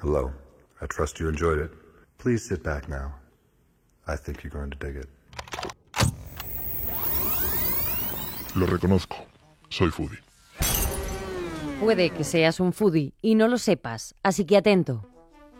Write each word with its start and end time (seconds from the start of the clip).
Hello. 0.00 0.32
I 0.80 0.86
trust 0.86 1.18
you 1.18 1.28
enjoyed 1.28 1.58
it. 1.58 1.72
Please 2.18 2.44
sit 2.48 2.62
back 2.62 2.88
now. 2.88 3.16
I 4.06 4.14
think 4.14 4.44
you're 4.44 4.52
going 4.52 4.70
to 4.70 4.78
dig 4.78 4.94
it. 4.94 5.08
Lo 8.54 8.66
reconozco. 8.66 9.16
Soy 9.70 9.90
foodie. 9.90 10.20
Puede 11.80 12.10
que 12.10 12.22
seas 12.22 12.60
un 12.60 12.72
foodie 12.72 13.12
y 13.20 13.34
no 13.34 13.48
lo 13.48 13.58
sepas, 13.58 14.14
así 14.22 14.44
que 14.44 14.56
atento. 14.56 15.04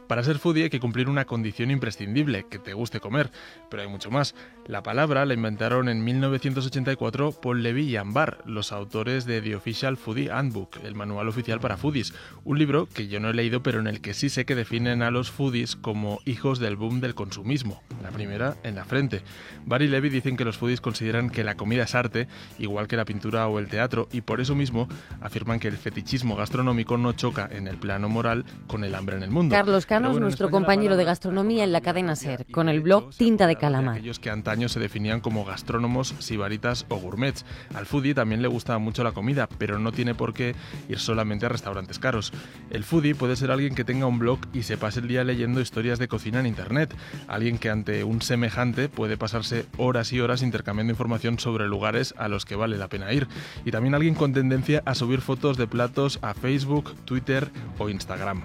Para 0.09 0.23
ser 0.23 0.38
foodie 0.38 0.65
hay 0.65 0.71
que 0.71 0.81
cumplir 0.81 1.11
una 1.11 1.27
condición 1.27 1.71
imprescindible, 1.71 2.47
que 2.49 2.59
te 2.59 2.72
guste 2.72 2.99
comer, 2.99 3.31
pero 3.69 3.83
hay 3.83 3.88
mucho 3.88 4.11
más. 4.11 4.35
La 4.67 4.83
palabra 4.83 5.27
la 5.27 5.35
inventaron 5.35 5.91
en 5.91 6.03
1984 6.03 7.33
Paul 7.33 7.63
Levy 7.63 7.91
y 7.91 7.97
Ambar, 7.97 8.38
los 8.47 8.73
autores 8.73 9.27
de 9.27 9.42
The 9.42 9.55
Official 9.55 9.99
Foodie 9.99 10.31
Handbook, 10.31 10.79
el 10.83 10.95
manual 10.95 11.29
oficial 11.29 11.60
para 11.60 11.77
foodies, 11.77 12.15
un 12.45 12.59
libro 12.59 12.88
que 12.88 13.09
yo 13.09 13.21
no 13.21 13.29
he 13.29 13.35
leído 13.35 13.63
pero 13.63 13.81
en 13.81 13.87
el 13.87 14.01
que 14.01 14.15
sí 14.15 14.31
sé 14.31 14.47
que 14.47 14.55
definen 14.55 15.03
a 15.03 15.10
los 15.10 15.31
foodies 15.31 15.77
como 15.77 16.20
hijos 16.25 16.59
del 16.59 16.77
boom 16.77 17.01
del 17.01 17.15
consumismo, 17.15 17.82
la 18.02 18.10
primera 18.10 18.56
en 18.62 18.77
la 18.77 18.87
frente. 18.87 19.20
Bar 19.66 19.82
y 19.82 19.88
Levy 19.88 20.09
dicen 20.09 20.38
que 20.38 20.45
los 20.46 20.56
foodies 20.56 20.80
consideran 20.80 21.29
que 21.29 21.45
la 21.45 21.56
comida 21.56 21.82
es 21.82 21.95
arte, 21.95 22.29
igual 22.59 22.88
que 22.88 22.96
la 22.96 23.04
pintura 23.04 23.46
o 23.46 23.59
el 23.59 23.68
teatro, 23.68 24.09
y 24.10 24.23
por 24.23 24.40
eso 24.40 24.54
mismo 24.54 24.88
afirman 25.20 25.60
que 25.60 25.68
el 25.68 25.77
fetichismo 25.77 26.34
gastronómico 26.34 26.96
no 26.96 27.12
choca 27.12 27.46
en 27.52 27.68
el 27.68 27.77
plano 27.77 28.09
moral 28.09 28.46
con 28.66 28.84
el 28.84 28.95
hambre 28.95 29.16
en 29.16 29.23
el 29.23 29.30
mundo. 29.30 29.54
Nuestro 30.01 30.51
compañero 30.51 30.97
de 30.97 31.05
gastronomía 31.05 31.65
en 31.65 31.73
la 31.73 31.80
cadena 31.80 32.16
SER, 32.16 32.47
con 32.51 32.69
el 32.69 32.80
blog 32.80 33.11
Tinta 33.16 33.47
de 33.47 33.57
Calamar. 33.57 33.97
Aquellos 33.97 34.19
que 34.19 34.30
antaño 34.30 34.69
se 34.69 34.80
definían 34.80 35.21
como 35.21 35.45
gastrónomos, 35.45 36.15
sibaritas 36.19 36.87
o 36.88 36.97
gourmets. 36.97 37.45
Al 37.74 37.87
foodie 37.87 38.15
también 38.15 38.43
le 38.43 38.48
gusta 38.48 38.79
mucho 38.79 39.02
la 39.05 39.12
comida, 39.12 39.48
pero 39.59 39.79
no 39.79 39.93
tiene 39.93 40.15
por 40.15 40.34
qué 40.34 40.55
ir 40.88 40.98
solamente 40.98 41.47
a 41.47 41.48
restaurantes 41.48 41.98
caros. 41.98 42.33
El 42.71 42.84
foodie 42.84 43.15
puede 43.15 43.37
ser 43.37 43.51
alguien 43.51 43.74
que 43.74 43.84
tenga 43.84 44.07
un 44.07 44.19
blog 44.19 44.38
y 44.52 44.62
se 44.62 44.77
pase 44.77 45.01
el 45.01 45.09
día 45.09 45.24
leyendo 45.24 45.61
historias 45.61 45.99
de 45.99 46.09
cocina 46.09 46.41
en 46.41 46.46
internet, 46.46 46.95
alguien 47.27 47.59
que 47.59 47.71
ante 47.71 48.05
un 48.05 48.23
semejante 48.23 48.88
puede 48.88 49.16
pasarse 49.16 49.66
horas 49.77 50.12
y 50.12 50.21
horas 50.21 50.43
intercambiando 50.43 50.93
información 50.93 51.38
sobre 51.38 51.66
lugares 51.66 52.15
a 52.16 52.29
los 52.29 52.45
que 52.45 52.57
vale 52.57 52.79
la 52.79 52.88
pena 52.88 53.12
ir, 53.12 53.27
y 53.65 53.71
también 53.71 53.95
alguien 53.95 54.15
con 54.15 54.33
tendencia 54.33 54.83
a 54.85 54.95
subir 54.95 55.21
fotos 55.21 55.57
de 55.57 55.66
platos 55.66 56.18
a 56.23 56.35
Facebook, 56.35 56.95
Twitter 57.05 57.51
o 57.79 57.88
Instagram. 57.88 58.43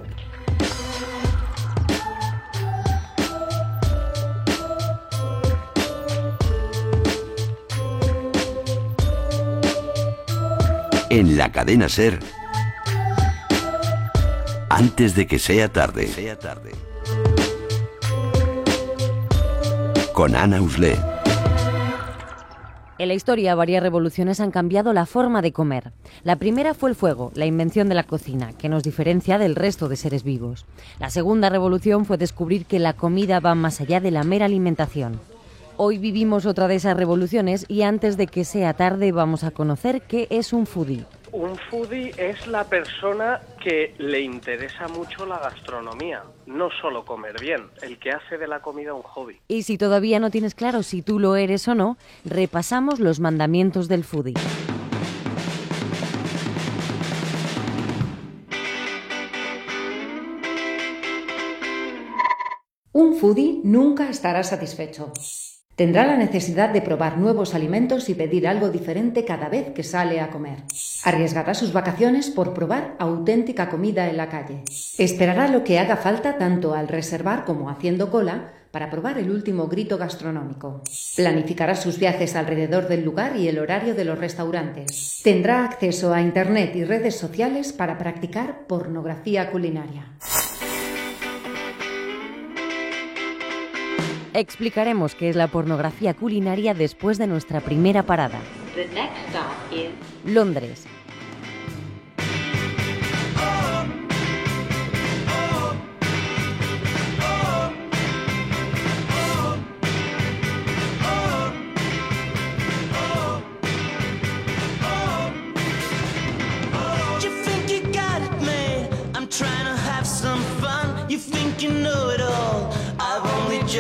En 11.20 11.38
la 11.38 11.52
cadena 11.52 11.90
Ser. 11.90 12.18
Antes 14.68 15.16
de 15.16 15.28
que 15.28 15.38
sea 15.38 15.72
tarde. 15.72 16.08
Sea 16.08 16.40
tarde. 16.40 16.72
Con 20.12 20.36
Ana 20.36 20.60
Uslé. 20.60 20.98
En 22.98 23.08
la 23.10 23.14
historia, 23.14 23.54
varias 23.54 23.84
revoluciones 23.84 24.40
han 24.40 24.50
cambiado 24.50 24.92
la 24.92 25.06
forma 25.06 25.44
de 25.44 25.52
comer. 25.52 25.92
La 26.24 26.38
primera 26.38 26.74
fue 26.74 26.90
el 26.90 26.96
fuego, 26.96 27.32
la 27.36 27.46
invención 27.46 27.90
de 27.90 27.96
la 27.96 28.06
cocina, 28.06 28.54
que 28.54 28.70
nos 28.70 28.82
diferencia 28.82 29.38
del 29.38 29.56
resto 29.56 29.90
de 29.90 29.98
seres 29.98 30.24
vivos. 30.24 30.66
La 31.00 31.12
segunda 31.12 31.50
revolución 31.50 32.06
fue 32.06 32.18
descubrir 32.18 32.66
que 32.66 32.80
la 32.80 32.94
comida 32.94 33.40
va 33.40 33.54
más 33.54 33.82
allá 33.82 34.00
de 34.00 34.10
la 34.10 34.24
mera 34.24 34.46
alimentación. 34.46 35.20
Hoy 35.76 35.98
vivimos 35.98 36.46
otra 36.46 36.68
de 36.68 36.76
esas 36.76 36.96
revoluciones 36.96 37.66
y 37.68 37.82
antes 37.82 38.16
de 38.16 38.28
que 38.28 38.46
sea 38.46 38.76
tarde 38.76 39.12
vamos 39.12 39.44
a 39.44 39.50
conocer 39.50 40.04
qué 40.04 40.28
es 40.30 40.54
un 40.54 40.68
foodie. 40.68 41.06
Un 41.32 41.58
foodie 41.58 42.14
es 42.16 42.46
la 42.46 42.66
persona 42.66 43.42
que 43.60 43.96
le 43.98 44.22
interesa 44.22 44.88
mucho 44.88 45.26
la 45.26 45.40
gastronomía, 45.40 46.22
no 46.46 46.70
solo 46.80 47.04
comer 47.04 47.42
bien, 47.42 47.64
el 47.82 47.98
que 47.98 48.12
hace 48.12 48.38
de 48.38 48.48
la 48.48 48.60
comida 48.60 48.94
un 48.94 49.02
hobby. 49.02 49.40
Y 49.48 49.64
si 49.64 49.80
todavía 49.80 50.20
no 50.20 50.30
tienes 50.30 50.54
claro 50.54 50.84
si 50.84 51.02
tú 51.02 51.18
lo 51.18 51.36
eres 51.36 51.68
o 51.68 51.74
no, 51.74 51.98
repasamos 52.24 53.00
los 53.00 53.20
mandamientos 53.20 53.88
del 53.88 54.04
foodie. 54.04 54.36
Un 62.92 63.16
foodie 63.16 63.60
nunca 63.64 64.08
estará 64.08 64.44
satisfecho. 64.44 65.12
Tendrá 65.76 66.06
la 66.06 66.18
necesidad 66.18 66.70
de 66.70 66.82
probar 66.82 67.18
nuevos 67.18 67.56
alimentos 67.56 68.08
y 68.08 68.14
pedir 68.14 68.48
algo 68.48 68.70
diferente 68.70 69.26
cada 69.26 69.50
vez 69.50 69.72
que 69.74 69.84
sale 69.84 70.22
a 70.22 70.30
comer. 70.30 70.60
Arriesgará 71.04 71.56
sus 71.56 71.74
vacaciones 71.74 72.30
por 72.30 72.54
probar 72.54 72.96
auténtica 73.00 73.70
comida 73.70 74.08
en 74.08 74.18
la 74.18 74.30
calle. 74.30 74.64
Esperará 75.00 75.48
lo 75.48 75.64
que 75.64 75.80
haga 75.80 75.98
falta 75.98 76.38
tanto 76.38 76.76
al 76.76 76.88
reservar 76.88 77.44
como 77.44 77.72
haciendo 77.72 78.12
cola 78.12 78.54
para 78.70 78.92
probar 78.92 79.18
el 79.18 79.32
último 79.32 79.68
grito 79.68 79.98
gastronómico. 79.98 80.84
Planificará 81.16 81.76
sus 81.76 81.98
viajes 81.98 82.36
alrededor 82.36 82.88
del 82.88 83.04
lugar 83.04 83.36
y 83.36 83.48
el 83.48 83.58
horario 83.58 83.96
de 83.96 84.06
los 84.06 84.20
restaurantes. 84.20 85.22
Tendrá 85.24 85.66
acceso 85.66 86.14
a 86.14 86.22
Internet 86.22 86.76
y 86.76 86.84
redes 86.84 87.16
sociales 87.16 87.74
para 87.74 87.98
practicar 87.98 88.68
pornografía 88.68 89.50
culinaria. 89.50 90.18
Explicaremos 94.34 95.14
qué 95.14 95.30
es 95.30 95.36
la 95.36 95.48
pornografía 95.48 96.16
culinaria 96.16 96.74
después 96.74 97.20
de 97.20 97.28
nuestra 97.28 97.62
primera 97.62 98.04
parada. 98.04 98.40
Londres, 100.26 100.88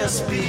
the. 0.03 0.43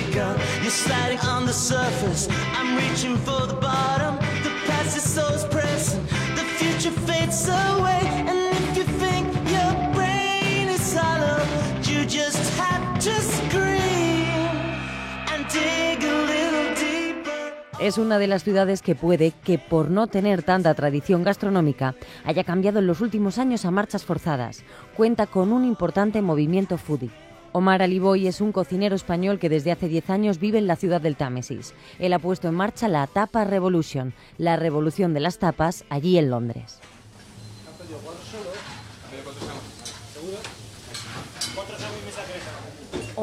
Es 17.84 17.98
una 17.98 18.19
de 18.19 18.26
las 18.26 18.44
ciudades 18.44 18.81
que 18.81 18.94
puede 18.94 19.32
que 19.32 19.59
por 19.59 19.91
no 19.91 20.06
tener 20.06 20.42
tanta 20.42 20.72
tradición 20.72 21.22
gastronómica 21.22 21.94
haya 22.25 22.42
cambiado 22.42 22.78
en 22.78 22.86
los 22.86 23.03
últimos 23.03 23.36
años 23.36 23.66
a 23.66 23.71
marchas 23.71 24.06
forzadas. 24.06 24.65
Cuenta 24.97 25.26
con 25.26 25.53
un 25.53 25.66
importante 25.66 26.22
movimiento 26.22 26.78
foodie. 26.78 27.10
Omar 27.56 27.82
Aliboy 27.82 28.26
es 28.26 28.41
un 28.41 28.50
cocinero 28.50 28.97
español 28.97 29.38
que 29.38 29.48
desde 29.48 29.70
hace 29.70 29.87
10 29.87 30.10
años 30.10 30.41
vive 30.41 30.59
en 30.59 30.66
la 30.66 30.75
ciudad 30.75 31.00
del 31.00 31.15
Támesis. 31.15 31.72
Él 32.00 32.12
ha 32.12 32.19
puesto 32.19 32.48
en 32.48 32.54
marcha 32.56 32.88
la 32.88 33.06
Tapa 33.06 33.44
Revolution, 33.44 34.12
la 34.38 34.56
revolución 34.56 35.15
de 35.15 35.20
las 35.20 35.38
tapas, 35.38 35.84
allí 35.88 36.19
en 36.19 36.31
Londres. 36.31 36.81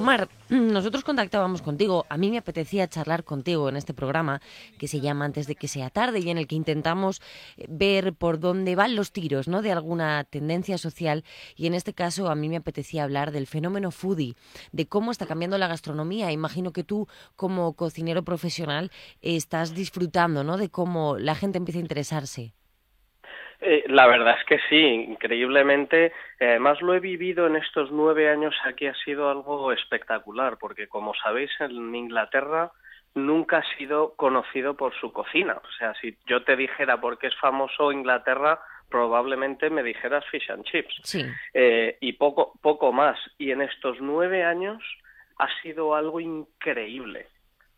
Omar, 0.02 0.30
nosotros 0.50 1.04
contactábamos 1.04 1.62
contigo. 1.62 2.08
A 2.10 2.18
mí 2.18 2.32
me 2.32 2.40
apetecía 2.40 2.88
charlar 2.88 3.24
contigo 3.24 3.70
en 3.70 3.78
este 3.78 3.94
programa 3.94 4.42
que 4.80 4.88
se 4.88 5.00
llama 5.00 5.26
Antes 5.26 5.46
de 5.46 5.54
que 5.54 5.68
sea 5.68 5.92
tarde 5.92 6.22
y 6.22 6.32
en 6.32 6.40
el 6.40 6.48
que 6.48 6.56
intentamos 6.56 7.22
eh, 7.56 7.68
ver 7.70 8.14
por 8.14 8.40
dónde 8.40 8.76
van 8.76 8.96
los 8.96 9.12
tiros, 9.12 9.48
¿no? 9.48 9.62
De 9.62 9.72
alguna 9.72 10.24
tendencia 10.24 10.80
social 10.80 11.24
y 11.56 11.68
en 11.68 11.76
este 11.76 11.94
caso 11.94 12.32
a 12.32 12.36
mí 12.36 12.50
me 12.50 12.58
apetecía 12.58 13.04
hablar 13.04 13.32
del 13.32 13.46
fenómeno 13.46 13.92
foodie, 13.92 14.34
de 14.72 14.88
cómo 14.88 15.12
está 15.12 15.28
cambiando 15.28 15.60
la 15.60 15.68
gastronomía. 15.68 16.32
Imagino 16.32 16.74
que 16.74 16.84
tú 16.84 17.08
como 17.36 17.74
cocinero 17.74 18.24
profesional 18.24 18.92
estás 19.22 19.76
disfrutando, 19.76 20.44
¿no? 20.44 20.58
De 20.58 20.70
cómo 20.70 21.20
la 21.20 21.36
gente 21.36 21.60
empieza 21.60 21.78
a 21.78 21.84
interesarse. 21.84 22.56
Eh, 23.62 23.84
la 23.88 24.08
verdad 24.08 24.38
es 24.40 24.46
que 24.46 24.60
sí, 24.70 24.84
increíblemente. 25.12 26.12
Además 26.40 26.82
lo 26.82 26.96
he 26.96 27.00
vivido 27.00 27.46
en 27.46 27.56
estos 27.56 27.92
nueve 27.92 28.30
años 28.30 28.56
aquí, 28.66 28.88
ha 28.88 28.96
sido 28.96 29.30
algo 29.30 29.72
espectacular, 29.72 30.58
porque 30.60 30.88
como 30.88 31.14
sabéis, 31.14 31.52
en 31.60 31.94
Inglaterra 31.94 32.72
nunca 33.14 33.58
ha 33.58 33.78
sido 33.78 34.16
conocido 34.16 34.76
por 34.76 34.94
su 35.00 35.14
cocina. 35.14 35.62
O 35.64 35.72
sea, 35.78 35.94
si 36.02 36.18
yo 36.26 36.44
te 36.44 36.56
dijera 36.56 37.00
por 37.00 37.20
qué 37.20 37.28
es 37.28 37.36
famoso 37.36 37.92
Inglaterra, 37.92 38.60
probablemente 38.90 39.70
me 39.70 39.84
dijeras 39.84 40.26
fish 40.32 40.50
and 40.50 40.64
chips. 40.64 41.00
Sí. 41.04 41.24
Eh, 41.54 41.98
y 42.02 42.14
poco, 42.14 42.54
poco 42.62 42.92
más. 42.92 43.20
Y 43.38 43.52
en 43.52 43.62
estos 43.62 43.98
nueve 44.02 44.44
años 44.44 44.84
ha 45.38 45.48
sido 45.62 45.94
algo 45.94 46.20
increíble 46.20 47.28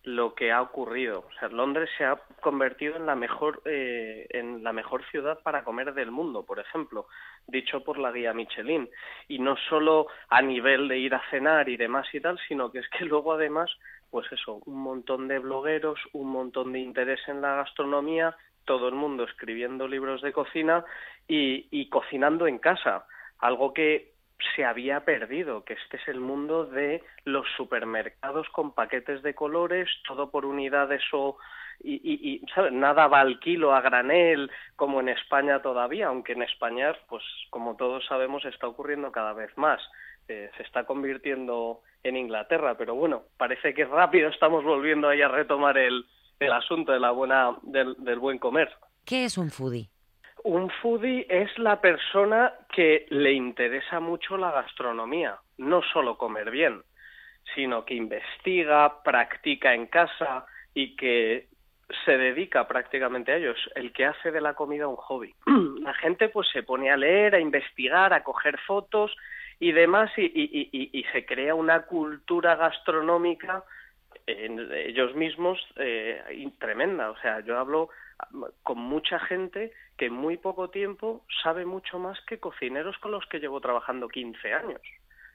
lo 0.03 0.35
que 0.35 0.51
ha 0.51 0.61
ocurrido. 0.61 1.25
O 1.27 1.39
sea, 1.39 1.47
Londres 1.50 1.89
se 1.97 2.03
ha 2.03 2.17
convertido 2.41 2.97
en 2.97 3.05
la 3.05 3.15
mejor 3.15 3.61
eh, 3.65 4.27
en 4.31 4.63
la 4.63 4.73
mejor 4.73 5.03
ciudad 5.09 5.39
para 5.41 5.63
comer 5.63 5.94
del 5.94 6.11
mundo, 6.11 6.45
por 6.45 6.59
ejemplo, 6.59 7.07
dicho 7.47 7.83
por 7.83 7.97
la 7.97 8.11
guía 8.11 8.33
Michelin. 8.33 8.89
Y 9.29 9.39
no 9.39 9.55
solo 9.69 10.07
a 10.29 10.41
nivel 10.41 10.88
de 10.88 10.97
ir 10.97 11.15
a 11.15 11.23
cenar 11.29 11.69
y 11.69 11.77
demás 11.77 12.07
y 12.13 12.19
tal, 12.19 12.38
sino 12.47 12.71
que 12.71 12.79
es 12.79 12.89
que 12.89 13.05
luego 13.05 13.33
además, 13.33 13.71
pues 14.11 14.29
eso, 14.31 14.61
un 14.65 14.81
montón 14.81 15.27
de 15.27 15.39
blogueros, 15.39 16.00
un 16.11 16.29
montón 16.29 16.73
de 16.73 16.79
interés 16.79 17.21
en 17.27 17.41
la 17.41 17.55
gastronomía, 17.55 18.35
todo 18.65 18.89
el 18.89 18.95
mundo 18.95 19.23
escribiendo 19.23 19.88
libros 19.88 20.21
de 20.21 20.33
cocina 20.33 20.83
y, 21.27 21.67
y 21.71 21.89
cocinando 21.89 22.47
en 22.47 22.59
casa, 22.59 23.05
algo 23.39 23.73
que 23.73 24.12
se 24.55 24.65
había 24.65 25.01
perdido, 25.05 25.63
que 25.63 25.73
este 25.73 25.97
es 25.97 26.07
el 26.07 26.19
mundo 26.19 26.65
de 26.65 27.03
los 27.25 27.45
supermercados 27.57 28.47
con 28.49 28.73
paquetes 28.73 29.21
de 29.23 29.33
colores, 29.33 29.89
todo 30.07 30.29
por 30.29 30.45
unidades 30.45 31.01
o 31.11 31.37
y, 31.79 31.95
y, 31.95 32.35
y 32.35 32.71
nada 32.71 33.07
va 33.07 33.21
al 33.21 33.39
kilo, 33.39 33.73
a 33.73 33.81
granel, 33.81 34.49
como 34.75 34.99
en 34.99 35.09
España 35.09 35.61
todavía, 35.61 36.07
aunque 36.07 36.33
en 36.33 36.43
España, 36.43 36.93
pues 37.09 37.23
como 37.49 37.75
todos 37.75 38.05
sabemos, 38.05 38.45
está 38.45 38.67
ocurriendo 38.67 39.11
cada 39.11 39.33
vez 39.33 39.55
más. 39.57 39.81
Eh, 40.27 40.49
se 40.55 40.63
está 40.63 40.85
convirtiendo 40.85 41.81
en 42.03 42.15
Inglaterra, 42.15 42.75
pero 42.77 42.95
bueno, 42.95 43.23
parece 43.37 43.73
que 43.73 43.85
rápido 43.85 44.29
estamos 44.29 44.63
volviendo 44.63 45.09
ahí 45.09 45.21
a 45.21 45.27
retomar 45.27 45.77
el, 45.77 46.05
el 46.39 46.51
asunto 46.53 46.93
de 46.93 46.99
la 46.99 47.11
buena, 47.11 47.57
del, 47.63 47.95
del 47.97 48.19
buen 48.19 48.39
comer. 48.39 48.73
¿Qué 49.05 49.25
es 49.25 49.37
un 49.37 49.49
foodie? 49.49 49.89
Un 50.43 50.69
foodie 50.81 51.25
es 51.29 51.57
la 51.57 51.79
persona 51.79 52.53
que 52.73 53.05
le 53.09 53.31
interesa 53.31 53.99
mucho 53.99 54.35
la 54.37 54.51
gastronomía, 54.51 55.37
no 55.57 55.81
solo 55.81 56.17
comer 56.17 56.51
bien, 56.51 56.81
sino 57.55 57.85
que 57.85 57.93
investiga, 57.93 59.01
practica 59.03 59.73
en 59.73 59.87
casa 59.87 60.45
y 60.73 60.95
que 60.97 61.47
se 62.05 62.17
dedica 62.17 62.67
prácticamente 62.67 63.31
a 63.31 63.37
ello, 63.37 63.51
es 63.51 63.69
el 63.75 63.93
que 63.93 64.05
hace 64.05 64.31
de 64.31 64.41
la 64.41 64.53
comida 64.53 64.87
un 64.87 64.95
hobby. 64.95 65.33
La 65.81 65.93
gente 65.93 66.29
pues 66.29 66.47
se 66.51 66.63
pone 66.63 66.91
a 66.91 66.97
leer, 66.97 67.35
a 67.35 67.39
investigar, 67.39 68.13
a 68.13 68.23
coger 68.23 68.57
fotos 68.59 69.15
y 69.59 69.71
demás 69.71 70.11
y, 70.17 70.23
y, 70.25 70.69
y, 70.71 70.99
y 70.99 71.03
se 71.11 71.25
crea 71.25 71.55
una 71.55 71.83
cultura 71.83 72.55
gastronómica 72.55 73.63
en 74.27 74.71
ellos 74.73 75.15
mismos 75.15 75.59
eh, 75.77 76.21
tremenda. 76.59 77.11
O 77.11 77.17
sea, 77.19 77.41
yo 77.41 77.57
hablo 77.57 77.89
con 78.63 78.77
mucha 78.77 79.19
gente 79.19 79.71
que 79.97 80.07
en 80.07 80.13
muy 80.13 80.37
poco 80.37 80.69
tiempo 80.69 81.23
sabe 81.43 81.65
mucho 81.65 81.99
más 81.99 82.19
que 82.21 82.39
cocineros 82.39 82.97
con 82.97 83.11
los 83.11 83.25
que 83.27 83.39
llevo 83.39 83.61
trabajando 83.61 84.07
15 84.07 84.53
años. 84.53 84.81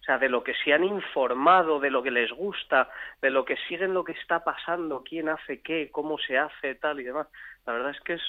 O 0.01 0.05
sea, 0.05 0.19
de 0.19 0.29
lo 0.29 0.43
que 0.43 0.55
se 0.65 0.73
han 0.73 0.85
informado, 0.85 1.81
de 1.81 1.91
lo 1.91 2.03
que 2.03 2.11
les 2.11 2.31
gusta, 2.33 2.89
de 3.21 3.31
lo 3.31 3.45
que 3.45 3.57
siguen 3.69 3.95
lo 3.95 4.05
que 4.05 4.13
está 4.13 4.43
pasando, 4.43 5.03
quién 5.05 5.29
hace 5.29 5.61
qué, 5.61 5.91
cómo 5.93 6.19
se 6.19 6.39
hace, 6.39 6.75
tal 6.77 7.01
y 7.01 7.05
demás. 7.05 7.27
La 7.67 7.75
verdad 7.75 7.91
es 7.91 8.01
que 8.01 8.15
es, 8.15 8.23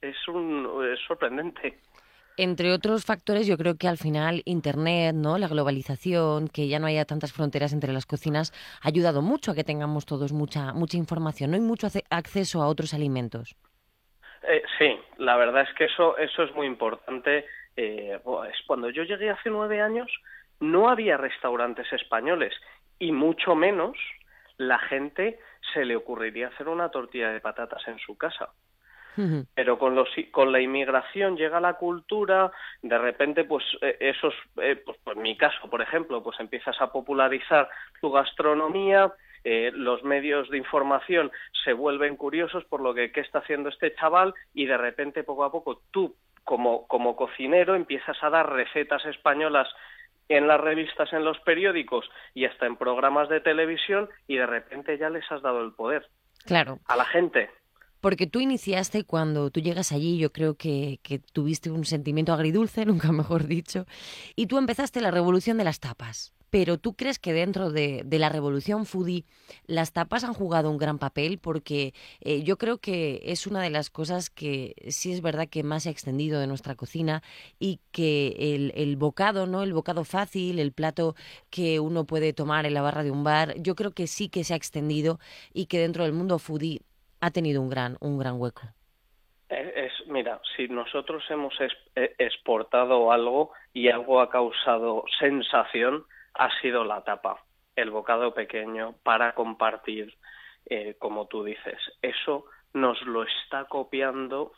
es, 0.00 0.28
un, 0.28 0.86
es 0.92 1.00
sorprendente. 1.06 1.78
Entre 2.38 2.70
otros 2.72 3.06
factores, 3.06 3.46
yo 3.46 3.56
creo 3.56 3.76
que 3.76 3.88
al 3.88 3.96
final 3.96 4.42
Internet, 4.44 5.14
¿no? 5.14 5.38
la 5.38 5.48
globalización, 5.48 6.48
que 6.48 6.68
ya 6.68 6.78
no 6.78 6.86
haya 6.86 7.06
tantas 7.06 7.32
fronteras 7.32 7.72
entre 7.72 7.94
las 7.94 8.04
cocinas, 8.04 8.52
ha 8.82 8.88
ayudado 8.88 9.22
mucho 9.22 9.50
a 9.50 9.54
que 9.54 9.64
tengamos 9.64 10.04
todos 10.04 10.32
mucha, 10.32 10.74
mucha 10.74 10.98
información 10.98 11.50
¿no? 11.50 11.56
y 11.56 11.60
mucho 11.60 11.88
acceso 12.10 12.62
a 12.62 12.68
otros 12.68 12.92
alimentos. 12.92 13.56
Eh, 14.48 14.62
sí, 14.78 14.98
la 15.18 15.36
verdad 15.36 15.62
es 15.62 15.74
que 15.74 15.84
eso, 15.84 16.16
eso 16.18 16.42
es 16.42 16.54
muy 16.54 16.66
importante. 16.66 17.46
Eh, 17.76 18.18
pues 18.22 18.54
cuando 18.66 18.90
yo 18.90 19.02
llegué 19.02 19.30
hace 19.30 19.50
nueve 19.50 19.80
años, 19.80 20.10
no 20.60 20.88
había 20.88 21.16
restaurantes 21.16 21.92
españoles 21.92 22.54
y 22.98 23.12
mucho 23.12 23.54
menos 23.54 23.96
la 24.56 24.78
gente 24.78 25.38
se 25.74 25.84
le 25.84 25.96
ocurriría 25.96 26.48
hacer 26.48 26.68
una 26.68 26.90
tortilla 26.90 27.30
de 27.30 27.40
patatas 27.40 27.86
en 27.88 27.98
su 27.98 28.16
casa. 28.16 28.50
Pero 29.54 29.78
con, 29.78 29.94
los, 29.94 30.10
con 30.30 30.52
la 30.52 30.60
inmigración 30.60 31.38
llega 31.38 31.58
la 31.58 31.78
cultura, 31.78 32.52
de 32.82 32.98
repente, 32.98 33.44
pues 33.44 33.64
esos, 33.80 34.34
eh, 34.60 34.76
pues, 34.84 34.98
en 35.06 35.22
mi 35.22 35.38
caso, 35.38 35.70
por 35.70 35.80
ejemplo, 35.80 36.22
pues 36.22 36.38
empiezas 36.38 36.78
a 36.82 36.92
popularizar 36.92 37.66
tu 37.98 38.10
gastronomía, 38.10 39.10
eh, 39.48 39.70
los 39.72 40.02
medios 40.02 40.50
de 40.50 40.58
información 40.58 41.30
se 41.64 41.72
vuelven 41.72 42.16
curiosos 42.16 42.64
por 42.64 42.80
lo 42.80 42.92
que 42.94 43.12
qué 43.12 43.20
está 43.20 43.38
haciendo 43.38 43.68
este 43.68 43.94
chaval 43.94 44.34
y 44.52 44.66
de 44.66 44.76
repente 44.76 45.22
poco 45.22 45.44
a 45.44 45.52
poco 45.52 45.82
tú 45.92 46.16
como, 46.42 46.88
como 46.88 47.14
cocinero 47.14 47.76
empiezas 47.76 48.16
a 48.24 48.30
dar 48.30 48.50
recetas 48.50 49.04
españolas 49.04 49.68
en 50.28 50.48
las 50.48 50.60
revistas, 50.60 51.12
en 51.12 51.24
los 51.24 51.38
periódicos 51.38 52.10
y 52.34 52.44
hasta 52.44 52.66
en 52.66 52.74
programas 52.74 53.28
de 53.28 53.40
televisión 53.40 54.08
y 54.26 54.34
de 54.34 54.46
repente 54.46 54.98
ya 54.98 55.10
les 55.10 55.30
has 55.30 55.42
dado 55.42 55.62
el 55.62 55.72
poder. 55.74 56.08
Claro. 56.44 56.80
A 56.88 56.96
la 56.96 57.04
gente. 57.04 57.48
Porque 58.00 58.26
tú 58.26 58.40
iniciaste 58.40 59.04
cuando 59.04 59.52
tú 59.52 59.60
llegas 59.60 59.92
allí, 59.92 60.18
yo 60.18 60.32
creo 60.32 60.56
que, 60.56 60.98
que, 61.04 61.20
tuviste 61.20 61.70
un 61.70 61.84
sentimiento 61.84 62.32
agridulce, 62.32 62.84
nunca 62.84 63.12
mejor 63.12 63.46
dicho, 63.46 63.86
y 64.34 64.48
tú 64.48 64.58
empezaste 64.58 65.00
la 65.00 65.12
revolución 65.12 65.56
de 65.56 65.62
las 65.62 65.78
tapas. 65.78 66.35
Pero 66.50 66.78
tú 66.78 66.94
crees 66.94 67.18
que 67.18 67.32
dentro 67.32 67.70
de, 67.70 68.04
la 68.10 68.28
revolución 68.28 68.86
foodie 68.86 69.24
las 69.66 69.92
tapas 69.92 70.24
han 70.24 70.32
jugado 70.32 70.70
un 70.70 70.78
gran 70.78 70.98
papel 70.98 71.38
porque 71.38 71.92
eh, 72.20 72.42
yo 72.42 72.56
creo 72.56 72.78
que 72.78 73.20
es 73.24 73.46
una 73.46 73.62
de 73.62 73.70
las 73.70 73.90
cosas 73.90 74.30
que 74.30 74.74
sí 74.88 75.12
es 75.12 75.22
verdad 75.22 75.48
que 75.48 75.62
más 75.62 75.82
se 75.82 75.88
ha 75.88 75.92
extendido 75.92 76.40
de 76.40 76.46
nuestra 76.46 76.74
cocina 76.74 77.22
y 77.58 77.80
que 77.92 78.54
el, 78.54 78.72
el 78.76 78.96
bocado, 78.96 79.46
¿no? 79.46 79.62
El 79.62 79.72
bocado 79.72 80.04
fácil, 80.04 80.58
el 80.58 80.72
plato 80.72 81.14
que 81.50 81.80
uno 81.80 82.04
puede 82.04 82.32
tomar 82.32 82.66
en 82.66 82.74
la 82.74 82.82
barra 82.82 83.02
de 83.02 83.10
un 83.10 83.24
bar, 83.24 83.54
yo 83.58 83.74
creo 83.74 83.90
que 83.90 84.06
sí 84.06 84.28
que 84.28 84.44
se 84.44 84.54
ha 84.54 84.56
extendido 84.56 85.18
y 85.52 85.66
que 85.66 85.78
dentro 85.78 86.04
del 86.04 86.12
mundo 86.12 86.38
foodie 86.38 86.80
ha 87.20 87.30
tenido 87.30 87.60
un 87.60 87.70
gran, 87.70 87.96
un 88.00 88.18
gran 88.18 88.40
hueco. 88.40 88.62
Es, 89.48 89.92
mira, 90.08 90.40
si 90.56 90.66
nosotros 90.68 91.22
hemos 91.30 91.54
exportado 91.94 93.12
algo 93.12 93.52
y 93.72 93.88
algo 93.88 94.20
ha 94.20 94.28
causado 94.28 95.04
sensación, 95.20 96.04
ha 96.38 96.50
sido 96.60 96.84
la 96.84 97.02
tapa, 97.02 97.42
el 97.74 97.90
bocado 97.90 98.34
pequeño 98.34 98.94
para 99.02 99.34
compartir, 99.34 100.14
eh, 100.66 100.96
como 100.98 101.26
tú 101.26 101.44
dices. 101.44 101.78
Eso 102.02 102.46
nos 102.72 103.00
lo 103.02 103.24
está 103.24 103.64
copiando 103.64 104.52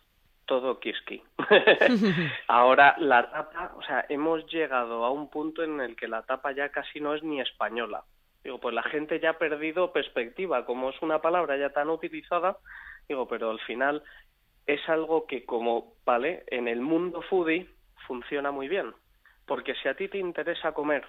todo 0.46 0.80
Kiski. 0.80 1.22
Ahora 2.48 2.96
la 2.98 3.30
tapa, 3.30 3.74
o 3.76 3.82
sea, 3.82 4.06
hemos 4.08 4.46
llegado 4.46 5.04
a 5.04 5.10
un 5.10 5.28
punto 5.28 5.62
en 5.62 5.80
el 5.80 5.94
que 5.94 6.08
la 6.08 6.22
tapa 6.22 6.52
ya 6.52 6.70
casi 6.70 7.00
no 7.00 7.14
es 7.14 7.22
ni 7.22 7.40
española. 7.40 8.04
Digo, 8.42 8.58
pues 8.58 8.74
la 8.74 8.82
gente 8.82 9.20
ya 9.20 9.30
ha 9.30 9.38
perdido 9.38 9.92
perspectiva, 9.92 10.64
como 10.64 10.90
es 10.90 11.02
una 11.02 11.20
palabra 11.20 11.56
ya 11.56 11.70
tan 11.70 11.90
utilizada, 11.90 12.56
digo, 13.08 13.28
pero 13.28 13.50
al 13.50 13.60
final 13.60 14.02
es 14.66 14.80
algo 14.88 15.26
que 15.26 15.44
como, 15.44 15.94
vale, 16.06 16.44
en 16.46 16.66
el 16.68 16.80
mundo 16.80 17.20
foodie 17.22 17.68
funciona 18.06 18.50
muy 18.50 18.68
bien, 18.68 18.94
porque 19.46 19.74
si 19.74 19.88
a 19.88 19.94
ti 19.94 20.08
te 20.08 20.18
interesa 20.18 20.72
comer 20.72 21.04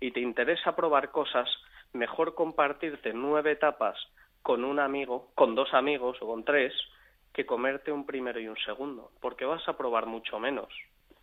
y 0.00 0.10
te 0.12 0.20
interesa 0.20 0.76
probar 0.76 1.10
cosas, 1.10 1.48
mejor 1.92 2.34
compartirte 2.34 3.12
nueve 3.12 3.56
tapas 3.56 3.98
con 4.42 4.64
un 4.64 4.78
amigo, 4.78 5.28
con 5.34 5.54
dos 5.54 5.74
amigos 5.74 6.16
o 6.20 6.26
con 6.26 6.44
tres, 6.44 6.72
que 7.32 7.46
comerte 7.46 7.92
un 7.92 8.06
primero 8.06 8.40
y 8.40 8.48
un 8.48 8.56
segundo, 8.58 9.10
porque 9.20 9.44
vas 9.44 9.66
a 9.68 9.76
probar 9.76 10.06
mucho 10.06 10.38
menos. 10.38 10.68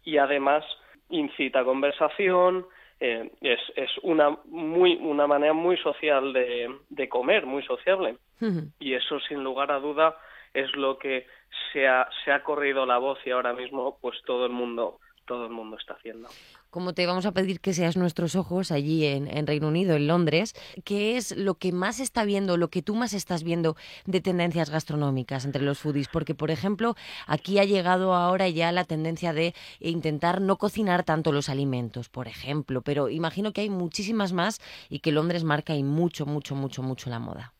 Y 0.03 0.17
además 0.17 0.63
incita 1.09 1.63
conversación, 1.63 2.65
eh, 2.99 3.31
es, 3.41 3.59
es 3.75 3.89
una, 4.03 4.37
muy, 4.45 4.95
una 4.95 5.27
manera 5.27 5.53
muy 5.53 5.77
social 5.77 6.31
de, 6.33 6.73
de 6.89 7.09
comer, 7.09 7.45
muy 7.45 7.63
sociable. 7.63 8.17
Uh 8.41 8.45
-huh. 8.45 8.71
Y 8.79 8.93
eso, 8.93 9.19
sin 9.21 9.43
lugar 9.43 9.71
a 9.71 9.79
duda, 9.79 10.17
es 10.53 10.73
lo 10.75 10.97
que 10.97 11.27
se 11.71 11.87
ha, 11.87 12.07
se 12.23 12.31
ha 12.31 12.43
corrido 12.43 12.85
la 12.85 12.97
voz 12.97 13.19
y 13.25 13.31
ahora 13.31 13.53
mismo 13.53 13.97
pues 14.01 14.21
todo 14.25 14.45
el 14.45 14.51
mundo 14.51 14.99
todo 15.25 15.45
el 15.45 15.51
mundo 15.51 15.77
está 15.77 15.93
haciendo. 15.93 16.29
Como 16.69 16.93
te 16.93 17.05
vamos 17.05 17.25
a 17.25 17.31
pedir 17.31 17.59
que 17.59 17.73
seas 17.73 17.97
nuestros 17.97 18.35
ojos 18.35 18.71
allí 18.71 19.05
en, 19.05 19.27
en, 19.27 19.47
Reino 19.47 19.67
Unido, 19.67 19.95
en 19.95 20.07
Londres, 20.07 20.53
¿qué 20.83 21.17
es 21.17 21.35
lo 21.35 21.55
que 21.55 21.71
más 21.71 21.99
está 21.99 22.25
viendo, 22.25 22.57
lo 22.57 22.69
que 22.69 22.81
tú 22.81 22.95
más 22.95 23.13
estás 23.13 23.43
viendo 23.43 23.75
de 24.05 24.21
tendencias 24.21 24.69
gastronómicas 24.69 25.45
entre 25.45 25.61
los 25.61 25.79
foodies? 25.79 26.07
Porque, 26.07 26.35
por 26.35 26.51
ejemplo, 26.51 26.95
aquí 27.27 27.59
ha 27.59 27.63
llegado 27.63 28.13
ahora 28.13 28.49
ya 28.49 28.71
la 28.71 28.83
tendencia 28.83 29.33
de 29.33 29.53
intentar 29.79 30.41
no 30.41 30.57
cocinar 30.57 31.03
tanto 31.03 31.31
los 31.31 31.49
alimentos, 31.49 32.09
por 32.09 32.27
ejemplo, 32.27 32.81
pero 32.81 33.09
imagino 33.09 33.53
que 33.53 33.61
hay 33.61 33.69
muchísimas 33.69 34.33
más 34.33 34.59
y 34.89 34.99
que 34.99 35.11
Londres 35.11 35.43
marca 35.43 35.75
y 35.75 35.83
mucho, 35.83 36.25
mucho, 36.25 36.55
mucho, 36.55 36.81
mucho 36.81 37.09
la 37.09 37.19
moda. 37.19 37.53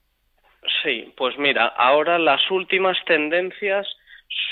Sí, 0.84 1.14
pues 1.18 1.38
mira, 1.38 1.68
ahora 1.68 2.20
las 2.20 2.42
últimas 2.52 2.98
tendencias 3.06 3.88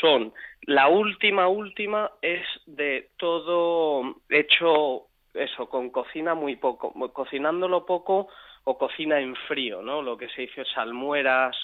son 0.01 0.33
la 0.65 0.87
última, 0.87 1.47
última 1.47 2.11
es 2.21 2.45
de 2.65 3.09
todo 3.17 4.15
hecho 4.29 5.07
eso, 5.33 5.67
con 5.67 5.89
cocina 5.89 6.35
muy 6.35 6.55
poco, 6.55 6.93
cocinándolo 7.11 7.85
poco 7.85 8.27
o 8.63 8.77
cocina 8.77 9.19
en 9.19 9.35
frío, 9.47 9.81
¿no? 9.81 10.01
Lo 10.01 10.17
que 10.17 10.29
se 10.29 10.43
dice 10.43 10.63
salmueras, 10.73 11.55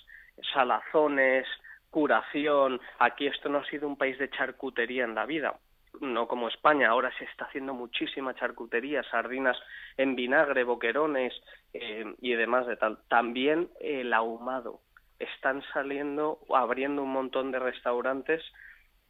salazones, 0.54 1.48
curación. 1.90 2.82
Aquí 3.00 3.28
esto 3.28 3.50
no 3.50 3.60
ha 3.60 3.66
sido 3.66 3.88
un 3.88 3.98
país 3.98 4.18
de 4.18 4.30
charcutería 4.30 5.06
en 5.06 5.16
la 5.16 5.26
vida. 5.26 5.56
no 6.02 6.28
como 6.28 6.48
España, 6.48 6.90
ahora 6.90 7.12
se 7.18 7.26
está 7.26 7.46
haciendo 7.46 7.74
muchísima 7.74 8.36
charcutería, 8.36 9.04
sardinas 9.04 9.58
en 9.98 10.16
vinagre, 10.16 10.64
boquerones 10.64 11.34
eh, 11.74 12.06
y 12.22 12.34
demás 12.34 12.68
de 12.68 12.78
tal. 12.78 13.00
También 13.08 13.70
el 13.80 14.14
ahumado. 14.14 14.82
Están 15.20 15.62
saliendo, 15.74 16.40
abriendo 16.54 17.04
un 17.04 17.12
montón 17.12 17.52
de 17.52 17.60
restaurantes 17.60 18.42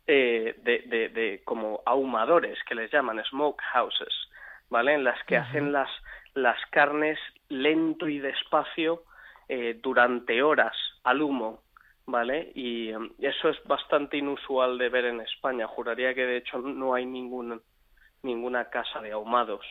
eh, 0.08 0.56
de, 0.64 0.80
de, 0.88 1.10
de, 1.10 1.42
como 1.46 1.82
ahumadores, 1.86 2.58
que 2.64 2.76
les 2.76 2.92
llaman 2.92 3.24
smoke 3.26 3.62
houses, 3.74 4.14
¿vale? 4.70 4.94
En 4.94 5.04
las 5.04 5.24
que 5.26 5.38
hacen 5.38 5.72
las, 5.72 5.90
las 6.34 6.58
carnes 6.72 7.20
lento 7.50 8.08
y 8.08 8.20
despacio 8.20 9.04
eh, 9.48 9.80
durante 9.82 10.42
horas 10.42 10.76
al 11.04 11.22
humo, 11.22 11.62
¿vale? 12.06 12.52
Y 12.56 12.90
em, 12.90 13.12
eso 13.20 13.50
es 13.50 13.64
bastante 13.66 14.18
inusual 14.18 14.78
de 14.78 14.90
ver 14.90 15.06
en 15.06 15.22
España. 15.22 15.68
Juraría 15.68 16.14
que 16.14 16.26
de 16.26 16.38
hecho 16.38 16.60
no 16.60 16.94
hay 16.94 17.06
ningún, 17.06 17.62
ninguna 18.24 18.70
casa 18.70 19.02
de 19.02 19.12
ahumados 19.12 19.66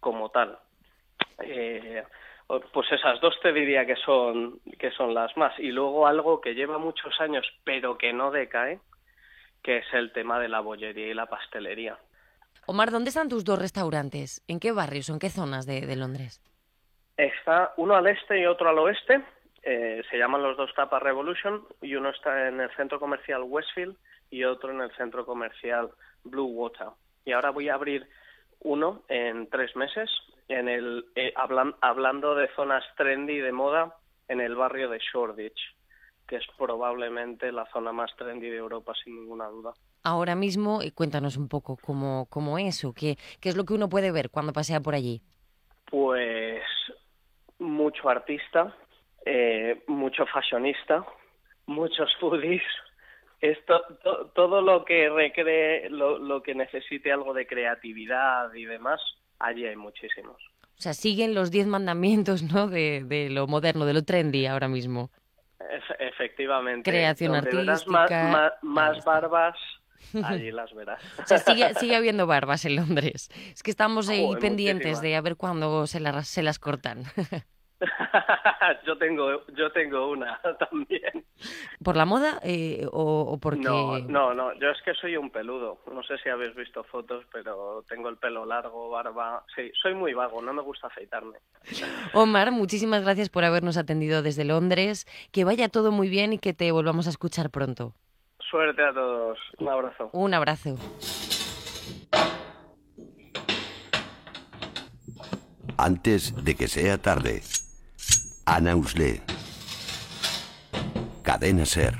como 0.00 0.30
tal. 0.30 0.58
Eh, 1.42 2.02
pues 2.72 2.90
esas 2.92 3.20
dos 3.20 3.38
te 3.42 3.52
diría 3.52 3.84
que 3.84 3.96
son 3.96 4.60
que 4.78 4.90
son 4.92 5.12
las 5.12 5.36
más 5.36 5.56
y 5.58 5.70
luego 5.70 6.06
algo 6.06 6.40
que 6.40 6.54
lleva 6.54 6.78
muchos 6.78 7.20
años 7.20 7.46
pero 7.62 7.98
que 7.98 8.12
no 8.12 8.30
decae 8.30 8.80
que 9.62 9.78
es 9.78 9.86
el 9.92 10.12
tema 10.12 10.38
de 10.40 10.48
la 10.48 10.60
bollería 10.60 11.08
y 11.08 11.14
la 11.14 11.26
pastelería. 11.26 11.98
Omar, 12.66 12.90
¿dónde 12.90 13.08
están 13.08 13.28
tus 13.28 13.44
dos 13.44 13.58
restaurantes? 13.58 14.42
¿En 14.46 14.60
qué 14.60 14.72
barrios 14.72 15.08
o 15.08 15.14
en 15.14 15.18
qué 15.18 15.30
zonas 15.30 15.66
de, 15.66 15.86
de 15.86 15.96
Londres? 15.96 16.42
Está 17.16 17.72
uno 17.76 17.96
al 17.96 18.06
este 18.06 18.40
y 18.40 18.46
otro 18.46 18.68
al 18.68 18.78
oeste. 18.78 19.22
Eh, 19.62 20.02
se 20.10 20.18
llaman 20.18 20.42
los 20.42 20.56
dos 20.56 20.72
Tapas 20.74 21.02
Revolution 21.02 21.64
y 21.82 21.94
uno 21.96 22.10
está 22.10 22.48
en 22.48 22.60
el 22.60 22.70
centro 22.76 23.00
comercial 23.00 23.42
Westfield 23.42 23.96
y 24.30 24.44
otro 24.44 24.70
en 24.70 24.80
el 24.80 24.90
centro 24.96 25.26
comercial 25.26 25.90
Blue 26.24 26.46
Water. 26.46 26.88
Y 27.24 27.32
ahora 27.32 27.50
voy 27.50 27.68
a 27.68 27.74
abrir 27.74 28.08
uno 28.60 29.02
en 29.08 29.48
tres 29.48 29.74
meses, 29.76 30.10
en 30.48 30.68
el 30.68 31.06
eh, 31.14 31.32
hablan, 31.36 31.74
hablando 31.80 32.34
de 32.34 32.48
zonas 32.54 32.84
trendy 32.96 33.38
de 33.38 33.52
moda 33.52 33.94
en 34.28 34.40
el 34.40 34.54
barrio 34.56 34.88
de 34.88 34.98
Shoreditch, 34.98 35.58
que 36.28 36.36
es 36.36 36.46
probablemente 36.56 37.50
la 37.50 37.66
zona 37.72 37.90
más 37.90 38.14
trendy 38.16 38.48
de 38.48 38.58
Europa 38.58 38.92
sin 39.02 39.16
ninguna 39.16 39.46
duda. 39.48 39.72
Ahora 40.04 40.36
mismo, 40.36 40.82
y 40.82 40.92
cuéntanos 40.92 41.36
un 41.36 41.48
poco 41.48 41.76
cómo, 41.76 42.26
cómo 42.30 42.58
es 42.58 42.84
o 42.84 42.92
qué, 42.92 43.16
qué 43.40 43.48
es 43.48 43.56
lo 43.56 43.64
que 43.64 43.74
uno 43.74 43.88
puede 43.88 44.12
ver 44.12 44.30
cuando 44.30 44.52
pasea 44.52 44.80
por 44.80 44.94
allí. 44.94 45.22
Pues 45.90 46.62
mucho 47.58 48.08
artista, 48.08 48.76
eh, 49.24 49.82
mucho 49.88 50.26
fashionista, 50.26 51.04
muchos 51.66 52.14
foodies, 52.20 52.62
esto, 53.40 53.80
to, 54.02 54.26
todo 54.34 54.60
lo 54.60 54.84
que 54.84 55.08
recree, 55.08 55.88
lo, 55.88 56.18
lo 56.18 56.42
que 56.42 56.54
necesite 56.54 57.10
algo 57.10 57.32
de 57.32 57.46
creatividad 57.46 58.52
y 58.52 58.66
demás, 58.66 59.00
allí 59.38 59.64
hay 59.64 59.76
muchísimos. 59.76 60.36
O 60.62 60.80
sea, 60.80 60.92
siguen 60.92 61.34
los 61.34 61.50
diez 61.50 61.66
mandamientos, 61.66 62.42
¿no? 62.42 62.68
De, 62.68 63.02
de 63.04 63.30
lo 63.30 63.46
moderno, 63.46 63.86
de 63.86 63.94
lo 63.94 64.04
trendy 64.04 64.46
ahora 64.46 64.68
mismo. 64.68 65.10
Efe- 65.60 65.96
efectivamente. 65.98 66.90
Creación 66.90 67.34
artística. 67.34 68.28
Más, 68.28 68.52
más, 68.62 69.04
barbas, 69.04 69.56
allí 70.22 70.50
las 70.52 70.72
verás. 70.72 71.02
O 71.18 71.26
sea, 71.26 71.38
sigue, 71.38 71.74
sigue 71.74 71.96
habiendo 71.96 72.26
barbas 72.26 72.64
en 72.64 72.76
Londres. 72.76 73.28
Es 73.52 73.62
que 73.62 73.70
estamos 73.70 74.08
ahí 74.08 74.36
pendientes 74.40 75.00
de 75.00 75.16
a 75.16 75.20
ver 75.20 75.36
cuándo 75.36 75.86
se 75.86 76.00
las, 76.00 76.28
se 76.28 76.42
las 76.42 76.58
cortan. 76.58 77.02
yo 78.86 78.98
tengo 78.98 79.46
yo 79.56 79.70
tengo 79.72 80.10
una 80.10 80.40
también. 80.70 81.24
¿Por 81.82 81.96
la 81.96 82.04
moda 82.04 82.40
eh, 82.42 82.86
o, 82.90 83.22
o 83.22 83.38
porque...? 83.38 83.62
No, 83.62 83.98
no, 84.00 84.34
no, 84.34 84.52
yo 84.54 84.70
es 84.70 84.82
que 84.84 84.94
soy 84.94 85.16
un 85.16 85.30
peludo. 85.30 85.78
No 85.92 86.02
sé 86.02 86.18
si 86.18 86.28
habéis 86.28 86.54
visto 86.54 86.82
fotos, 86.84 87.24
pero 87.32 87.84
tengo 87.88 88.08
el 88.08 88.16
pelo 88.16 88.44
largo, 88.44 88.90
barba. 88.90 89.44
Sí, 89.54 89.70
soy 89.80 89.94
muy 89.94 90.12
vago, 90.14 90.42
no 90.42 90.52
me 90.52 90.62
gusta 90.62 90.88
afeitarme. 90.88 91.38
Omar, 92.14 92.50
muchísimas 92.50 93.02
gracias 93.04 93.28
por 93.28 93.44
habernos 93.44 93.76
atendido 93.76 94.22
desde 94.22 94.44
Londres. 94.44 95.06
Que 95.32 95.44
vaya 95.44 95.68
todo 95.68 95.92
muy 95.92 96.08
bien 96.08 96.32
y 96.32 96.38
que 96.38 96.54
te 96.54 96.72
volvamos 96.72 97.06
a 97.06 97.10
escuchar 97.10 97.50
pronto. 97.50 97.94
Suerte 98.50 98.82
a 98.82 98.92
todos. 98.92 99.38
Un 99.58 99.68
abrazo. 99.68 100.10
Un 100.12 100.34
abrazo. 100.34 100.76
Antes 105.76 106.34
de 106.44 106.56
que 106.56 106.66
sea 106.66 106.98
tarde. 106.98 107.40
Ana 108.50 108.74
Usle. 108.74 109.20
Cadena 111.22 111.66
Ser. 111.66 111.98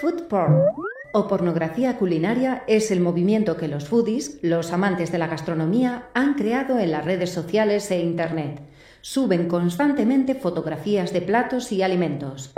Food 0.00 0.22
porn 0.28 0.62
o 1.14 1.26
pornografía 1.26 1.98
culinaria 1.98 2.62
es 2.68 2.92
el 2.92 3.00
movimiento 3.00 3.56
que 3.56 3.66
los 3.66 3.88
foodies, 3.88 4.38
los 4.42 4.72
amantes 4.72 5.10
de 5.10 5.18
la 5.18 5.26
gastronomía, 5.26 6.10
han 6.14 6.34
creado 6.34 6.78
en 6.78 6.92
las 6.92 7.04
redes 7.04 7.30
sociales 7.30 7.90
e 7.90 7.98
Internet. 7.98 8.62
Suben 9.00 9.48
constantemente 9.48 10.36
fotografías 10.36 11.12
de 11.12 11.20
platos 11.20 11.72
y 11.72 11.82
alimentos. 11.82 12.54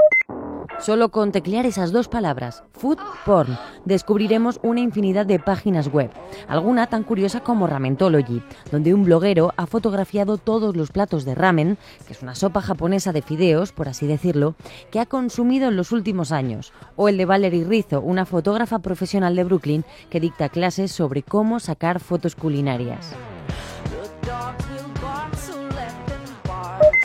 Solo 0.86 1.08
con 1.08 1.32
teclear 1.32 1.66
esas 1.66 1.90
dos 1.90 2.06
palabras, 2.06 2.62
food 2.70 2.98
porn, 3.24 3.58
descubriremos 3.84 4.60
una 4.62 4.78
infinidad 4.78 5.26
de 5.26 5.40
páginas 5.40 5.88
web, 5.92 6.12
alguna 6.46 6.86
tan 6.86 7.02
curiosa 7.02 7.40
como 7.40 7.66
Ramentology, 7.66 8.40
donde 8.70 8.94
un 8.94 9.02
bloguero 9.02 9.52
ha 9.56 9.66
fotografiado 9.66 10.38
todos 10.38 10.76
los 10.76 10.92
platos 10.92 11.24
de 11.24 11.34
ramen, 11.34 11.76
que 12.06 12.12
es 12.12 12.22
una 12.22 12.36
sopa 12.36 12.60
japonesa 12.60 13.12
de 13.12 13.22
fideos, 13.22 13.72
por 13.72 13.88
así 13.88 14.06
decirlo, 14.06 14.54
que 14.92 15.00
ha 15.00 15.06
consumido 15.06 15.66
en 15.66 15.74
los 15.74 15.90
últimos 15.90 16.30
años, 16.30 16.72
o 16.94 17.08
el 17.08 17.16
de 17.16 17.24
Valerie 17.24 17.64
Rizzo, 17.64 18.00
una 18.00 18.24
fotógrafa 18.24 18.78
profesional 18.78 19.34
de 19.34 19.42
Brooklyn 19.42 19.84
que 20.08 20.20
dicta 20.20 20.50
clases 20.50 20.92
sobre 20.92 21.24
cómo 21.24 21.58
sacar 21.58 21.98
fotos 21.98 22.36
culinarias. 22.36 23.12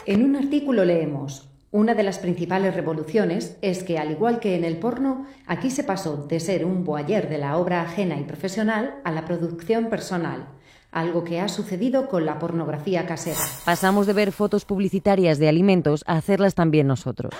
En 0.05 0.23
un 0.23 0.35
artículo 0.35 0.85
leemos, 0.85 1.50
una 1.71 1.93
de 1.93 2.03
las 2.03 2.19
principales 2.19 2.75
revoluciones 2.75 3.57
es 3.61 3.83
que, 3.83 3.97
al 3.97 4.11
igual 4.11 4.39
que 4.39 4.55
en 4.55 4.65
el 4.65 4.77
porno, 4.77 5.25
aquí 5.47 5.71
se 5.71 5.85
pasó 5.85 6.17
de 6.27 6.41
ser 6.41 6.65
un 6.65 6.83
boyer 6.83 7.29
de 7.29 7.37
la 7.37 7.57
obra 7.57 7.81
ajena 7.81 8.19
y 8.19 8.23
profesional 8.23 8.95
a 9.05 9.11
la 9.11 9.23
producción 9.23 9.89
personal, 9.89 10.49
algo 10.91 11.23
que 11.23 11.39
ha 11.39 11.47
sucedido 11.47 12.09
con 12.09 12.25
la 12.25 12.39
pornografía 12.39 13.05
casera. 13.05 13.39
Pasamos 13.63 14.05
de 14.05 14.13
ver 14.13 14.33
fotos 14.33 14.65
publicitarias 14.65 15.39
de 15.39 15.47
alimentos 15.47 16.03
a 16.07 16.17
hacerlas 16.17 16.55
también 16.55 16.87
nosotros. 16.87 17.33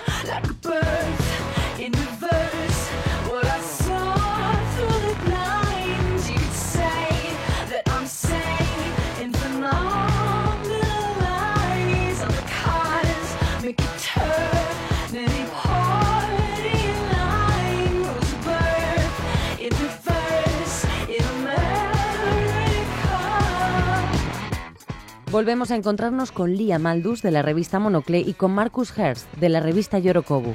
Volvemos 25.32 25.70
a 25.70 25.76
encontrarnos 25.76 26.30
con 26.30 26.52
Lia 26.54 26.78
Maldus 26.78 27.22
de 27.22 27.30
la 27.32 27.42
revista 27.42 27.78
Monocle 27.80 28.20
y 28.20 28.34
con 28.34 28.52
Marcus 28.52 28.96
Hearst 28.96 29.26
de 29.40 29.48
la 29.48 29.60
revista 29.60 29.98
Yorokobu. 29.98 30.54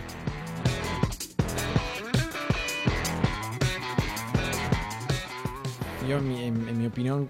Yo, 6.07 6.17
en 6.19 6.27
mi, 6.27 6.43
en- 6.43 6.69
en 6.69 6.77
mi 6.77 6.86
opinión, 6.86 7.27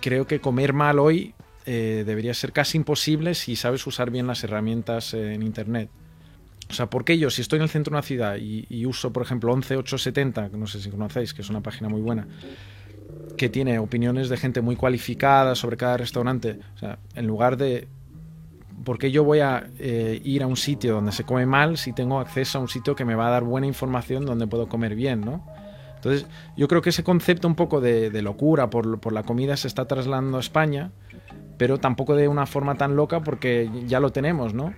creo 0.00 0.26
que 0.26 0.40
comer 0.40 0.72
mal 0.72 0.98
hoy 0.98 1.34
eh, 1.64 2.04
debería 2.06 2.34
ser 2.34 2.52
casi 2.52 2.76
imposible 2.76 3.34
si 3.34 3.56
sabes 3.56 3.86
usar 3.86 4.10
bien 4.10 4.26
las 4.26 4.44
herramientas 4.44 5.14
eh, 5.14 5.34
en 5.34 5.42
Internet. 5.42 5.88
O 6.68 6.74
sea, 6.74 6.90
¿por 6.90 7.04
qué 7.04 7.16
yo, 7.18 7.30
si 7.30 7.42
estoy 7.42 7.58
en 7.58 7.62
el 7.64 7.68
centro 7.68 7.90
de 7.92 7.96
una 7.96 8.02
ciudad 8.02 8.36
y, 8.36 8.66
y 8.68 8.86
uso, 8.86 9.12
por 9.12 9.22
ejemplo, 9.22 9.52
11870, 9.52 10.50
que 10.50 10.56
no 10.56 10.66
sé 10.66 10.80
si 10.80 10.90
conocéis, 10.90 11.32
que 11.32 11.42
es 11.42 11.48
una 11.48 11.60
página 11.62 11.88
muy 11.88 12.00
buena, 12.02 12.26
que 13.36 13.48
tiene 13.48 13.78
opiniones 13.78 14.28
de 14.28 14.36
gente 14.36 14.60
muy 14.60 14.76
cualificada 14.76 15.54
sobre 15.54 15.76
cada 15.76 15.96
restaurante, 15.96 16.58
o 16.74 16.78
sea, 16.78 16.98
en 17.14 17.26
lugar 17.26 17.56
de... 17.56 17.88
¿Por 18.84 18.98
qué 18.98 19.10
yo 19.10 19.24
voy 19.24 19.40
a 19.40 19.68
eh, 19.78 20.20
ir 20.22 20.42
a 20.44 20.46
un 20.46 20.56
sitio 20.56 20.94
donde 20.94 21.10
se 21.10 21.24
come 21.24 21.44
mal 21.44 21.76
si 21.76 21.92
tengo 21.92 22.20
acceso 22.20 22.58
a 22.58 22.60
un 22.60 22.68
sitio 22.68 22.94
que 22.94 23.04
me 23.04 23.16
va 23.16 23.26
a 23.26 23.30
dar 23.30 23.42
buena 23.42 23.66
información 23.66 24.24
donde 24.24 24.46
puedo 24.46 24.68
comer 24.68 24.94
bien, 24.94 25.22
¿no? 25.22 25.44
Entonces, 25.96 26.26
yo 26.56 26.68
creo 26.68 26.82
que 26.82 26.90
ese 26.90 27.02
concepto 27.02 27.48
un 27.48 27.56
poco 27.56 27.80
de, 27.80 28.10
de 28.10 28.22
locura 28.22 28.70
por, 28.70 29.00
por 29.00 29.12
la 29.12 29.24
comida 29.24 29.56
se 29.56 29.66
está 29.66 29.86
trasladando 29.86 30.36
a 30.36 30.40
España, 30.40 30.92
pero 31.58 31.78
tampoco 31.78 32.14
de 32.14 32.28
una 32.28 32.46
forma 32.46 32.76
tan 32.76 32.96
loca 32.96 33.20
porque 33.20 33.70
ya 33.86 33.98
lo 33.98 34.10
tenemos, 34.10 34.54
¿no? 34.54 34.74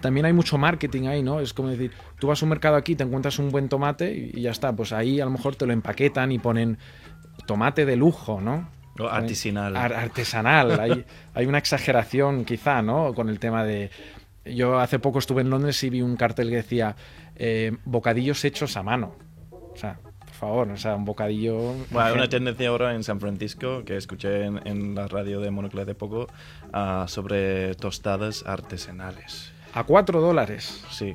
También 0.00 0.26
hay 0.26 0.32
mucho 0.32 0.58
marketing 0.58 1.06
ahí, 1.06 1.22
¿no? 1.22 1.40
Es 1.40 1.52
como 1.52 1.68
decir, 1.68 1.92
tú 2.18 2.28
vas 2.28 2.42
a 2.42 2.44
un 2.44 2.50
mercado 2.50 2.76
aquí, 2.76 2.94
te 2.94 3.04
encuentras 3.04 3.38
un 3.38 3.50
buen 3.50 3.68
tomate 3.68 4.30
y 4.32 4.42
ya 4.42 4.50
está. 4.50 4.74
Pues 4.74 4.92
ahí 4.92 5.20
a 5.20 5.24
lo 5.24 5.30
mejor 5.30 5.56
te 5.56 5.66
lo 5.66 5.72
empaquetan 5.72 6.30
y 6.32 6.38
ponen 6.38 6.78
tomate 7.46 7.84
de 7.86 7.96
lujo, 7.96 8.40
¿no? 8.40 8.68
O 8.98 9.06
artesanal. 9.06 9.76
Ar- 9.76 9.92
artesanal. 9.92 10.80
hay, 10.80 11.04
hay 11.34 11.46
una 11.46 11.58
exageración 11.58 12.44
quizá, 12.44 12.82
¿no? 12.82 13.14
Con 13.14 13.28
el 13.28 13.38
tema 13.38 13.64
de... 13.64 13.90
Yo 14.44 14.78
hace 14.80 14.98
poco 14.98 15.18
estuve 15.18 15.42
en 15.42 15.50
Londres 15.50 15.82
y 15.84 15.90
vi 15.90 16.00
un 16.02 16.16
cartel 16.16 16.48
que 16.48 16.56
decía 16.56 16.96
eh, 17.36 17.76
bocadillos 17.84 18.44
hechos 18.44 18.76
a 18.76 18.82
mano. 18.82 19.14
O 19.50 19.76
sea, 19.76 19.98
por 20.18 20.30
favor, 20.30 20.68
o 20.70 20.76
sea, 20.76 20.96
un 20.96 21.04
bocadillo... 21.04 21.74
Bueno, 21.90 22.08
hay 22.08 22.14
una 22.14 22.28
tendencia 22.28 22.68
ahora 22.68 22.94
en 22.94 23.04
San 23.04 23.20
Francisco 23.20 23.84
que 23.84 23.96
escuché 23.96 24.44
en, 24.46 24.66
en 24.66 24.94
la 24.94 25.06
radio 25.06 25.40
de 25.40 25.50
Monocle 25.50 25.84
de 25.84 25.94
poco 25.94 26.26
ah, 26.72 27.04
sobre 27.08 27.74
tostadas 27.74 28.44
artesanales. 28.46 29.52
A 29.74 29.84
cuatro 29.84 30.20
dólares. 30.20 30.82
Sí. 30.90 31.14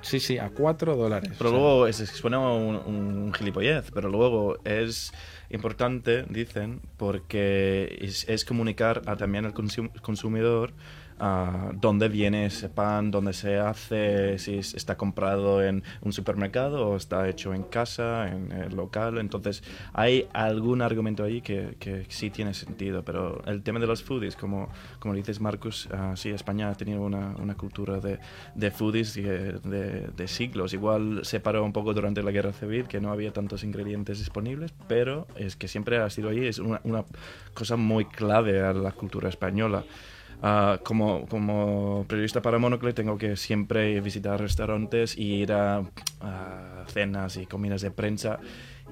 Sí, 0.00 0.20
sí, 0.20 0.38
a 0.38 0.50
cuatro 0.50 0.96
dólares. 0.96 1.32
Pero 1.38 1.50
O 1.50 1.52
sea, 1.52 1.58
luego 1.60 1.86
es, 1.86 1.96
suena 1.96 2.38
un, 2.40 2.76
un 2.76 3.32
gilipollez, 3.34 3.90
pero 3.92 4.08
luego 4.08 4.58
es 4.64 5.12
importante, 5.50 6.24
dicen, 6.28 6.80
porque 6.96 7.98
es, 8.00 8.28
es 8.28 8.44
comunicar 8.44 9.02
a, 9.06 9.16
también 9.16 9.44
al 9.44 9.54
consum- 9.54 9.92
consumidor 10.00 10.72
ah, 11.20 11.70
dónde 11.74 12.08
viene 12.08 12.46
ese 12.46 12.68
pan, 12.68 13.10
dónde 13.10 13.32
se 13.32 13.58
hace, 13.58 14.38
si 14.38 14.58
es- 14.58 14.74
está 14.74 14.96
comprado 14.96 15.62
en 15.62 15.82
un 16.02 16.12
supermercado 16.12 16.88
o 16.88 16.96
está 16.96 17.28
hecho 17.28 17.54
en 17.54 17.62
casa, 17.64 18.28
en 18.28 18.52
el 18.52 18.74
local. 18.76 19.18
Entonces 19.18 19.62
hay 19.92 20.28
algún 20.32 20.82
argumento 20.82 21.24
ahí 21.24 21.40
que, 21.40 21.76
que 21.78 22.06
sí 22.08 22.30
tiene 22.30 22.54
sentido, 22.54 23.04
pero 23.04 23.42
el 23.46 23.62
tema 23.62 23.78
de 23.80 23.86
los 23.86 24.02
foodies, 24.02 24.36
como, 24.36 24.68
como 24.98 25.14
dices 25.14 25.40
Marcus, 25.40 25.88
ah, 25.92 26.12
sí, 26.16 26.30
España 26.30 26.70
ha 26.70 26.74
tenido 26.74 27.02
una, 27.02 27.34
una 27.38 27.54
cultura 27.56 28.00
de, 28.00 28.18
de 28.54 28.70
foodies 28.70 29.14
de, 29.14 29.52
de- 29.60 30.08
de 30.16 30.28
siglos. 30.28 30.72
Igual 30.74 31.20
se 31.24 31.40
paró 31.40 31.64
un 31.64 31.72
poco 31.72 31.94
durante 31.94 32.22
la 32.22 32.30
guerra 32.30 32.52
civil, 32.52 32.86
que 32.88 33.00
no 33.00 33.10
había 33.12 33.32
tantos 33.32 33.64
ingredientes 33.64 34.18
disponibles, 34.18 34.72
pero 34.88 35.26
es 35.36 35.56
que 35.56 35.68
siempre 35.68 35.98
ha 35.98 36.08
sido 36.10 36.28
ahí, 36.30 36.46
es 36.46 36.58
una, 36.58 36.80
una 36.84 37.04
cosa 37.54 37.76
muy 37.76 38.04
clave 38.04 38.60
a 38.62 38.72
la 38.72 38.92
cultura 38.92 39.28
española. 39.28 39.84
Ah, 40.42 40.78
como, 40.84 41.26
como 41.26 42.04
periodista 42.08 42.40
para 42.42 42.58
Monocle 42.58 42.92
tengo 42.92 43.18
que 43.18 43.36
siempre 43.36 44.00
visitar 44.00 44.40
restaurantes 44.40 45.18
y 45.18 45.34
ir 45.34 45.52
a 45.52 45.82
cenas 46.86 47.36
y 47.36 47.46
comidas 47.46 47.82
de 47.82 47.90
prensa 47.90 48.38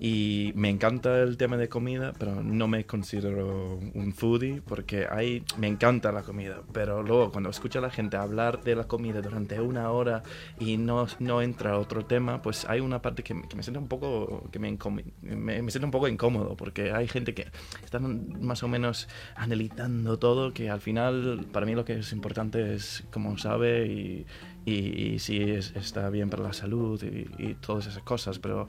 y 0.00 0.52
me 0.54 0.68
encanta 0.68 1.20
el 1.22 1.36
tema 1.36 1.56
de 1.56 1.68
comida, 1.68 2.12
pero 2.18 2.42
no 2.42 2.68
me 2.68 2.84
considero 2.84 3.78
un 3.94 4.12
foodie 4.12 4.60
porque 4.62 5.06
ahí 5.10 5.42
me 5.58 5.68
encanta 5.68 6.12
la 6.12 6.22
comida, 6.22 6.62
pero 6.72 7.02
luego 7.02 7.32
cuando 7.32 7.50
escucho 7.50 7.78
a 7.78 7.82
la 7.82 7.90
gente 7.90 8.16
hablar 8.16 8.62
de 8.62 8.76
la 8.76 8.84
comida 8.84 9.22
durante 9.22 9.60
una 9.60 9.90
hora 9.90 10.22
y 10.58 10.76
no, 10.76 11.06
no 11.18 11.40
entra 11.40 11.78
otro 11.78 12.04
tema, 12.04 12.42
pues 12.42 12.66
hay 12.68 12.80
una 12.80 13.00
parte 13.00 13.22
que, 13.22 13.40
que 13.48 13.56
me 13.56 13.62
siento 13.62 13.80
un 13.80 13.88
poco 13.88 14.48
que 14.52 14.58
me, 14.58 14.76
me, 15.22 15.62
me 15.62 15.70
siento 15.70 15.86
un 15.86 15.92
poco 15.92 16.08
incómodo 16.08 16.56
porque 16.56 16.92
hay 16.92 17.08
gente 17.08 17.34
que 17.34 17.46
están 17.82 18.40
más 18.40 18.62
o 18.62 18.68
menos 18.68 19.08
analizando 19.34 20.18
todo 20.18 20.52
que 20.52 20.70
al 20.70 20.80
final 20.80 21.46
para 21.52 21.66
mí 21.66 21.74
lo 21.74 21.84
que 21.84 21.94
es 21.98 22.12
importante 22.12 22.74
es 22.74 23.04
cómo 23.10 23.38
sabe 23.38 23.86
y, 23.86 24.26
y, 24.66 25.14
y 25.14 25.18
si 25.20 25.40
es- 25.42 25.74
está 25.76 26.10
bien 26.10 26.28
para 26.28 26.42
la 26.42 26.52
salud 26.52 27.02
y, 27.02 27.54
todas 27.54 27.86
esas 27.86 28.02
cosas, 28.02 28.38
pero 28.38 28.66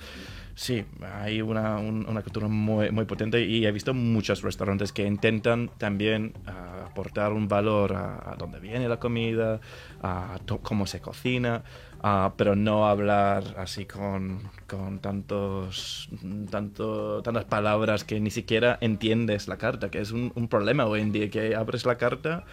sí, 0.55 0.85
hay 1.21 1.41
una, 1.41 1.77
un- 1.79 2.05
una 2.07 2.21
cultura 2.21 2.47
muy, 2.47 2.91
muy 2.91 3.05
potente 3.05 3.43
y 3.43 3.65
he 3.65 3.71
visto 3.71 3.93
muchos 3.93 4.41
restaurantes 4.43 4.93
que 4.93 5.05
intentan 5.05 5.69
también 5.77 6.33
ah, 6.45 6.85
aportar 6.91 7.33
un 7.33 7.47
valor 7.47 7.93
a, 7.93 8.31
a 8.31 8.35
dónde 8.35 8.59
viene 8.59 8.87
la 8.87 8.99
comida, 8.99 9.59
a 10.01 10.37
cómo 10.63 10.85
se 10.87 11.01
cocina, 11.01 11.63
ah, 12.01 12.33
pero 12.37 12.55
no 12.55 12.87
hablar 12.87 13.55
así 13.57 13.85
con, 13.85 14.41
con 14.67 14.99
tantos, 14.99 16.09
tanto, 16.49 17.21
tantas 17.23 17.45
palabras 17.45 18.03
que 18.03 18.19
ni 18.19 18.31
siquiera 18.31 18.77
entiendes 18.81 19.47
la 19.47 19.57
carta, 19.57 19.89
que 19.89 19.99
es 19.99 20.11
un, 20.11 20.31
un 20.35 20.47
problema 20.47 20.85
hoy 20.85 21.01
en 21.01 21.11
día, 21.11 21.29
que 21.29 21.55
abres 21.55 21.85
la 21.85 21.97
carta 21.97 22.45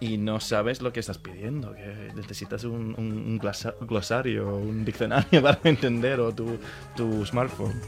y 0.00 0.16
no 0.18 0.38
sabes 0.40 0.80
lo 0.80 0.92
que 0.92 1.00
estás 1.00 1.18
pidiendo, 1.18 1.74
que 1.74 2.12
necesitas 2.14 2.64
un, 2.64 2.94
un- 2.96 3.40
un 3.40 3.86
glosario, 3.86 4.56
un 4.56 4.84
diccionario 4.84 5.42
para 5.42 5.58
entender 5.64 6.20
o 6.20 6.32
tu, 6.32 6.58
tu 6.96 7.24
smartphone. 7.26 7.80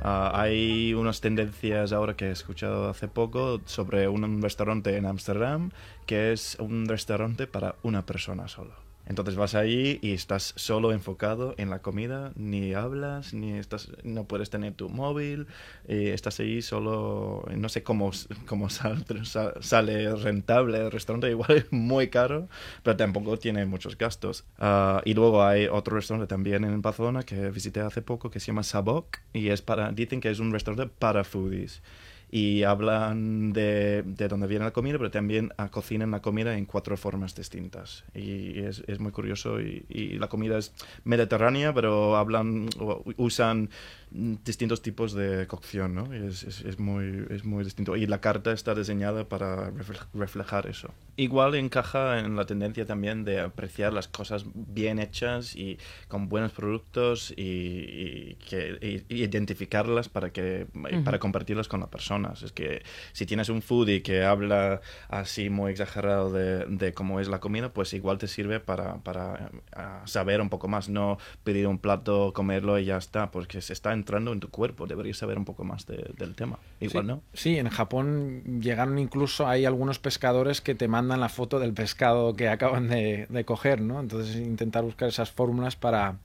Ah, 0.00 0.30
hay 0.34 0.94
unas 0.94 1.20
tendencias 1.20 1.92
ahora 1.92 2.14
que 2.14 2.26
he 2.26 2.30
escuchado 2.30 2.88
hace 2.88 3.08
poco 3.08 3.60
sobre 3.66 4.08
un 4.08 4.40
restaurante 4.40 4.96
en 4.96 5.06
Ámsterdam 5.06 5.70
que 6.06 6.32
es 6.32 6.56
un 6.60 6.86
restaurante 6.88 7.46
para 7.46 7.74
una 7.82 8.06
persona 8.06 8.48
solo. 8.48 8.87
Entonces 9.08 9.36
vas 9.36 9.54
ahí 9.54 9.98
y 10.02 10.12
estás 10.12 10.52
solo 10.56 10.92
enfocado 10.92 11.54
en 11.56 11.70
la 11.70 11.80
comida, 11.80 12.32
ni 12.36 12.74
hablas, 12.74 13.32
ni 13.34 13.52
estás, 13.54 13.90
no 14.04 14.24
puedes 14.24 14.50
tener 14.50 14.74
tu 14.74 14.90
móvil, 14.90 15.46
eh, 15.86 16.12
estás 16.14 16.38
ahí 16.40 16.60
solo, 16.62 17.44
no 17.56 17.68
sé 17.70 17.82
cómo, 17.82 18.10
cómo 18.46 18.68
sal- 18.68 19.04
sal- 19.24 19.54
sale 19.60 20.14
rentable 20.14 20.78
el 20.78 20.90
restaurante, 20.90 21.30
igual 21.30 21.50
es 21.52 21.72
muy 21.72 22.08
caro, 22.08 22.48
pero 22.82 22.96
tampoco 22.96 23.38
tiene 23.38 23.64
muchos 23.66 23.96
gastos. 23.96 24.44
Ah, 24.58 25.00
y 25.04 25.14
luego 25.14 25.42
hay 25.42 25.66
otro 25.66 25.96
restaurante 25.96 26.28
también 26.28 26.64
en 26.64 26.82
Barcelona 26.82 27.22
que 27.22 27.50
visité 27.50 27.80
hace 27.80 28.02
poco 28.02 28.30
que 28.30 28.40
se 28.40 28.46
llama 28.48 28.62
Sabok 28.62 29.18
y 29.32 29.48
es 29.48 29.62
para, 29.62 29.90
dicen 29.92 30.20
que 30.20 30.30
es 30.30 30.38
un 30.38 30.52
restaurante 30.52 30.92
para 30.98 31.24
foodies 31.24 31.82
y 32.30 32.62
hablan 32.62 33.52
de, 33.52 34.02
de 34.04 34.28
dónde 34.28 34.46
viene 34.46 34.64
la 34.66 34.72
comida, 34.72 34.98
pero 34.98 35.10
también 35.10 35.52
ah, 35.56 35.70
cocinan 35.70 36.10
la 36.10 36.20
comida 36.20 36.56
en 36.56 36.66
cuatro 36.66 36.96
formas 36.96 37.34
distintas. 37.34 38.04
Y 38.14 38.60
es, 38.60 38.82
es 38.86 39.00
muy 39.00 39.12
curioso. 39.12 39.60
Y, 39.60 39.86
y 39.88 40.18
la 40.18 40.28
comida 40.28 40.58
es 40.58 40.72
mediterránea, 41.04 41.72
pero 41.72 42.16
hablan 42.16 42.68
usan 43.16 43.70
distintos 44.10 44.82
tipos 44.82 45.12
de 45.12 45.46
cocción, 45.46 45.94
¿no? 45.94 46.14
Y 46.14 46.26
es, 46.26 46.42
es, 46.44 46.60
es 46.62 46.78
muy, 46.78 47.26
es 47.30 47.44
muy 47.44 47.64
distinto. 47.64 47.96
Y 47.96 48.06
la 48.06 48.20
carta 48.20 48.52
está 48.52 48.74
diseñada 48.74 49.28
para 49.28 49.70
refle- 49.70 50.06
reflejar 50.14 50.66
eso. 50.66 50.92
Igual 51.16 51.54
encaja 51.56 52.20
en 52.20 52.36
la 52.36 52.46
tendencia 52.46 52.86
también 52.86 53.24
de 53.24 53.40
apreciar 53.40 53.92
las 53.92 54.06
cosas 54.08 54.44
bien 54.54 54.98
hechas 54.98 55.56
y 55.56 55.78
con 56.06 56.28
buenos 56.28 56.52
productos 56.52 57.32
y, 57.36 57.42
y 57.42 58.34
que, 58.48 59.04
y- 59.08 59.14
identificarlas 59.22 60.08
para, 60.08 60.30
que, 60.30 60.66
Ujú. 60.74 61.04
para 61.04 61.18
compartirlas 61.18 61.68
con 61.68 61.80
las 61.80 61.88
personas. 61.88 62.42
Es 62.42 62.52
que 62.52 62.82
si 63.12 63.26
tienes 63.26 63.48
un 63.48 63.62
foodie 63.62 64.02
que 64.02 64.22
habla 64.24 64.80
así 65.08 65.50
muy 65.50 65.72
exagerado 65.72 66.32
de, 66.32 66.66
de 66.66 66.92
cómo 66.94 67.20
es 67.20 67.28
la 67.28 67.40
comida, 67.40 67.72
pues 67.72 67.92
igual 67.94 68.18
te 68.18 68.28
sirve 68.28 68.60
para, 68.60 68.98
para 68.98 69.50
ah, 69.72 70.02
saber 70.06 70.40
un 70.40 70.48
poco 70.50 70.68
más, 70.68 70.88
no 70.88 71.18
pedir 71.44 71.66
un 71.66 71.78
plato, 71.78 72.32
comerlo 72.32 72.78
y 72.78 72.84
ya 72.84 72.96
está, 72.96 73.30
porque 73.30 73.60
se 73.60 73.72
está 73.72 73.92
entrando 73.98 74.32
en 74.32 74.40
tu 74.40 74.48
cuerpo, 74.48 74.86
deberías 74.86 75.16
saber 75.18 75.36
un 75.38 75.44
poco 75.44 75.64
más 75.64 75.86
de- 75.86 76.12
del 76.16 76.34
tema. 76.34 76.58
Igual 76.80 77.04
sí, 77.04 77.08
no. 77.08 77.22
Sí, 77.34 77.58
en 77.58 77.68
Japón 77.68 78.60
llegaron 78.62 78.98
incluso, 78.98 79.46
hay 79.46 79.64
algunos 79.66 79.98
pescadores 79.98 80.60
que 80.60 80.74
te 80.74 80.88
mandan 80.88 81.20
la 81.20 81.28
foto 81.28 81.58
del 81.58 81.72
pescado 81.74 82.34
que 82.34 82.48
acaban 82.48 82.88
de, 82.88 83.26
de 83.28 83.44
coger, 83.44 83.80
¿no? 83.80 84.00
Entonces 84.00 84.36
intentar 84.36 84.84
buscar 84.84 85.08
esas 85.08 85.30
fórmulas 85.30 85.76
para, 85.76 86.16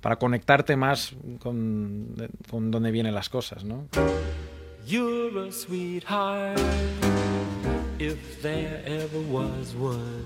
para 0.00 0.16
conectarte 0.16 0.76
más 0.76 1.14
con, 1.38 2.14
con 2.50 2.70
dónde 2.70 2.90
vienen 2.90 3.14
las 3.14 3.28
cosas, 3.28 3.64
¿no? 3.64 3.86
You're 4.86 5.48
a 5.48 5.50
sweetheart, 5.50 6.58
if 7.98 8.42
there 8.42 8.82
ever 8.86 9.20
was 9.30 9.74
one. 9.80 10.24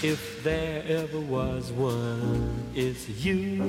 If 0.00 0.44
there 0.44 0.84
ever 0.86 1.18
was 1.28 1.72
one, 1.72 2.52
it's 2.76 3.08
you. 3.20 3.64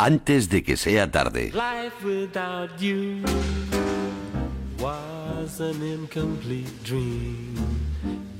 Antes 0.00 0.48
de 0.48 0.62
que 0.62 0.76
sea 0.76 1.10
tarde. 1.10 1.50
Life 1.52 2.04
without 2.04 2.80
you 2.80 3.20
was 4.78 5.58
an 5.58 5.82
incomplete 5.82 6.84
dream. 6.84 7.56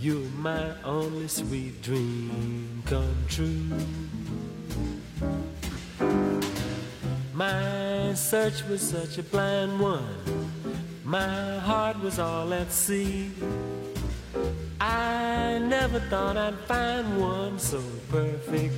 You're 0.00 0.30
my 0.38 0.70
only 0.84 1.26
sweet 1.26 1.82
dream 1.82 2.80
come 2.86 3.24
true. 3.26 3.66
My 7.34 8.14
search 8.14 8.62
was 8.68 8.80
such 8.80 9.18
a 9.18 9.24
blind 9.24 9.80
one. 9.80 10.14
My 11.02 11.58
heart 11.58 12.00
was 12.00 12.20
all 12.20 12.54
at 12.54 12.70
sea. 12.70 13.32
I 14.80 15.58
never 15.58 15.98
thought 16.08 16.36
I'd 16.36 16.60
find 16.68 17.20
one 17.20 17.58
so 17.58 17.82
perfect 18.10 18.74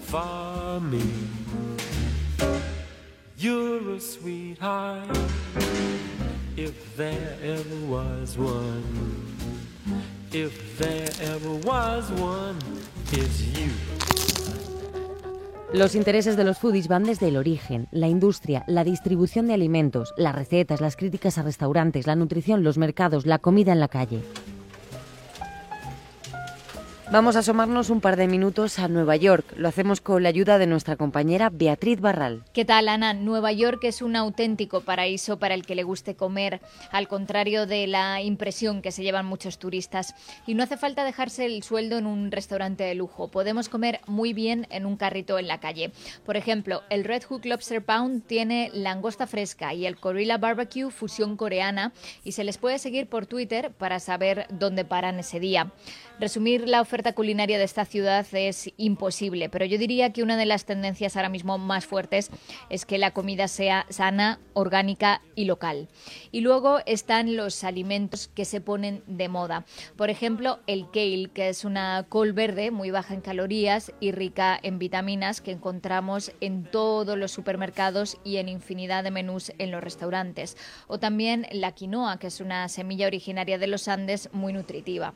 for 0.00 0.80
me. 0.80 1.04
You're 3.38 3.96
a 3.96 4.00
sweetheart, 4.00 5.14
if 6.56 6.96
there 6.96 7.36
ever 7.42 7.86
was 7.86 8.38
one. 8.38 8.82
If 10.32 10.78
there 10.78 11.10
ever 11.20 11.50
was 11.66 12.10
one, 12.12 12.56
it's 13.12 13.42
you. 13.42 13.72
Los 15.74 15.94
intereses 15.94 16.38
de 16.38 16.44
los 16.44 16.56
foodies 16.56 16.88
van 16.88 17.04
desde 17.04 17.28
el 17.28 17.36
origen, 17.36 17.88
la 17.90 18.08
industria, 18.08 18.64
la 18.68 18.84
distribución 18.84 19.48
de 19.48 19.52
alimentos, 19.52 20.14
las 20.16 20.34
recetas, 20.34 20.80
las 20.80 20.96
críticas 20.96 21.36
a 21.36 21.42
restaurantes, 21.42 22.06
la 22.06 22.16
nutrición, 22.16 22.64
los 22.64 22.78
mercados, 22.78 23.26
la 23.26 23.38
comida 23.38 23.72
en 23.72 23.80
la 23.80 23.88
calle. 23.88 24.22
Vamos 27.08 27.36
a 27.36 27.38
asomarnos 27.38 27.88
un 27.90 28.00
par 28.00 28.16
de 28.16 28.26
minutos 28.26 28.80
a 28.80 28.88
Nueva 28.88 29.14
York. 29.14 29.54
Lo 29.56 29.68
hacemos 29.68 30.00
con 30.00 30.24
la 30.24 30.28
ayuda 30.28 30.58
de 30.58 30.66
nuestra 30.66 30.96
compañera 30.96 31.50
Beatriz 31.52 32.00
Barral. 32.00 32.42
¿Qué 32.52 32.64
tal, 32.64 32.88
Ana? 32.88 33.14
Nueva 33.14 33.52
York 33.52 33.84
es 33.84 34.02
un 34.02 34.16
auténtico 34.16 34.80
paraíso 34.80 35.38
para 35.38 35.54
el 35.54 35.64
que 35.64 35.76
le 35.76 35.84
guste 35.84 36.16
comer, 36.16 36.60
al 36.90 37.06
contrario 37.06 37.64
de 37.66 37.86
la 37.86 38.20
impresión 38.22 38.82
que 38.82 38.90
se 38.90 39.04
llevan 39.04 39.24
muchos 39.24 39.60
turistas. 39.60 40.16
Y 40.48 40.54
no 40.54 40.64
hace 40.64 40.76
falta 40.76 41.04
dejarse 41.04 41.46
el 41.46 41.62
sueldo 41.62 41.96
en 41.96 42.06
un 42.06 42.32
restaurante 42.32 42.82
de 42.82 42.96
lujo. 42.96 43.28
Podemos 43.28 43.68
comer 43.68 44.00
muy 44.08 44.32
bien 44.32 44.66
en 44.70 44.84
un 44.84 44.96
carrito 44.96 45.38
en 45.38 45.46
la 45.46 45.60
calle. 45.60 45.92
Por 46.24 46.36
ejemplo, 46.36 46.82
el 46.90 47.04
Red 47.04 47.22
Hook 47.22 47.46
Lobster 47.46 47.84
Pound 47.84 48.26
tiene 48.26 48.72
langosta 48.74 49.28
fresca 49.28 49.72
y 49.74 49.86
el 49.86 49.94
Gorilla 49.94 50.38
Barbecue 50.38 50.90
fusión 50.90 51.36
coreana 51.36 51.92
y 52.24 52.32
se 52.32 52.42
les 52.42 52.58
puede 52.58 52.80
seguir 52.80 53.06
por 53.08 53.26
Twitter 53.26 53.70
para 53.70 54.00
saber 54.00 54.48
dónde 54.50 54.84
paran 54.84 55.20
ese 55.20 55.38
día. 55.38 55.72
Resumir 56.18 56.66
la 56.66 56.80
oferta 56.80 57.12
culinaria 57.12 57.58
de 57.58 57.64
esta 57.64 57.84
ciudad 57.84 58.26
es 58.32 58.72
imposible, 58.78 59.50
pero 59.50 59.66
yo 59.66 59.76
diría 59.76 60.14
que 60.14 60.22
una 60.22 60.38
de 60.38 60.46
las 60.46 60.64
tendencias 60.64 61.14
ahora 61.14 61.28
mismo 61.28 61.58
más 61.58 61.84
fuertes 61.84 62.30
es 62.70 62.86
que 62.86 62.96
la 62.96 63.10
comida 63.10 63.48
sea 63.48 63.84
sana, 63.90 64.40
orgánica 64.54 65.20
y 65.34 65.44
local. 65.44 65.88
Y 66.32 66.40
luego 66.40 66.78
están 66.86 67.36
los 67.36 67.64
alimentos 67.64 68.28
que 68.28 68.46
se 68.46 68.62
ponen 68.62 69.02
de 69.06 69.28
moda. 69.28 69.66
Por 69.96 70.08
ejemplo, 70.08 70.60
el 70.66 70.86
kale, 70.90 71.28
que 71.34 71.50
es 71.50 71.66
una 71.66 72.06
col 72.08 72.32
verde 72.32 72.70
muy 72.70 72.90
baja 72.90 73.12
en 73.12 73.20
calorías 73.20 73.92
y 74.00 74.12
rica 74.12 74.58
en 74.62 74.78
vitaminas 74.78 75.42
que 75.42 75.50
encontramos 75.50 76.32
en 76.40 76.64
todos 76.64 77.18
los 77.18 77.30
supermercados 77.30 78.16
y 78.24 78.38
en 78.38 78.48
infinidad 78.48 79.04
de 79.04 79.10
menús 79.10 79.52
en 79.58 79.70
los 79.70 79.84
restaurantes. 79.84 80.56
O 80.86 80.98
también 80.98 81.46
la 81.52 81.72
quinoa, 81.72 82.18
que 82.18 82.28
es 82.28 82.40
una 82.40 82.70
semilla 82.70 83.06
originaria 83.06 83.58
de 83.58 83.66
los 83.66 83.86
Andes 83.86 84.30
muy 84.32 84.54
nutritiva. 84.54 85.12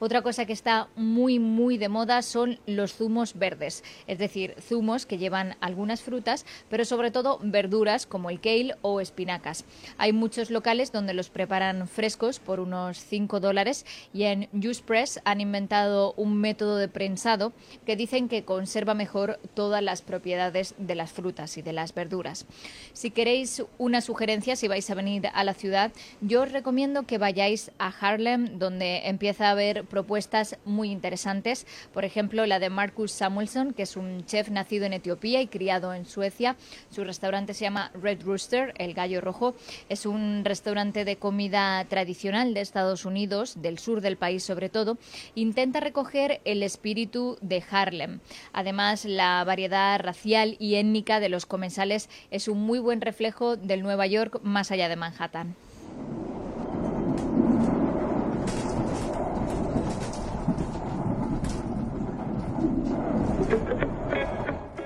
Otra 0.00 0.22
cosa 0.22 0.46
que 0.46 0.52
está 0.52 0.88
muy, 0.94 1.40
muy 1.40 1.76
de 1.76 1.88
moda 1.88 2.22
son 2.22 2.60
los 2.66 2.94
zumos 2.94 3.34
verdes, 3.34 3.82
es 4.06 4.18
decir, 4.18 4.54
zumos 4.60 5.06
que 5.06 5.18
llevan 5.18 5.56
algunas 5.60 6.02
frutas, 6.02 6.46
pero 6.70 6.84
sobre 6.84 7.10
todo 7.10 7.40
verduras 7.42 8.06
como 8.06 8.30
el 8.30 8.40
kale 8.40 8.76
o 8.82 9.00
espinacas. 9.00 9.64
Hay 9.96 10.12
muchos 10.12 10.50
locales 10.50 10.92
donde 10.92 11.14
los 11.14 11.30
preparan 11.30 11.88
frescos 11.88 12.38
por 12.38 12.60
unos 12.60 12.98
5 12.98 13.40
dólares 13.40 13.84
y 14.14 14.22
en 14.22 14.48
Juice 14.52 14.84
Press 14.86 15.20
han 15.24 15.40
inventado 15.40 16.14
un 16.16 16.36
método 16.36 16.76
de 16.76 16.86
prensado 16.86 17.52
que 17.84 17.96
dicen 17.96 18.28
que 18.28 18.44
conserva 18.44 18.94
mejor 18.94 19.40
todas 19.54 19.82
las 19.82 20.02
propiedades 20.02 20.76
de 20.78 20.94
las 20.94 21.10
frutas 21.10 21.58
y 21.58 21.62
de 21.62 21.72
las 21.72 21.92
verduras. 21.92 22.46
Si 22.92 23.10
queréis 23.10 23.64
una 23.78 24.00
sugerencia, 24.00 24.54
si 24.54 24.68
vais 24.68 24.88
a 24.90 24.94
venir 24.94 25.28
a 25.32 25.42
la 25.42 25.54
ciudad, 25.54 25.90
yo 26.20 26.42
os 26.42 26.52
recomiendo 26.52 27.02
que 27.02 27.18
vayáis 27.18 27.72
a 27.78 27.88
Harlem, 27.88 28.60
donde 28.60 29.08
empieza 29.08 29.48
a 29.48 29.50
haber 29.52 29.87
propuestas 29.88 30.56
muy 30.64 30.90
interesantes. 30.90 31.66
Por 31.92 32.04
ejemplo, 32.04 32.46
la 32.46 32.58
de 32.58 32.70
Marcus 32.70 33.12
Samuelson, 33.12 33.72
que 33.72 33.82
es 33.82 33.96
un 33.96 34.24
chef 34.26 34.50
nacido 34.50 34.86
en 34.86 34.92
Etiopía 34.92 35.40
y 35.40 35.48
criado 35.48 35.94
en 35.94 36.06
Suecia. 36.06 36.56
Su 36.90 37.04
restaurante 37.04 37.54
se 37.54 37.64
llama 37.64 37.90
Red 38.00 38.22
Rooster, 38.22 38.74
el 38.78 38.94
gallo 38.94 39.20
rojo. 39.20 39.54
Es 39.88 40.06
un 40.06 40.44
restaurante 40.44 41.04
de 41.04 41.16
comida 41.16 41.84
tradicional 41.86 42.54
de 42.54 42.60
Estados 42.60 43.04
Unidos, 43.04 43.60
del 43.60 43.78
sur 43.78 44.00
del 44.00 44.16
país 44.16 44.44
sobre 44.44 44.68
todo. 44.68 44.98
Intenta 45.34 45.80
recoger 45.80 46.40
el 46.44 46.62
espíritu 46.62 47.38
de 47.40 47.62
Harlem. 47.70 48.20
Además, 48.52 49.04
la 49.04 49.42
variedad 49.44 49.98
racial 50.00 50.56
y 50.58 50.76
étnica 50.76 51.20
de 51.20 51.28
los 51.28 51.46
comensales 51.46 52.08
es 52.30 52.48
un 52.48 52.60
muy 52.60 52.78
buen 52.78 53.00
reflejo 53.00 53.56
del 53.56 53.82
Nueva 53.82 54.06
York 54.06 54.40
más 54.42 54.70
allá 54.70 54.88
de 54.88 54.96
Manhattan. 54.96 55.56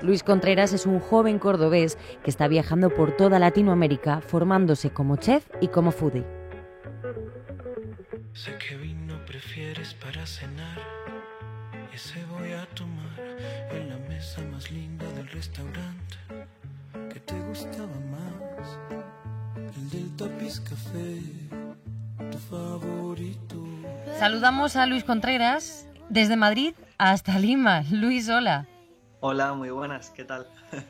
Luis 0.03 0.21
Contreras 0.21 0.73
es 0.73 0.85
un 0.85 0.99
joven 0.99 1.39
cordobés 1.39 1.97
que 2.25 2.29
está 2.29 2.49
viajando 2.49 2.89
por 2.89 3.15
toda 3.15 3.39
Latinoamérica 3.39 4.19
formándose 4.19 4.89
como 4.89 5.15
chef 5.15 5.47
y 5.61 5.69
como 5.69 5.91
foodie. 5.91 6.25
Sé 8.33 8.51
que 8.57 8.75
vino 8.75 9.15
prefieres 9.25 9.93
para 9.93 10.25
cenar 10.25 10.77
y 11.89 11.95
ese 11.95 12.19
voy 12.37 12.51
a 12.51 12.65
tomar 12.75 13.17
en 13.71 13.89
la 13.89 13.97
mesa 14.09 14.41
más 14.51 14.69
linda 14.71 15.09
del 15.13 15.29
restaurante 15.29 16.17
que 17.13 17.21
te 17.21 17.39
gustaba 17.39 17.97
más, 18.11 18.77
el 19.55 19.89
del 19.89 20.15
tapiz 20.17 20.59
café, 20.59 21.21
tu 22.29 22.37
favorito. 22.39 23.63
Saludamos 24.19 24.75
a 24.75 24.85
Luis 24.85 25.05
Contreras 25.05 25.87
desde 26.09 26.35
Madrid 26.35 26.73
hasta 26.97 27.39
Lima. 27.39 27.83
Luis, 27.89 28.27
hola. 28.27 28.67
Hola, 29.25 29.53
muy 29.53 29.69
buenas, 29.69 30.09
¿qué 30.09 30.25
tal? 30.25 30.47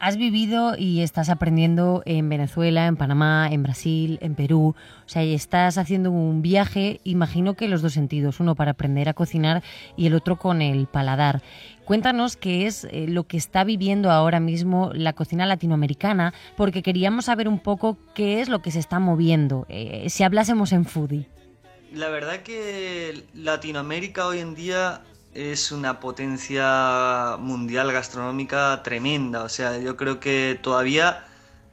Has 0.00 0.16
vivido 0.16 0.78
y 0.78 1.02
estás 1.02 1.28
aprendiendo 1.28 2.02
en 2.06 2.26
Venezuela, 2.30 2.86
en 2.86 2.96
Panamá, 2.96 3.50
en 3.52 3.62
Brasil, 3.62 4.18
en 4.22 4.34
Perú. 4.34 4.74
O 5.04 5.08
sea, 5.08 5.24
y 5.24 5.34
estás 5.34 5.76
haciendo 5.76 6.10
un 6.10 6.40
viaje, 6.40 7.02
imagino 7.04 7.56
que 7.56 7.68
los 7.68 7.82
dos 7.82 7.92
sentidos, 7.92 8.40
uno 8.40 8.54
para 8.54 8.70
aprender 8.70 9.10
a 9.10 9.12
cocinar 9.12 9.62
y 9.94 10.06
el 10.06 10.14
otro 10.14 10.36
con 10.36 10.62
el 10.62 10.86
paladar. 10.86 11.42
Cuéntanos 11.84 12.38
qué 12.38 12.66
es 12.66 12.84
eh, 12.84 13.04
lo 13.06 13.24
que 13.24 13.36
está 13.36 13.62
viviendo 13.62 14.10
ahora 14.10 14.40
mismo 14.40 14.90
la 14.94 15.12
cocina 15.12 15.44
latinoamericana, 15.44 16.32
porque 16.56 16.82
queríamos 16.82 17.26
saber 17.26 17.46
un 17.46 17.58
poco 17.58 17.98
qué 18.14 18.40
es 18.40 18.48
lo 18.48 18.62
que 18.62 18.70
se 18.70 18.78
está 18.78 19.00
moviendo, 19.00 19.66
eh, 19.68 20.06
si 20.08 20.22
hablásemos 20.22 20.72
en 20.72 20.86
foodie. 20.86 21.28
La 21.92 22.08
verdad 22.08 22.40
que 22.40 23.22
Latinoamérica 23.34 24.26
hoy 24.26 24.38
en 24.38 24.54
día 24.54 25.02
es 25.34 25.72
una 25.72 26.00
potencia 26.00 27.36
mundial 27.38 27.92
gastronómica 27.92 28.82
tremenda. 28.82 29.44
O 29.44 29.48
sea, 29.48 29.78
yo 29.78 29.96
creo 29.96 30.20
que 30.20 30.58
todavía 30.62 31.26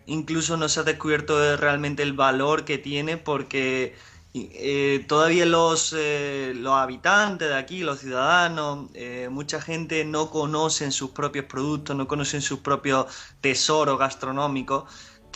incluso 0.06 0.58
no 0.58 0.70
se 0.70 0.80
ha 0.82 0.84
descubierto 0.84 1.58
realmente 1.58 2.04
el 2.04 2.14
valor 2.14 2.66
que 2.66 2.78
tiene 2.78 3.18
porque 3.18 3.96
eh, 4.34 5.06
todavía 5.08 5.46
los, 5.46 5.94
eh, 5.98 6.54
los 6.56 6.74
habitantes 6.74 7.48
de 7.50 7.56
aquí, 7.56 7.80
los 7.82 8.00
ciudadanos, 8.00 8.90
eh, 8.94 9.30
mucha 9.32 9.62
gente 9.62 10.06
no 10.06 10.30
conocen 10.30 10.92
sus 10.92 11.12
propios 11.12 11.46
productos, 11.46 11.96
no 11.96 12.08
conocen 12.08 12.42
sus 12.42 12.60
propios 12.60 13.08
tesoros 13.42 13.98
gastronómicos 13.98 14.84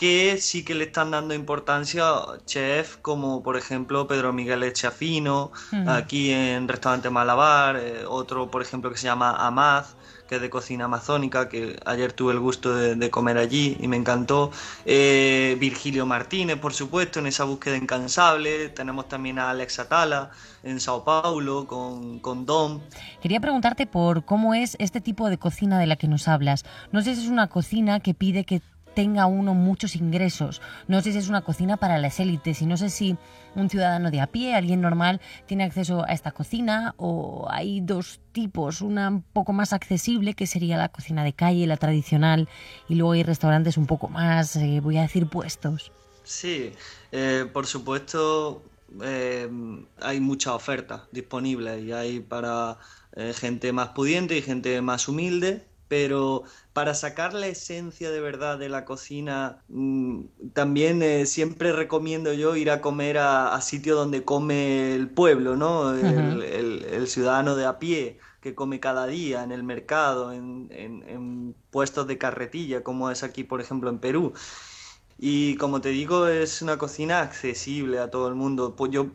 que 0.02 0.36
sí 0.38 0.64
que 0.64 0.74
le 0.74 0.86
están 0.86 1.12
dando 1.12 1.32
importancia 1.32 2.08
a 2.08 2.38
chefs 2.44 2.96
como 2.96 3.40
por 3.40 3.56
ejemplo 3.56 4.08
Pedro 4.08 4.32
Miguel 4.32 4.64
Echafino, 4.64 5.52
aquí 5.86 6.32
en 6.32 6.66
Restaurante 6.66 7.08
Malabar, 7.08 7.76
eh, 7.76 8.04
otro 8.08 8.50
por 8.50 8.62
ejemplo 8.62 8.90
que 8.90 8.96
se 8.96 9.04
llama 9.04 9.30
Amaz, 9.46 9.94
que 10.28 10.34
es 10.36 10.40
de 10.42 10.50
cocina 10.50 10.86
amazónica, 10.86 11.48
que 11.48 11.78
ayer 11.86 12.12
tuve 12.14 12.32
el 12.32 12.40
gusto 12.40 12.74
de, 12.74 13.10
comer 13.10 13.38
allí 13.38 13.76
y 13.80 13.86
me 13.86 13.96
encantó. 13.96 14.50
Eh, 14.86 15.56
Virgilio 15.60 16.04
Martínez, 16.04 16.56
por 16.56 16.72
supuesto, 16.72 17.20
en 17.20 17.26
esa 17.26 17.44
búsqueda 17.44 17.76
incansable. 17.76 18.70
Tenemos 18.70 19.08
también 19.08 19.38
a 19.38 19.50
Alex 19.50 19.78
Atala 19.78 20.30
en 20.64 20.80
Sao 20.80 21.04
Paulo 21.04 21.66
con, 21.68 22.18
con 22.18 22.44
Dom. 22.44 22.80
Quería 23.20 23.40
preguntarte 23.40 23.86
por 23.86 24.24
cómo 24.24 24.54
es 24.54 24.74
este 24.80 25.00
tipo 25.00 25.28
de 25.28 25.38
cocina 25.38 25.78
de 25.78 25.86
la 25.86 25.94
que 25.94 26.08
nos 26.08 26.26
hablas. 26.26 26.64
No 26.90 27.02
sé 27.02 27.14
si 27.14 27.22
es 27.22 27.28
una 27.28 27.46
cocina 27.48 28.00
que 28.00 28.14
pide 28.14 28.44
que 28.44 28.62
tenga 28.94 29.26
uno 29.26 29.54
muchos 29.54 29.96
ingresos. 29.96 30.60
No 30.88 31.00
sé 31.00 31.12
si 31.12 31.18
es 31.18 31.28
una 31.28 31.42
cocina 31.42 31.76
para 31.76 31.98
las 31.98 32.20
élites 32.20 32.62
y 32.62 32.66
no 32.66 32.76
sé 32.76 32.90
si 32.90 33.16
un 33.54 33.68
ciudadano 33.68 34.10
de 34.10 34.20
a 34.20 34.26
pie, 34.26 34.54
alguien 34.54 34.80
normal, 34.80 35.20
tiene 35.46 35.64
acceso 35.64 36.04
a 36.04 36.12
esta 36.12 36.32
cocina 36.32 36.94
o 36.96 37.46
hay 37.50 37.80
dos 37.80 38.20
tipos, 38.32 38.80
una 38.80 39.08
un 39.08 39.22
poco 39.22 39.52
más 39.52 39.72
accesible 39.72 40.34
que 40.34 40.46
sería 40.46 40.76
la 40.76 40.88
cocina 40.88 41.24
de 41.24 41.32
calle, 41.32 41.66
la 41.66 41.76
tradicional, 41.76 42.48
y 42.88 42.94
luego 42.94 43.12
hay 43.12 43.22
restaurantes 43.22 43.76
un 43.76 43.86
poco 43.86 44.08
más, 44.08 44.56
eh, 44.56 44.80
voy 44.82 44.98
a 44.98 45.02
decir, 45.02 45.26
puestos. 45.26 45.92
Sí, 46.24 46.72
eh, 47.10 47.46
por 47.52 47.66
supuesto 47.66 48.62
eh, 49.02 49.48
hay 50.00 50.20
mucha 50.20 50.54
oferta 50.54 51.06
disponible 51.10 51.80
y 51.80 51.92
hay 51.92 52.20
para 52.20 52.78
gente 53.34 53.74
más 53.74 53.90
pudiente 53.90 54.38
y 54.38 54.40
gente 54.40 54.80
más 54.80 55.06
humilde 55.06 55.66
pero 55.92 56.44
para 56.72 56.94
sacar 56.94 57.34
la 57.34 57.48
esencia 57.48 58.10
de 58.10 58.20
verdad 58.20 58.58
de 58.58 58.68
la 58.68 58.84
cocina, 58.84 59.62
mm, 59.68 60.24
también 60.54 61.02
eh, 61.02 61.26
siempre 61.26 61.72
recomiendo 61.72 62.32
yo 62.32 62.56
ir 62.56 62.70
a 62.70 62.80
comer 62.80 63.18
a, 63.18 63.60
sitios 63.60 63.96
donde 63.96 64.24
come 64.24 64.94
el 64.94 65.10
pueblo, 65.10 65.56
¿no? 65.56 65.94
El, 65.94 67.06
ciudadano 67.06 67.56
de 67.56 67.66
a 67.66 67.78
pie 67.78 68.18
que 68.40 68.54
come 68.54 68.80
cada 68.80 69.06
día 69.06 69.42
en 69.42 69.52
el 69.52 69.62
mercado, 69.64 70.32
en, 70.32 71.54
puestos 71.70 72.06
de 72.06 72.18
carretilla, 72.18 72.82
como 72.82 73.10
es 73.10 73.22
aquí, 73.22 73.44
por 73.44 73.60
ejemplo, 73.60 73.90
en 73.90 73.98
Perú. 73.98 74.32
Y 75.18 75.56
como 75.56 75.80
te 75.80 75.90
digo, 75.90 76.26
es 76.28 76.62
una 76.62 76.78
cocina 76.78 77.20
accesible 77.20 77.98
a 77.98 78.10
todo 78.10 78.28
el 78.28 78.34
mundo. 78.34 78.74
Pues 78.76 78.90
yo, 78.92 79.08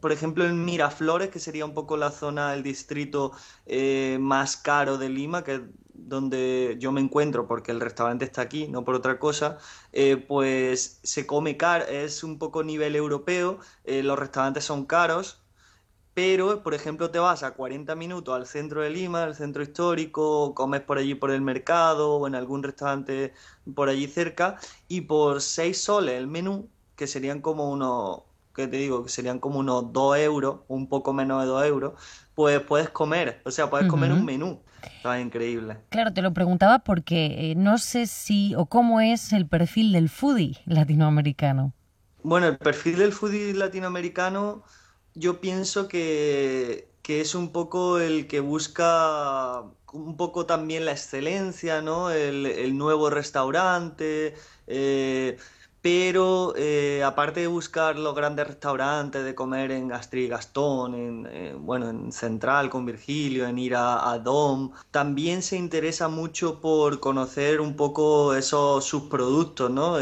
por 0.00 0.12
ejemplo, 0.12 0.44
en 0.44 0.64
Miraflores, 0.64 1.30
que 1.30 1.38
sería 1.40 1.64
un 1.64 1.74
poco 1.74 1.96
la 1.96 2.10
zona, 2.10 2.54
el 2.54 2.62
distrito 2.62 3.32
eh, 3.66 4.18
más 4.20 4.56
caro 4.56 4.98
de 4.98 5.08
Lima, 5.08 5.44
que 5.44 5.62
donde 5.98 6.76
yo 6.78 6.92
me 6.92 7.00
encuentro, 7.00 7.46
porque 7.46 7.72
el 7.72 7.80
restaurante 7.80 8.24
está 8.24 8.42
aquí, 8.42 8.68
no 8.68 8.84
por 8.84 8.94
otra 8.94 9.18
cosa, 9.18 9.58
eh, 9.92 10.16
pues 10.16 11.00
se 11.02 11.26
come 11.26 11.56
caro, 11.56 11.84
es 11.86 12.22
un 12.24 12.38
poco 12.38 12.62
nivel 12.62 12.96
europeo, 12.96 13.58
eh, 13.84 14.02
los 14.02 14.18
restaurantes 14.18 14.64
son 14.64 14.86
caros, 14.86 15.42
pero 16.14 16.62
por 16.62 16.74
ejemplo 16.74 17.10
te 17.10 17.18
vas 17.18 17.42
a 17.42 17.54
40 17.54 17.94
minutos 17.94 18.34
al 18.34 18.46
centro 18.46 18.82
de 18.82 18.90
Lima, 18.90 19.24
al 19.24 19.34
centro 19.36 19.62
histórico, 19.62 20.54
comes 20.54 20.80
por 20.82 20.98
allí 20.98 21.14
por 21.14 21.30
el 21.30 21.40
mercado 21.42 22.16
o 22.16 22.26
en 22.26 22.34
algún 22.34 22.62
restaurante 22.62 23.34
por 23.74 23.88
allí 23.88 24.06
cerca 24.08 24.58
y 24.88 25.02
por 25.02 25.40
6 25.42 25.80
soles 25.82 26.14
el 26.18 26.26
menú, 26.26 26.68
que 26.96 27.06
serían 27.06 27.40
como 27.40 27.70
unos, 27.70 28.22
que 28.54 28.66
te 28.68 28.76
digo, 28.78 29.04
que 29.04 29.10
serían 29.10 29.38
como 29.40 29.60
unos 29.60 29.92
2 29.92 30.18
euros, 30.18 30.60
un 30.68 30.88
poco 30.88 31.12
menos 31.12 31.42
de 31.42 31.48
2 31.48 31.64
euros, 31.66 31.92
pues 32.34 32.60
puedes 32.60 32.88
comer, 32.90 33.40
o 33.44 33.50
sea, 33.50 33.70
puedes 33.70 33.86
comer 33.86 34.12
un 34.12 34.24
menú. 34.24 34.62
Increíble. 35.04 35.78
Claro, 35.90 36.12
te 36.12 36.22
lo 36.22 36.34
preguntaba 36.34 36.80
porque 36.80 37.50
eh, 37.50 37.54
no 37.54 37.78
sé 37.78 38.06
si 38.06 38.54
o 38.54 38.66
cómo 38.66 39.00
es 39.00 39.32
el 39.32 39.46
perfil 39.46 39.92
del 39.92 40.08
foodie 40.08 40.58
latinoamericano. 40.66 41.72
Bueno, 42.22 42.46
el 42.48 42.58
perfil 42.58 42.98
del 42.98 43.12
foodie 43.12 43.54
latinoamericano, 43.54 44.64
yo 45.14 45.40
pienso 45.40 45.88
que, 45.88 46.88
que 47.02 47.20
es 47.20 47.34
un 47.34 47.52
poco 47.52 48.00
el 48.00 48.26
que 48.26 48.40
busca 48.40 49.62
un 49.92 50.16
poco 50.16 50.44
también 50.46 50.84
la 50.84 50.92
excelencia, 50.92 51.80
¿no? 51.80 52.10
El, 52.10 52.44
el 52.46 52.76
nuevo 52.76 53.08
restaurante, 53.08 54.34
eh, 54.66 55.38
pero 55.80 56.54
eh, 56.56 57.02
aparte 57.04 57.40
de 57.40 57.46
buscar 57.46 57.96
los 57.98 58.14
grandes 58.14 58.46
restaurantes, 58.48 59.24
de 59.24 59.34
comer 59.34 59.70
en 59.70 59.88
Gastri 59.88 60.24
y 60.24 60.28
Gastón, 60.28 60.94
en, 60.94 61.28
eh, 61.30 61.54
bueno, 61.58 61.88
en 61.90 62.12
Central 62.12 62.68
con 62.70 62.84
Virgilio, 62.84 63.46
en 63.46 63.58
ir 63.58 63.74
a, 63.76 64.10
a 64.10 64.18
Dom, 64.18 64.72
también 64.90 65.42
se 65.42 65.56
interesa 65.56 66.08
mucho 66.08 66.60
por 66.60 67.00
conocer 67.00 67.60
un 67.60 67.76
poco 67.76 68.34
esos 68.34 68.84
subproductos, 68.84 69.70
¿no? 69.70 69.96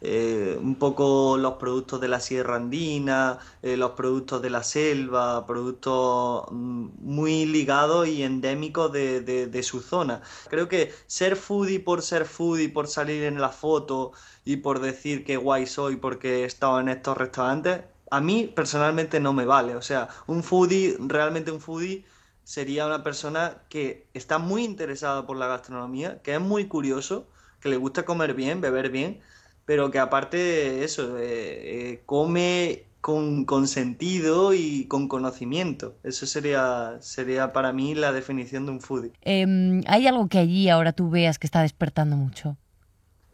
Eh, 0.00 0.58
un 0.60 0.76
poco 0.76 1.36
los 1.38 1.54
productos 1.54 2.00
de 2.00 2.08
la 2.08 2.20
Sierra 2.20 2.56
Andina, 2.56 3.38
los 3.62 3.90
productos 3.92 4.40
de 4.42 4.50
la 4.50 4.62
selva, 4.62 5.46
productos 5.46 6.44
mm, 6.50 6.88
muy 7.00 7.46
ligados 7.46 8.08
y 8.08 8.22
endémicos 8.22 8.92
de, 8.92 9.20
de- 9.20 9.46
de 9.46 9.62
su 9.62 9.80
zona. 9.80 10.22
Creo 10.48 10.68
que 10.68 10.92
ser 11.06 11.36
foodie 11.36 11.80
por 11.80 12.02
ser 12.02 12.24
foodie, 12.26 12.68
por 12.68 12.86
salir 12.88 13.24
en 13.24 13.40
la 13.40 13.50
foto 13.50 14.12
y 14.50 14.56
por 14.56 14.80
decir 14.80 15.24
que 15.24 15.36
guay 15.36 15.66
soy 15.66 15.94
porque 15.94 16.42
he 16.42 16.44
estado 16.44 16.80
en 16.80 16.88
estos 16.88 17.16
restaurantes, 17.16 17.82
a 18.10 18.20
mí 18.20 18.50
personalmente 18.52 19.20
no 19.20 19.32
me 19.32 19.44
vale. 19.44 19.76
O 19.76 19.82
sea, 19.82 20.08
un 20.26 20.42
foodie, 20.42 20.96
realmente 20.98 21.52
un 21.52 21.60
foodie 21.60 22.04
sería 22.42 22.86
una 22.86 23.04
persona 23.04 23.58
que 23.68 24.08
está 24.12 24.38
muy 24.38 24.64
interesada 24.64 25.24
por 25.24 25.36
la 25.36 25.46
gastronomía, 25.46 26.20
que 26.22 26.34
es 26.34 26.40
muy 26.40 26.66
curioso, 26.66 27.28
que 27.60 27.68
le 27.68 27.76
gusta 27.76 28.04
comer 28.04 28.34
bien, 28.34 28.60
beber 28.60 28.90
bien, 28.90 29.20
pero 29.66 29.92
que 29.92 30.00
aparte 30.00 30.82
eso, 30.82 31.16
eh, 31.16 31.92
eh, 31.92 32.02
come 32.04 32.86
con, 33.00 33.44
con 33.44 33.68
sentido 33.68 34.52
y 34.52 34.86
con 34.86 35.06
conocimiento. 35.06 35.94
Eso 36.02 36.26
sería, 36.26 36.96
sería 37.00 37.52
para 37.52 37.72
mí 37.72 37.94
la 37.94 38.10
definición 38.10 38.66
de 38.66 38.72
un 38.72 38.80
foodie. 38.80 39.12
Em, 39.22 39.82
¿Hay 39.86 40.08
algo 40.08 40.28
que 40.28 40.38
allí 40.38 40.68
ahora 40.68 40.92
tú 40.92 41.08
veas 41.08 41.38
que 41.38 41.46
está 41.46 41.62
despertando 41.62 42.16
mucho? 42.16 42.56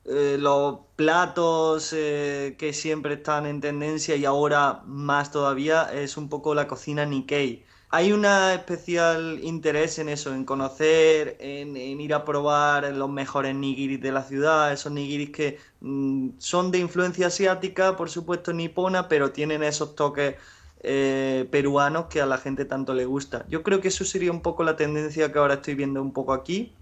Eh, 0.09 0.37
los 0.39 0.79
platos 0.95 1.93
eh, 1.93 2.55
que 2.59 2.73
siempre 2.73 3.15
están 3.15 3.45
en 3.45 3.61
tendencia 3.61 4.15
y 4.15 4.25
ahora 4.25 4.83
más 4.87 5.33
todavía 5.33 5.93
es 5.93 6.17
un 6.17 6.29
poco 6.29 6.55
la 6.55 6.69
cocina 6.69 7.05
Nikkei. 7.05 7.65
Hay 7.91 8.13
un 8.13 8.25
especial 8.25 9.41
interés 9.43 9.99
en 9.99 10.09
eso, 10.09 10.33
en 10.35 10.45
conocer, 10.45 11.37
en, 11.41 11.77
ir 11.77 12.15
a 12.15 12.25
probar 12.25 12.93
los 12.95 13.09
mejores 13.11 13.55
nigiris 13.55 14.01
de 14.01 14.13
la 14.13 14.23
ciudad, 14.23 14.73
esos 14.73 14.93
nigiris 14.93 15.31
que 15.31 15.59
mm, 15.81 16.31
son 16.39 16.71
de 16.71 16.79
influencia 16.79 17.29
asiática, 17.29 17.97
por 17.97 18.11
supuesto 18.11 18.53
nipona, 18.53 19.09
pero 19.09 19.33
tienen 19.33 19.63
esos 19.63 19.97
toques 19.97 20.37
eh, 20.81 21.49
peruanos 21.51 22.07
que 22.07 22.21
a 22.21 22.27
la 22.27 22.39
gente 22.39 22.65
tanto 22.65 22.95
le 22.95 23.07
gusta. 23.07 23.45
Yo 23.49 23.63
creo 23.63 23.81
que 23.81 23.89
eso 23.89 24.05
sería 24.05 24.31
un 24.31 24.43
poco 24.43 24.63
la 24.63 24.77
tendencia 24.77 25.33
que 25.33 25.39
ahora 25.39 25.55
estoy 25.55 25.75
viendo 25.75 26.01
un 26.03 26.13
poco 26.13 26.33
aquí, 26.33 26.73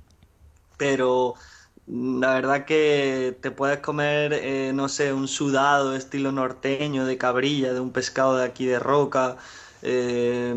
pero 0.77 1.35
la 1.87 2.35
verdad 2.35 2.65
que 2.65 3.37
te 3.43 3.51
puedes 3.51 3.81
comer, 3.81 4.33
eh, 4.33 4.73
no 4.75 4.89
sé, 4.89 5.13
un 5.13 5.29
sudado 5.29 5.95
estilo 5.97 6.33
norteño 6.33 7.05
de 7.07 7.19
cabrilla, 7.19 7.75
de 7.75 7.81
un 7.81 7.93
pescado 7.93 8.37
de 8.37 8.45
aquí 8.45 8.65
de 8.67 8.79
roca, 8.79 9.37
eh, 9.83 10.55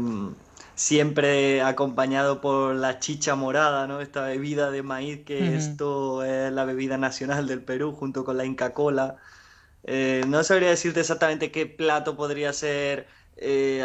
siempre 0.75 1.61
acompañado 1.61 2.39
por 2.41 2.75
la 2.75 2.99
chicha 2.99 3.35
morada, 3.35 3.87
¿no? 3.87 3.99
Esta 4.01 4.21
bebida 4.23 4.71
de 4.71 4.83
maíz 4.83 5.23
que 5.25 5.55
esto 5.55 6.23
es 6.23 6.51
la 6.51 6.65
bebida 6.65 6.97
nacional 6.97 7.47
del 7.47 7.63
Perú 7.63 7.93
junto 7.93 8.23
con 8.23 8.37
la 8.37 8.45
Inca 8.45 8.73
Cola. 8.73 9.17
Eh, 9.83 10.23
no 10.27 10.43
sabría 10.43 10.69
decirte 10.69 11.01
exactamente 11.01 11.51
qué 11.51 11.65
plato 11.67 12.15
podría 12.17 12.53
ser 12.53 13.07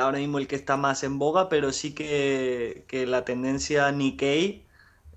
ahora 0.01 0.19
mismo 0.19 0.39
el 0.39 0.49
que 0.49 0.57
está 0.57 0.77
más 0.77 1.03
en 1.05 1.19
boga, 1.19 1.49
pero 1.49 1.73
sí 1.73 1.95
que, 1.95 2.85
que 2.89 3.07
la 3.07 3.25
tendencia 3.25 3.91
Nikkei 3.93 4.67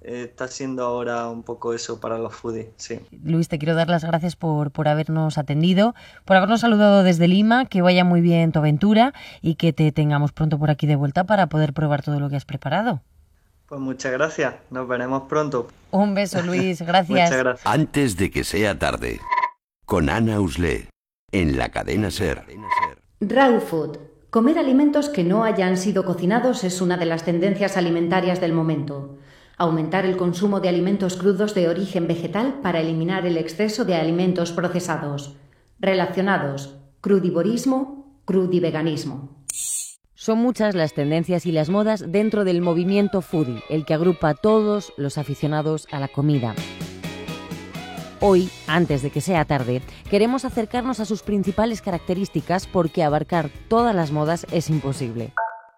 está 0.06 0.48
siendo 0.48 0.84
ahora 0.84 1.30
un 1.30 1.44
poco 1.44 1.74
eso 1.74 2.00
para 2.00 2.18
los 2.18 2.36
foodies, 2.36 2.68
sí. 2.78 3.00
Luis, 3.24 3.48
te 3.48 3.58
quiero 3.58 3.76
dar 3.76 3.90
las 3.90 4.04
gracias 4.04 4.36
por, 4.36 4.72
por 4.72 4.88
habernos 4.88 5.38
atendido, 5.38 5.96
por 6.26 6.38
habernos 6.38 6.62
saludado 6.62 7.04
desde 7.04 7.28
Lima, 7.28 7.66
que 7.66 7.82
vaya 7.82 8.04
muy 8.04 8.22
bien 8.22 8.52
tu 8.52 8.60
aventura 8.60 9.14
y 9.42 9.56
que 9.56 9.74
te 9.74 9.92
tengamos 9.92 10.32
pronto 10.32 10.60
por 10.60 10.70
aquí 10.70 10.88
de 10.88 10.96
vuelta 10.96 11.24
para 11.24 11.48
poder 11.48 11.74
probar 11.74 12.04
todo 12.04 12.20
lo 12.20 12.30
que 12.30 12.36
has 12.36 12.46
preparado. 12.46 13.02
Pues 13.68 13.82
muchas 13.82 14.12
gracias, 14.12 14.54
nos 14.70 14.88
veremos 14.88 15.24
pronto. 15.24 15.68
Un 15.92 16.14
beso, 16.14 16.42
Luis, 16.44 16.82
gracias. 16.86 17.30
Muchas 17.30 17.38
gracias. 17.44 17.66
Antes 17.66 18.16
de 18.18 18.30
que 18.30 18.44
sea 18.44 18.78
tarde. 18.78 19.20
Con 19.86 20.10
Ana 20.10 20.40
Uslé. 20.40 20.90
En 21.32 21.58
la 21.58 21.70
cadena 21.70 22.12
Ser. 22.12 22.44
Raw 23.20 23.60
food. 23.60 23.98
Comer 24.30 24.60
alimentos 24.60 25.10
que 25.10 25.24
no 25.24 25.44
hayan 25.44 25.78
sido 25.78 26.06
cocinados 26.06 26.64
es 26.64 26.82
una 26.82 26.98
de 26.98 27.06
las 27.06 27.24
tendencias 27.24 27.78
alimentarias 27.78 28.42
del 28.42 28.54
momento. 28.54 29.18
Aumentar 29.58 30.06
el 30.06 30.18
consumo 30.18 30.60
de 30.60 30.68
alimentos 30.68 31.16
crudos 31.16 31.56
de 31.56 31.70
origen 31.70 32.08
vegetal 32.08 32.60
para 32.62 32.82
eliminar 32.82 33.26
el 33.26 33.38
exceso 33.38 33.86
de 33.86 33.96
alimentos 33.96 34.52
procesados. 34.52 35.38
Relacionados. 35.80 36.76
Crudivorismo, 37.00 38.20
crudiveganismo. 38.26 39.30
Son 40.14 40.40
muchas 40.40 40.76
las 40.76 40.94
tendencias 40.94 41.46
y 41.46 41.52
las 41.52 41.70
modas 41.70 42.12
dentro 42.12 42.44
del 42.44 42.62
movimiento 42.62 43.22
foodie, 43.22 43.64
el 43.70 43.86
que 43.86 43.94
agrupa 43.94 44.30
a 44.30 44.34
todos 44.34 44.92
los 44.98 45.18
aficionados 45.18 45.88
a 45.92 46.00
la 46.00 46.08
comida. 46.08 46.56
Hoy, 48.20 48.50
antes 48.68 49.04
de 49.04 49.12
que 49.12 49.22
sea 49.22 49.46
tarde, 49.46 49.82
queremos 50.10 50.44
acercarnos 50.44 51.00
a 51.00 51.06
sus 51.06 51.22
principales 51.22 51.82
características 51.82 52.66
porque 52.66 53.04
abarcar 53.04 53.52
todas 53.70 53.96
las 53.96 54.12
modas 54.12 54.48
es 54.52 54.70
imposible. 54.70 55.34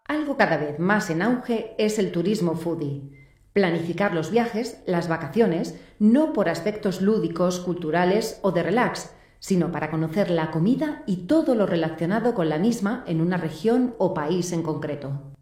Algo 0.05 0.37
cada 0.37 0.57
vez 0.57 0.79
más 0.79 1.09
en 1.09 1.21
auge 1.21 1.75
es 1.77 1.99
el 1.99 2.11
turismo 2.11 2.55
foodie. 2.55 3.26
Planificar 3.57 4.13
los 4.13 4.29
viajes, 4.29 4.83
las 4.85 5.07
vacaciones, 5.07 5.81
no 5.97 6.31
por 6.31 6.47
aspectos 6.47 7.01
lúdicos, 7.01 7.59
culturales 7.59 8.39
o 8.43 8.51
de 8.51 8.61
relax, 8.61 9.15
sino 9.39 9.71
para 9.71 9.89
conocer 9.89 10.29
la 10.29 10.51
comida 10.51 11.01
y 11.07 11.25
todo 11.25 11.55
lo 11.55 11.65
relacionado 11.65 12.35
con 12.35 12.49
la 12.49 12.59
misma 12.59 13.03
en 13.07 13.19
una 13.19 13.35
región 13.37 13.95
o 13.97 14.13
país 14.13 14.51
en 14.51 14.61
concreto. 14.61 15.33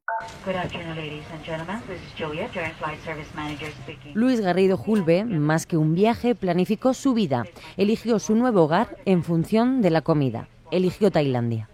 Good 0.46 0.56
afternoon, 0.56 0.96
ladies 0.96 1.26
and 1.34 1.44
gentlemen. 1.44 1.82
This 1.88 1.98
is 1.98 2.14
Julia, 2.18 2.50
Joint 2.54 2.74
Flight 2.76 3.04
Service 3.04 3.30
Manager 3.36 3.70
speaking. 3.84 4.14
Luis 4.14 4.40
Garrido 4.40 4.78
Julve, 4.78 5.26
más 5.26 5.66
que 5.66 5.76
un 5.76 5.94
viaje, 5.94 6.36
planificó 6.36 6.94
su 6.94 7.14
vida. 7.14 7.44
Eligió 7.76 8.20
su 8.20 8.34
nuevo 8.34 8.64
hogar 8.64 8.96
en 9.04 9.24
función 9.24 9.82
de 9.82 9.90
la 9.90 10.00
comida. 10.00 10.48
Eligió 10.72 11.12
Tailandia. 11.12 11.68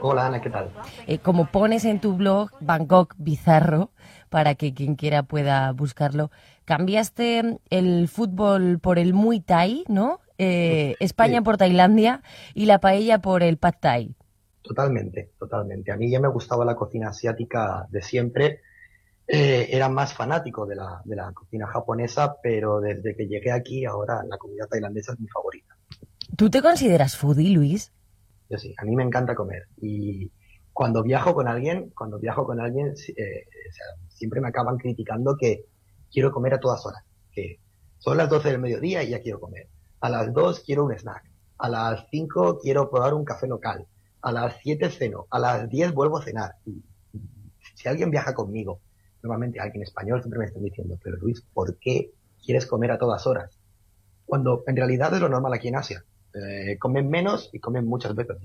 Hola 0.00 0.26
Ana, 0.26 0.40
¿qué 0.40 0.50
tal? 0.50 0.70
Eh, 1.06 1.18
como 1.18 1.46
pones 1.50 1.84
en 1.84 2.00
tu 2.00 2.14
blog 2.16 2.50
Bangkok 2.60 3.14
Bizarro, 3.18 3.90
para 4.28 4.54
que 4.54 4.74
quien 4.74 4.94
quiera 4.94 5.22
pueda 5.22 5.72
buscarlo, 5.72 6.30
cambiaste 6.64 7.58
el 7.70 8.08
fútbol 8.08 8.78
por 8.78 8.98
el 8.98 9.14
Muay 9.14 9.40
Thai, 9.40 9.84
¿no? 9.88 10.20
Eh, 10.38 10.94
España 11.00 11.38
Sí. 11.38 11.44
por 11.44 11.56
Tailandia 11.56 12.22
y 12.54 12.66
la 12.66 12.78
paella 12.78 13.20
por 13.20 13.42
el 13.42 13.56
Pad 13.56 13.74
Thai. 13.80 14.14
Totalmente, 14.62 15.30
totalmente. 15.38 15.92
A 15.92 15.96
mí 15.96 16.10
ya 16.10 16.20
me 16.20 16.28
gustaba 16.28 16.64
la 16.64 16.74
cocina 16.74 17.08
asiática 17.10 17.86
de 17.90 18.02
siempre. 18.02 18.60
Eh, 19.28 19.68
era 19.70 19.88
más 19.88 20.12
fanático 20.14 20.66
de 20.66 20.76
la, 20.76 21.00
de 21.04 21.16
la 21.16 21.32
cocina 21.32 21.66
japonesa, 21.66 22.36
pero 22.42 22.80
desde 22.80 23.16
que 23.16 23.26
llegué 23.26 23.50
aquí, 23.50 23.84
ahora 23.84 24.22
la 24.28 24.36
comida 24.36 24.66
tailandesa 24.68 25.12
es 25.12 25.20
mi 25.20 25.28
favorita. 25.28 25.74
¿Tú 26.36 26.50
te 26.50 26.60
consideras 26.60 27.16
foodie, 27.16 27.50
Luis? 27.50 27.92
Yo 28.48 28.58
sí, 28.58 28.74
a 28.78 28.84
mí 28.84 28.94
me 28.94 29.02
encanta 29.02 29.34
comer. 29.34 29.68
Y 29.76 30.30
cuando 30.72 31.02
viajo 31.02 31.34
con 31.34 31.48
alguien, 31.48 31.90
cuando 31.96 32.18
viajo 32.18 32.44
con 32.44 32.60
alguien, 32.60 32.94
eh, 33.16 33.46
siempre 34.08 34.40
me 34.40 34.48
acaban 34.48 34.76
criticando 34.76 35.36
que 35.36 35.64
quiero 36.12 36.30
comer 36.30 36.54
a 36.54 36.60
todas 36.60 36.84
horas. 36.86 37.02
Que 37.32 37.60
son 37.98 38.16
las 38.16 38.28
12 38.28 38.50
del 38.50 38.60
mediodía 38.60 39.02
y 39.02 39.10
ya 39.10 39.20
quiero 39.20 39.40
comer. 39.40 39.68
A 40.00 40.10
las 40.10 40.32
2 40.32 40.60
quiero 40.60 40.84
un 40.84 40.92
snack. 40.92 41.24
A 41.58 41.68
las 41.68 42.06
5 42.10 42.58
quiero 42.60 42.90
probar 42.90 43.14
un 43.14 43.24
café 43.24 43.46
local. 43.46 43.86
A 44.20 44.32
las 44.32 44.56
7 44.62 44.90
ceno. 44.90 45.26
A 45.30 45.38
las 45.38 45.68
10 45.68 45.92
vuelvo 45.92 46.18
a 46.18 46.22
cenar. 46.22 46.56
Si 47.74 47.88
alguien 47.88 48.10
viaja 48.10 48.34
conmigo, 48.34 48.80
normalmente 49.22 49.60
alguien 49.60 49.82
español 49.82 50.20
siempre 50.22 50.38
me 50.38 50.44
está 50.46 50.60
diciendo, 50.60 50.98
pero 51.02 51.16
Luis, 51.16 51.42
¿por 51.52 51.78
qué 51.78 52.12
quieres 52.44 52.66
comer 52.66 52.92
a 52.92 52.98
todas 52.98 53.26
horas? 53.26 53.58
Cuando 54.24 54.62
en 54.66 54.76
realidad 54.76 55.14
es 55.14 55.20
lo 55.20 55.28
normal 55.28 55.52
aquí 55.54 55.68
en 55.68 55.76
Asia. 55.76 56.04
Eh, 56.36 56.76
comen 56.78 57.08
menos 57.08 57.48
y 57.52 57.60
comen 57.60 57.86
muchas 57.86 58.14
veces. 58.14 58.36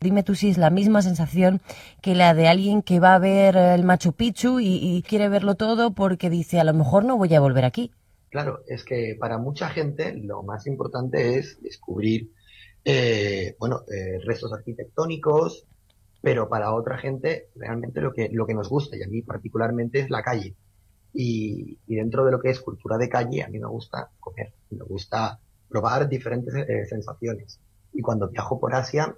Dime 0.00 0.22
tú 0.22 0.34
si 0.34 0.50
es 0.50 0.58
la 0.58 0.68
misma 0.68 1.00
sensación 1.00 1.62
que 2.02 2.14
la 2.14 2.34
de 2.34 2.46
alguien 2.46 2.82
que 2.82 3.00
va 3.00 3.14
a 3.14 3.18
ver 3.18 3.56
el 3.56 3.84
Machu 3.84 4.12
Picchu 4.12 4.60
y, 4.60 4.78
y 4.82 5.02
quiere 5.02 5.28
verlo 5.28 5.54
todo 5.54 5.92
porque 5.92 6.28
dice 6.28 6.60
a 6.60 6.64
lo 6.64 6.74
mejor 6.74 7.04
no 7.04 7.16
voy 7.16 7.34
a 7.34 7.40
volver 7.40 7.64
aquí. 7.64 7.90
Claro, 8.28 8.60
es 8.66 8.84
que 8.84 9.16
para 9.18 9.38
mucha 9.38 9.70
gente 9.70 10.14
lo 10.14 10.42
más 10.42 10.66
importante 10.66 11.38
es 11.38 11.58
descubrir, 11.62 12.32
eh, 12.84 13.56
bueno, 13.58 13.82
eh, 13.90 14.18
restos 14.24 14.52
arquitectónicos, 14.52 15.64
pero 16.20 16.48
para 16.48 16.74
otra 16.74 16.98
gente 16.98 17.48
realmente 17.54 18.00
lo 18.00 18.12
que, 18.12 18.28
lo 18.30 18.46
que 18.46 18.52
nos 18.52 18.68
gusta, 18.68 18.96
y 18.96 19.02
a 19.02 19.08
mí 19.08 19.22
particularmente, 19.22 20.00
es 20.00 20.10
la 20.10 20.22
calle. 20.22 20.54
Y, 21.14 21.78
y 21.86 21.94
dentro 21.94 22.26
de 22.26 22.32
lo 22.32 22.40
que 22.40 22.50
es 22.50 22.60
cultura 22.60 22.98
de 22.98 23.08
calle, 23.08 23.42
a 23.42 23.48
mí 23.48 23.58
me 23.58 23.68
gusta 23.68 24.10
comer, 24.20 24.52
me 24.70 24.84
gusta 24.84 25.40
probar 25.68 26.08
diferentes 26.08 26.54
eh, 26.54 26.86
sensaciones. 26.86 27.60
Y 27.92 28.02
cuando 28.02 28.28
viajo 28.28 28.60
por 28.60 28.74
Asia, 28.74 29.16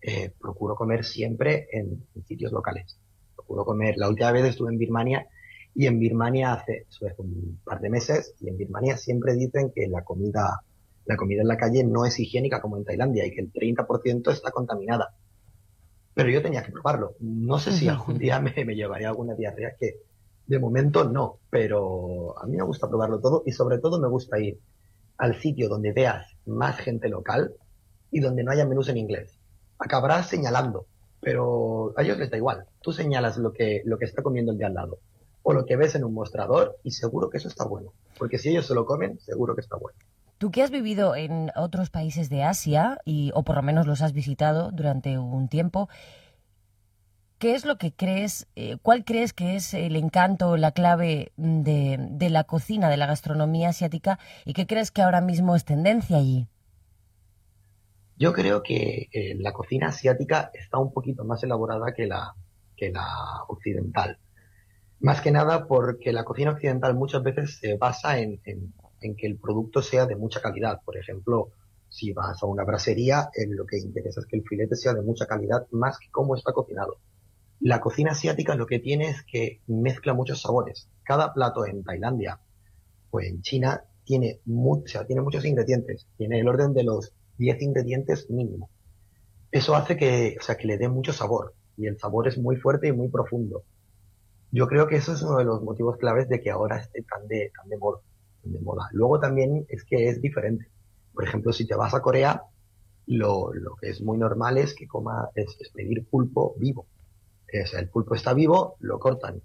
eh, 0.00 0.32
procuro 0.40 0.74
comer 0.74 1.04
siempre 1.04 1.68
en, 1.72 2.06
en, 2.14 2.24
sitios 2.24 2.52
locales. 2.52 2.98
Procuro 3.34 3.64
comer, 3.64 3.96
la 3.96 4.08
última 4.08 4.32
vez 4.32 4.44
estuve 4.44 4.72
en 4.72 4.78
Birmania 4.78 5.26
y 5.74 5.86
en 5.86 5.98
Birmania 5.98 6.54
hace, 6.54 6.86
hace 6.88 7.14
un 7.18 7.60
par 7.64 7.80
de 7.80 7.90
meses 7.90 8.34
y 8.40 8.48
en 8.48 8.56
Birmania 8.56 8.96
siempre 8.96 9.34
dicen 9.34 9.72
que 9.74 9.86
la 9.88 10.02
comida, 10.02 10.62
la 11.04 11.16
comida 11.16 11.42
en 11.42 11.48
la 11.48 11.56
calle 11.56 11.84
no 11.84 12.04
es 12.04 12.18
higiénica 12.18 12.60
como 12.60 12.76
en 12.76 12.84
Tailandia 12.84 13.26
y 13.26 13.32
que 13.32 13.40
el 13.40 13.52
30% 13.52 14.30
está 14.30 14.50
contaminada. 14.50 15.14
Pero 16.14 16.30
yo 16.30 16.42
tenía 16.42 16.64
que 16.64 16.72
probarlo. 16.72 17.14
No 17.20 17.58
sé 17.58 17.72
si 17.72 17.88
algún 17.88 18.18
día 18.18 18.40
me, 18.40 18.52
me 18.64 18.74
llevaría 18.74 19.08
alguna 19.08 19.34
diarrea 19.34 19.76
que 19.78 20.00
de 20.46 20.58
momento 20.58 21.04
no, 21.04 21.38
pero 21.50 22.38
a 22.40 22.46
mí 22.46 22.56
me 22.56 22.64
gusta 22.64 22.88
probarlo 22.88 23.20
todo 23.20 23.42
y 23.46 23.52
sobre 23.52 23.78
todo 23.78 24.00
me 24.00 24.08
gusta 24.08 24.38
ir 24.40 24.58
al 25.18 25.40
sitio 25.40 25.68
donde 25.68 25.92
veas 25.92 26.26
más 26.46 26.78
gente 26.78 27.08
local 27.08 27.52
y 28.10 28.20
donde 28.20 28.42
no 28.44 28.52
haya 28.52 28.64
menús 28.64 28.88
en 28.88 28.96
inglés. 28.96 29.38
Acabarás 29.78 30.28
señalando, 30.28 30.86
pero 31.20 31.92
a 31.96 32.02
ellos 32.02 32.18
les 32.18 32.30
da 32.30 32.36
igual. 32.36 32.64
Tú 32.80 32.92
señalas 32.92 33.36
lo 33.36 33.52
que, 33.52 33.82
lo 33.84 33.98
que 33.98 34.06
está 34.06 34.22
comiendo 34.22 34.52
el 34.52 34.58
de 34.58 34.64
al 34.64 34.74
lado 34.74 34.98
o 35.42 35.52
lo 35.54 35.64
que 35.64 35.76
ves 35.76 35.94
en 35.94 36.04
un 36.04 36.12
mostrador 36.12 36.78
y 36.82 36.90
seguro 36.90 37.30
que 37.30 37.38
eso 37.38 37.48
está 37.48 37.64
bueno. 37.64 37.94
Porque 38.18 38.38
si 38.38 38.50
ellos 38.50 38.66
se 38.66 38.74
lo 38.74 38.84
comen, 38.84 39.18
seguro 39.20 39.54
que 39.54 39.62
está 39.62 39.76
bueno. 39.76 39.98
Tú 40.36 40.50
que 40.50 40.62
has 40.62 40.70
vivido 40.70 41.16
en 41.16 41.50
otros 41.56 41.88
países 41.88 42.28
de 42.28 42.42
Asia, 42.42 42.98
y, 43.06 43.30
o 43.34 43.44
por 43.44 43.56
lo 43.56 43.62
menos 43.62 43.86
los 43.86 44.02
has 44.02 44.12
visitado 44.12 44.70
durante 44.72 45.18
un 45.18 45.48
tiempo, 45.48 45.88
¿qué 47.38 47.54
es 47.54 47.64
lo 47.64 47.78
que 47.78 47.92
crees, 47.92 48.46
eh, 48.56 48.76
cuál 48.82 49.04
crees 49.04 49.32
que 49.32 49.56
es 49.56 49.72
el 49.74 49.96
encanto, 49.96 50.56
la 50.56 50.72
clave 50.72 51.32
de, 51.36 52.28
la 52.30 52.44
cocina, 52.44 52.90
de 52.90 52.96
la 52.96 53.06
gastronomía 53.06 53.70
asiática, 53.70 54.18
y 54.44 54.52
qué 54.52 54.66
crees 54.66 54.90
que 54.90 55.02
ahora 55.02 55.20
mismo 55.20 55.54
es 55.54 55.64
tendencia 55.64 56.18
allí? 56.18 56.48
Yo 58.16 58.32
creo 58.32 58.62
que 58.62 59.08
eh, 59.12 59.36
la 59.38 59.52
cocina 59.52 59.88
asiática 59.88 60.50
está 60.52 60.78
un 60.78 60.92
poquito 60.92 61.24
más 61.24 61.42
elaborada 61.44 61.92
que 61.94 62.06
la, 62.06 62.34
que 62.76 62.90
la 62.90 63.06
occidental. 63.46 64.18
Más 65.00 65.20
que 65.20 65.30
nada 65.30 65.68
porque 65.68 66.12
la 66.12 66.24
cocina 66.24 66.50
occidental 66.50 66.96
muchas 66.96 67.22
veces 67.22 67.58
se 67.60 67.76
basa 67.76 68.18
en, 68.18 68.40
que 68.40 69.26
el 69.26 69.38
producto 69.38 69.80
sea 69.80 70.06
de 70.06 70.16
mucha 70.16 70.40
calidad. 70.40 70.80
Por 70.84 70.96
ejemplo, 70.96 71.52
si 71.88 72.12
vas 72.12 72.42
a 72.42 72.46
una 72.46 72.64
brasería, 72.64 73.30
lo 73.48 73.64
que 73.64 73.78
interesa 73.78 74.20
es 74.20 74.26
que 74.26 74.36
el 74.36 74.42
filete 74.42 74.74
sea 74.74 74.94
de 74.94 75.02
mucha 75.02 75.26
calidad 75.26 75.68
más 75.70 76.00
que 76.00 76.10
cómo 76.10 76.34
está 76.34 76.52
cocinado. 76.52 76.98
La 77.60 77.80
cocina 77.80 78.12
asiática 78.12 78.54
lo 78.54 78.66
que 78.66 78.78
tiene 78.78 79.08
es 79.08 79.24
que 79.24 79.60
mezcla 79.66 80.14
muchos 80.14 80.40
sabores. 80.40 80.88
Cada 81.02 81.34
plato 81.34 81.66
en 81.66 81.82
Tailandia 81.82 82.38
o 83.10 83.20
en 83.20 83.42
China 83.42 83.82
tiene, 84.04 84.40
mu 84.44 84.82
o 84.84 84.86
sea, 84.86 85.04
tiene 85.04 85.22
muchos 85.22 85.44
ingredientes. 85.44 86.06
Tiene 86.16 86.38
el 86.38 86.48
orden 86.48 86.72
de 86.72 86.84
los 86.84 87.12
10 87.38 87.60
ingredientes 87.62 88.30
mínimo. 88.30 88.70
Eso 89.50 89.74
hace 89.74 89.96
que, 89.96 90.36
o 90.38 90.42
sea, 90.42 90.56
que 90.56 90.68
le 90.68 90.78
dé 90.78 90.88
mucho 90.88 91.12
sabor. 91.12 91.54
Y 91.76 91.86
el 91.86 91.98
sabor 91.98 92.28
es 92.28 92.38
muy 92.38 92.56
fuerte 92.56 92.88
y 92.88 92.92
muy 92.92 93.08
profundo. 93.08 93.64
Yo 94.52 94.68
creo 94.68 94.86
que 94.86 94.96
eso 94.96 95.12
es 95.12 95.22
uno 95.22 95.38
de 95.38 95.44
los 95.44 95.62
motivos 95.62 95.96
claves 95.96 96.28
de 96.28 96.40
que 96.40 96.50
ahora 96.50 96.78
esté 96.78 97.02
tan 97.02 97.26
de, 97.26 97.50
tan 97.56 97.68
de 97.68 97.76
moda. 97.76 98.00
De 98.44 98.60
moda. 98.60 98.88
Luego 98.92 99.18
también 99.18 99.66
es 99.68 99.84
que 99.84 100.08
es 100.08 100.22
diferente. 100.22 100.68
Por 101.12 101.24
ejemplo, 101.24 101.52
si 101.52 101.66
te 101.66 101.74
vas 101.74 101.92
a 101.92 102.00
Corea, 102.00 102.42
lo, 103.06 103.52
lo 103.52 103.74
que 103.76 103.90
es 103.90 104.00
muy 104.00 104.16
normal 104.16 104.58
es 104.58 104.74
que 104.74 104.86
coma, 104.86 105.28
es 105.34 105.56
pedir 105.74 106.06
pulpo 106.06 106.54
vivo. 106.56 106.86
O 107.48 107.66
sea, 107.66 107.80
el 107.80 107.88
pulpo 107.88 108.14
está 108.14 108.34
vivo, 108.34 108.76
lo 108.80 108.98
cortan 108.98 109.42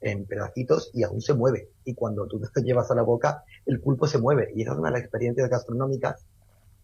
en 0.00 0.26
pedacitos 0.26 0.90
y 0.92 1.02
aún 1.02 1.20
se 1.20 1.34
mueve. 1.34 1.70
Y 1.84 1.94
cuando 1.94 2.26
tú 2.26 2.40
te 2.54 2.62
llevas 2.62 2.90
a 2.90 2.94
la 2.94 3.02
boca, 3.02 3.44
el 3.66 3.80
pulpo 3.80 4.06
se 4.06 4.18
mueve. 4.18 4.50
Y 4.54 4.62
esa 4.62 4.72
es 4.72 4.78
una 4.78 4.88
de 4.88 4.94
las 4.94 5.02
experiencias 5.02 5.48
gastronómicas 5.48 6.26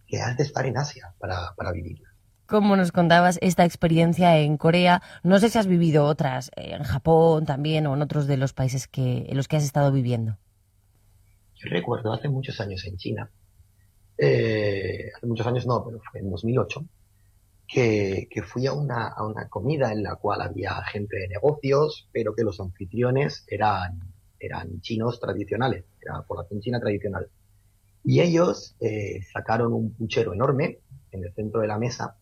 que 0.06 0.20
has 0.20 0.36
de 0.36 0.44
estar 0.44 0.66
en 0.66 0.76
Asia 0.76 1.14
para, 1.18 1.54
para 1.56 1.72
vivirla. 1.72 2.08
Como 2.46 2.74
nos 2.74 2.90
contabas 2.90 3.38
esta 3.42 3.64
experiencia 3.64 4.38
en 4.38 4.56
Corea, 4.56 5.02
no 5.22 5.38
sé 5.38 5.50
si 5.50 5.58
has 5.58 5.68
vivido 5.68 6.04
otras, 6.04 6.50
en 6.56 6.82
Japón 6.82 7.46
también 7.46 7.86
o 7.86 7.94
en 7.94 8.02
otros 8.02 8.26
de 8.26 8.36
los 8.36 8.52
países 8.52 8.88
que, 8.88 9.26
en 9.28 9.36
los 9.36 9.46
que 9.46 9.56
has 9.56 9.62
estado 9.62 9.92
viviendo. 9.92 10.36
Yo 11.54 11.70
recuerdo 11.70 12.12
hace 12.12 12.28
muchos 12.28 12.60
años 12.60 12.84
en 12.86 12.96
China, 12.96 13.30
eh, 14.18 15.10
hace 15.16 15.26
muchos 15.26 15.46
años 15.46 15.64
no, 15.64 15.84
pero 15.84 16.00
fue 16.10 16.20
en 16.20 16.30
2008, 16.30 16.84
que, 17.70 18.26
que 18.28 18.42
fui 18.42 18.66
a 18.66 18.72
una, 18.72 19.08
a 19.08 19.24
una 19.24 19.48
comida 19.48 19.92
en 19.92 20.02
la 20.02 20.16
cual 20.16 20.40
había 20.42 20.74
gente 20.84 21.16
de 21.16 21.28
negocios, 21.28 22.08
pero 22.12 22.34
que 22.34 22.42
los 22.42 22.58
anfitriones 22.58 23.44
eran, 23.48 24.00
eran 24.40 24.80
chinos 24.80 25.20
tradicionales, 25.20 25.84
era 26.00 26.22
población 26.22 26.60
china 26.60 26.80
tradicional. 26.80 27.28
Y 28.02 28.20
ellos 28.20 28.74
eh, 28.80 29.20
sacaron 29.32 29.72
un 29.72 29.92
puchero 29.92 30.32
enorme 30.32 30.80
en 31.12 31.24
el 31.24 31.32
centro 31.32 31.60
de 31.60 31.68
la 31.68 31.78
mesa, 31.78 32.16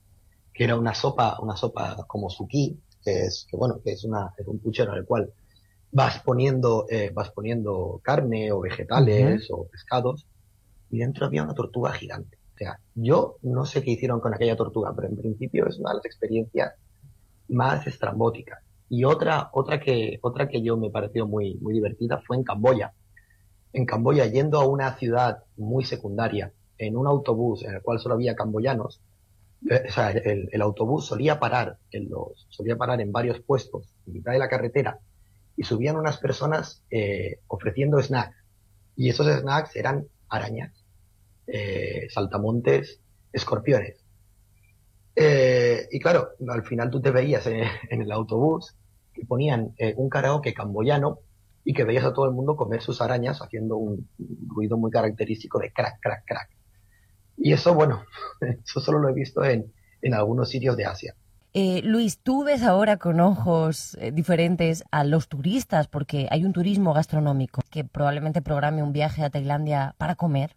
que 0.53 0.65
era 0.65 0.77
una 0.77 0.95
sopa, 0.95 1.39
una 1.41 1.57
sopa 1.57 2.05
como 2.07 2.29
suki, 2.29 2.79
que 3.03 3.23
es, 3.23 3.47
que 3.51 3.57
bueno, 3.57 3.81
que 3.83 3.93
es 3.93 4.05
una, 4.05 4.35
es 4.37 4.47
un 4.47 4.59
puchero 4.59 4.93
en 4.93 4.99
el 4.99 5.07
cual 5.07 5.33
vas 5.93 6.21
poniendo, 6.21 6.87
eh, 6.91 7.11
vas 7.15 7.31
poniendo 7.31 8.01
carne 8.03 8.53
o 8.53 8.61
vegetales 8.61 9.49
uh 9.49 9.55
-huh. 9.55 9.61
o 9.61 9.69
pescados, 9.69 10.27
y 10.91 10.99
dentro 10.99 11.25
había 11.25 11.43
una 11.43 11.55
tortuga 11.55 11.93
gigante. 11.93 12.38
O 12.59 12.65
sea, 12.65 12.81
yo 12.97 13.37
no 13.43 13.65
sé 13.65 13.85
qué 13.85 13.93
hicieron 13.93 14.19
con 14.19 14.35
aquella 14.35 14.57
tortuga, 14.57 14.93
pero 14.93 15.07
en 15.07 15.17
principio 15.17 15.69
es 15.69 15.79
una 15.79 15.91
de 15.91 15.97
las 15.99 16.07
experiencias 16.07 16.75
más 17.47 17.87
estrambóticas. 17.87 18.59
Y 18.89 19.05
otra, 19.05 19.51
otra 19.53 19.79
que, 19.79 20.19
otra 20.23 20.49
que 20.49 20.61
yo 20.61 20.77
me 20.77 20.91
pareció 20.91 21.29
muy, 21.29 21.55
muy 21.61 21.75
divertida 21.75 22.21
fue 22.27 22.37
en 22.37 22.43
Camboya. 22.43 22.95
En 23.73 23.87
Camboya, 23.87 24.27
yendo 24.27 24.59
a 24.59 24.67
una 24.67 24.97
ciudad 24.97 25.45
muy 25.57 25.85
secundaria, 25.85 26.53
en 26.79 26.97
un 26.97 27.07
autobús 27.07 27.63
en 27.65 27.77
el 27.77 27.83
cual 27.83 28.01
solo 28.01 28.17
había 28.17 28.35
camboyanos, 28.35 29.03
eh, 29.71 29.85
o 29.89 29.93
sea, 29.93 30.11
el, 30.11 30.61
autobús 30.61 31.07
solía 31.07 31.39
parar 31.39 31.79
en 31.93 32.09
los, 32.09 32.49
solía 32.51 32.77
parar 32.77 33.01
en 33.01 33.13
varios 33.13 33.41
puestos 33.41 33.95
en 34.05 34.15
mitad 34.15 34.33
de 34.33 34.41
la 34.41 34.49
carretera 34.49 34.99
y 35.57 35.63
subían 35.63 35.97
unas 35.97 36.19
personas 36.19 36.83
eh, 36.91 37.39
ofreciendo 37.47 38.03
snacks. 38.03 38.37
Y 38.97 39.11
esos 39.11 39.29
snacks 39.29 39.77
eran 39.77 40.09
arañas, 40.29 40.78
eh, 41.51 42.09
saltamontes, 42.11 43.01
escorpiones. 43.33 44.05
Eh, 45.17 45.89
y 45.91 45.99
claro, 45.99 46.29
al 46.47 46.63
final 46.63 46.91
tú 46.91 47.01
te 47.01 47.11
veías 47.11 47.47
en, 47.47 48.03
el 48.03 48.13
autobús 48.13 48.77
que 49.15 49.25
ponían 49.25 49.75
eh, 49.79 49.95
un 49.97 50.11
karaoke 50.11 50.53
camboyano 50.53 51.21
y 51.65 51.73
que 51.73 51.85
veías 51.85 52.05
a 52.05 52.13
todo 52.13 52.27
el 52.27 52.33
mundo 52.33 52.55
comer 52.55 52.83
sus 52.83 53.01
arañas 53.01 53.41
haciendo 53.41 53.79
un 53.79 54.09
ruido 54.47 54.77
muy 54.77 54.91
característico 54.91 55.59
de 55.59 55.73
crack, 55.73 55.99
crack, 56.01 56.25
crack. 56.27 56.51
Y 57.39 57.53
eso, 57.53 57.75
bueno, 57.75 58.05
eso 58.65 58.81
solo 58.81 58.99
lo 58.99 59.09
he 59.09 59.15
visto 59.15 59.43
en, 59.43 59.73
en 60.03 60.15
algunos 60.15 60.51
sitios 60.51 60.77
de 60.77 60.85
Asia. 60.85 61.15
Luis, 61.83 62.21
tú 62.23 62.45
ves 62.45 62.63
ahora 62.63 62.99
con 62.99 63.19
ojos 63.19 63.99
diferentes 64.13 64.85
a 64.93 65.03
los 65.03 65.29
turistas, 65.29 65.89
porque 65.89 66.29
hay 66.31 66.45
un 66.45 66.53
turismo 66.53 66.93
gastronómico 66.93 67.63
que 67.69 67.83
probablemente 67.83 68.43
programe 68.43 68.85
un 68.85 68.93
viaje 68.93 69.25
a 69.25 69.31
Tailandia 69.31 69.97
para 69.99 70.15
comer. 70.15 70.55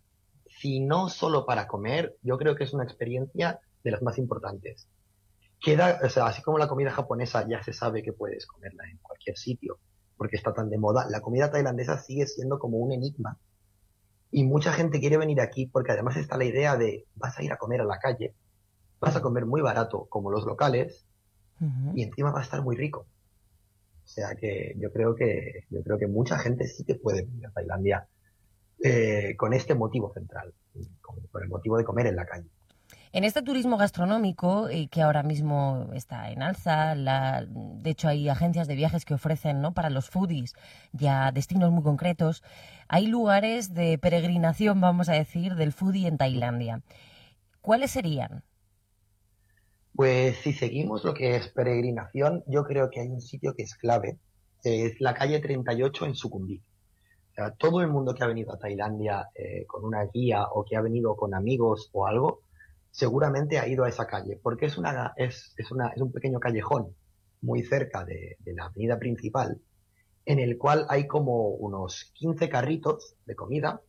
Si 0.62 0.80
no 0.80 1.10
solo 1.10 1.44
para 1.48 1.68
comer, 1.68 2.18
yo 2.22 2.38
creo 2.38 2.56
que 2.56 2.66
es 2.66 2.74
una 2.74 2.84
experiencia 2.84 3.60
de 3.84 3.90
las 3.90 4.04
más 4.04 4.20
importantes. 4.20 4.88
Queda, 5.60 6.00
o 6.04 6.10
sea, 6.10 6.28
así 6.28 6.44
como 6.44 6.60
la 6.60 6.68
comida 6.68 6.92
japonesa 6.92 7.48
ya 7.50 7.64
se 7.64 7.74
sabe 7.74 8.04
que 8.04 8.14
puedes 8.14 8.46
comerla 8.46 8.84
en 8.88 8.98
cualquier 8.98 9.38
sitio, 9.38 9.80
porque 10.18 10.36
está 10.36 10.54
tan 10.54 10.70
de 10.70 10.78
moda, 10.78 11.08
la 11.10 11.22
comida 11.22 11.50
tailandesa 11.50 11.98
sigue 11.98 12.28
siendo 12.28 12.60
como 12.60 12.78
un 12.78 12.92
enigma. 12.92 13.40
Y 14.30 14.44
mucha 14.44 14.72
gente 14.72 15.00
quiere 15.00 15.18
venir 15.18 15.42
aquí 15.42 15.66
porque 15.66 15.94
además 15.94 16.16
está 16.18 16.38
la 16.38 16.46
idea 16.46 16.78
de 16.78 17.08
vas 17.16 17.40
a 17.40 17.44
ir 17.44 17.52
a 17.52 17.58
comer 17.58 17.82
a 17.82 17.86
la 17.86 17.98
calle, 17.98 18.36
vas 19.00 19.16
a 19.16 19.22
comer 19.22 19.48
muy 19.48 19.62
barato 19.62 20.06
como 20.10 20.30
los 20.30 20.46
locales 20.46 21.08
uh 21.60 21.66
-huh. 21.66 21.92
y 21.96 22.04
encima 22.04 22.32
va 22.32 22.40
a 22.40 22.44
estar 22.44 22.62
muy 22.62 22.76
rico. 22.76 23.08
O 24.04 24.08
sea 24.08 24.36
que 24.36 24.76
yo 24.78 24.92
creo 24.92 25.16
que 25.16 25.66
yo 25.72 25.82
creo 25.82 25.98
que 25.98 26.08
mucha 26.08 26.38
gente 26.38 26.68
sí 26.68 26.84
que 26.84 26.96
puede 26.96 27.24
venir 27.24 27.48
a 27.48 27.52
Tailandia 27.52 28.08
eh, 28.84 29.36
con 29.38 29.54
este 29.54 29.76
motivo 29.76 30.12
central, 30.14 30.54
con, 31.02 31.20
con, 31.32 31.44
el 31.44 31.50
motivo 31.50 31.78
de 31.78 31.84
comer 31.84 32.08
en 32.08 32.16
la 32.16 32.26
calle. 32.26 32.50
En 33.14 33.26
este 33.26 33.42
turismo 33.42 33.76
gastronómico, 33.78 34.70
eh, 34.70 34.88
que 34.90 35.02
ahora 35.02 35.22
mismo 35.22 35.90
está 35.94 36.32
en 36.32 36.42
alza, 36.42 36.96
la, 36.96 37.46
de 37.46 37.90
hecho 37.90 38.08
hay 38.08 38.30
agencias 38.30 38.70
de 38.70 38.76
viajes 38.76 39.04
que 39.04 39.14
ofrecen 39.14 39.62
¿no? 39.62 39.74
para 39.74 39.90
los 39.90 40.10
foodies 40.10 40.54
ya 40.94 41.32
destinos 41.34 41.72
muy 41.72 41.84
concretos, 41.84 42.42
hay 42.88 43.08
lugares 43.08 43.74
de 43.74 43.98
peregrinación, 43.98 44.80
vamos 44.80 45.10
a 45.10 45.14
decir, 45.14 45.56
del 45.56 45.74
foodie 45.74 46.08
en 46.08 46.18
Tailandia. 46.18 46.82
¿Cuáles 47.60 47.92
serían? 47.92 48.44
Pues 49.94 50.38
si 50.38 50.54
seguimos 50.54 51.04
lo 51.04 51.14
que 51.14 51.36
es 51.36 51.50
peregrinación, 51.50 52.44
yo 52.48 52.64
creo 52.64 52.90
que 52.90 53.02
hay 53.02 53.10
un 53.10 53.22
sitio 53.22 53.54
que 53.54 53.64
es 53.64 53.76
clave, 53.76 54.20
es 54.64 55.02
la 55.02 55.14
calle 55.14 55.40
38 55.40 56.06
en 56.06 56.16
Sucumbí. 56.16 56.64
Todo 57.58 57.82
el 57.82 57.88
mundo 57.88 58.14
que 58.14 58.24
ha 58.24 58.28
venido 58.28 58.54
a 58.54 58.60
Tailandia 58.60 59.30
eh, 59.34 59.66
con 59.66 59.86
una 59.86 60.04
guía 60.06 60.46
o 60.52 60.66
que 60.66 60.76
ha 60.76 60.82
venido 60.82 61.16
con 61.16 61.34
amigos 61.34 61.90
o 61.94 62.06
algo, 62.06 62.42
seguramente 62.92 63.58
ha 63.58 63.68
ido 63.68 63.86
a 63.86 63.90
esa 63.90 64.06
calle, 64.06 64.40
porque 64.42 64.66
es, 64.66 64.78
una, 64.78 65.14
es, 65.16 65.54
es, 65.58 65.72
una, 65.72 65.90
es 65.90 66.02
un 66.02 66.12
pequeño 66.12 66.40
callejón 66.40 66.94
muy 67.42 67.64
cerca 67.64 68.04
de, 68.04 68.38
la 68.46 68.66
avenida 68.66 69.00
principal, 69.00 69.60
en 70.26 70.40
el 70.40 70.58
cual 70.58 70.86
hay 70.90 71.08
como 71.08 71.48
unos 71.48 72.12
15 72.16 72.50
carritos 72.50 73.16
de 73.26 73.36
comida 73.36 73.82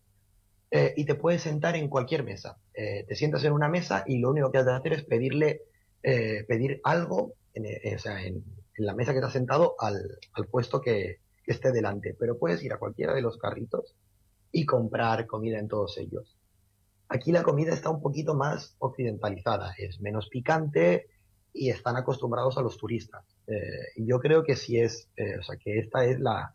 eh, 0.70 0.94
y 0.96 1.04
te 1.04 1.16
puedes 1.16 1.42
sentar 1.42 1.76
en 1.76 1.88
cualquier 1.88 2.22
mesa. 2.22 2.58
Eh, 2.72 3.04
te 3.06 3.16
sientas 3.16 3.44
en 3.44 3.52
una 3.52 3.68
mesa 3.68 4.04
y 4.06 4.18
lo 4.18 4.30
único 4.30 4.50
que 4.52 4.58
has 4.58 4.66
de 4.66 4.72
hacer 4.72 4.92
es 4.94 5.04
pedirle, 5.04 5.62
pedir 6.00 6.80
algo 6.84 7.34
en, 7.54 7.64
la 8.78 8.94
mesa 8.94 9.12
que 9.12 9.18
estás 9.18 9.34
sentado 9.34 9.74
al, 9.78 10.18
al 10.32 10.46
puesto 10.46 10.80
que, 10.80 11.21
que 11.44 11.52
esté 11.52 11.72
delante. 11.72 12.14
Pero 12.18 12.38
puedes 12.38 12.62
ir 12.62 12.72
a 12.72 12.78
cualquiera 12.78 13.14
de 13.14 13.22
los 13.22 13.38
carritos 13.38 13.94
y 14.50 14.66
comprar 14.66 15.26
comida 15.26 15.58
en 15.58 15.68
todos 15.68 15.96
ellos. 15.98 16.36
Aquí 17.08 17.30
la 17.32 17.42
comida 17.42 17.72
está 17.72 17.90
un 17.90 18.00
poquito 18.00 18.34
más 18.34 18.74
occidentalizada, 18.78 19.74
es 19.78 20.00
menos 20.00 20.28
picante 20.28 21.08
y 21.52 21.68
están 21.68 21.96
acostumbrados 21.96 22.56
a 22.56 22.62
los 22.62 22.78
turistas. 22.78 23.24
Eh, 23.46 23.56
yo 23.96 24.18
creo 24.20 24.42
que 24.44 24.56
sí 24.56 24.78
es, 24.78 25.10
eh, 25.16 25.38
o 25.38 25.42
sea, 25.42 25.56
que 25.56 25.78
esta 25.78 26.04
es 26.06 26.18
la, 26.20 26.54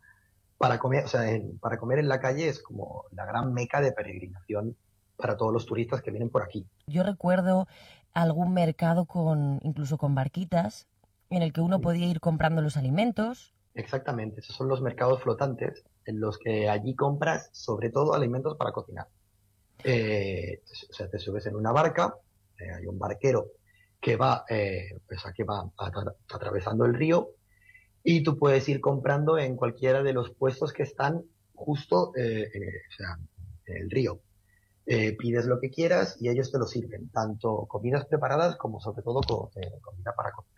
para 0.58 0.80
comer, 0.80 1.06
o 1.06 1.08
sea, 1.08 1.30
en- 1.32 1.60
para 1.60 1.78
comer 1.78 2.00
en 2.00 2.08
la 2.08 2.20
calle 2.20 2.48
es 2.50 2.60
como 2.62 3.04
la 3.12 3.26
gran 3.26 3.54
meca 3.54 3.82
de 3.82 3.92
peregrinación 3.92 4.76
para 5.16 5.38
todos 5.38 5.54
los 5.54 5.66
turistas 5.68 6.02
que 6.02 6.10
vienen 6.12 6.30
por 6.30 6.42
aquí. 6.44 6.66
Yo 6.88 7.04
recuerdo 7.04 7.68
algún 8.14 8.54
mercado 8.54 9.06
con 9.06 9.60
incluso 9.62 9.98
con 10.00 10.16
barquitas 10.16 10.88
en 11.30 11.44
el 11.44 11.54
que 11.54 11.62
uno 11.62 11.82
podía 11.82 12.08
ir 12.08 12.20
comprando 12.20 12.62
los 12.64 12.78
alimentos. 12.78 13.54
Exactamente, 13.78 14.42
esos 14.42 14.56
son 14.56 14.68
los 14.70 14.82
mercados 14.82 15.22
flotantes 15.22 15.84
en 16.06 16.20
los 16.20 16.38
que 16.40 16.68
allí 16.68 16.96
compras 16.96 17.50
sobre 17.54 17.92
todo 17.92 18.14
alimentos 18.14 18.58
para 18.58 18.72
cocinar. 18.72 19.08
Eh, 19.84 20.62
o 20.90 20.94
sea, 20.94 21.10
te 21.10 21.20
subes 21.20 21.46
en 21.48 21.56
una 21.56 21.72
barca, 21.72 22.16
eh, 22.60 22.72
hay 22.78 22.88
un 22.88 23.00
barquero 23.00 23.48
que 24.02 24.16
va, 24.18 24.46
eh, 24.50 24.90
que 25.36 25.44
va 25.46 25.64
atra- 25.78 26.16
atravesando 26.34 26.86
el 26.86 26.96
río 26.96 27.30
y 28.04 28.24
tú 28.24 28.38
puedes 28.40 28.68
ir 28.70 28.82
comprando 28.82 29.38
en 29.40 29.56
cualquiera 29.58 30.04
de 30.04 30.14
los 30.14 30.32
puestos 30.36 30.74
que 30.74 30.84
están 30.84 31.24
justo 31.54 32.14
eh, 32.18 32.50
en, 32.54 33.78
el 33.84 33.90
río. 33.92 34.22
Pides 34.86 35.46
lo 35.46 35.60
que 35.60 35.70
quieras 35.70 36.18
y 36.20 36.30
ellos 36.30 36.52
te 36.52 36.58
lo 36.60 36.66
sirven, 36.66 37.10
tanto 37.12 37.66
comidas 37.68 38.06
preparadas 38.08 38.56
como 38.58 38.80
sobre 38.80 39.04
todo 39.04 39.22
co- 39.22 39.52
comida 39.82 40.14
para 40.16 40.32
cocinar. 40.32 40.57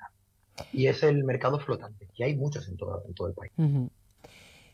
Y 0.74 0.88
es 0.88 1.04
el 1.04 1.24
mercado 1.24 1.60
flotante, 1.60 2.08
que 2.16 2.24
hay 2.24 2.36
muchos 2.36 2.68
en 2.68 2.78
todo, 2.78 3.04
el 3.28 3.34
país. 3.34 3.52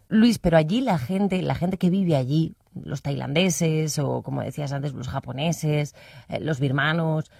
Luis, 0.07 0.39
pero 0.39 0.57
allí 0.57 0.81
la 0.81 0.97
gente, 0.97 1.41
la 1.41 1.55
gente 1.55 1.77
que 1.77 1.89
vive 1.89 2.15
allí, 2.15 2.55
los 2.73 3.01
tailandeses 3.01 3.97
o 3.99 4.21
como 4.21 4.41
decías 4.41 4.71
antes, 4.71 4.93
los 4.93 5.07
japoneses, 5.07 5.95
eh, 6.29 6.39
los 6.39 6.59
birmanos, 6.59 7.31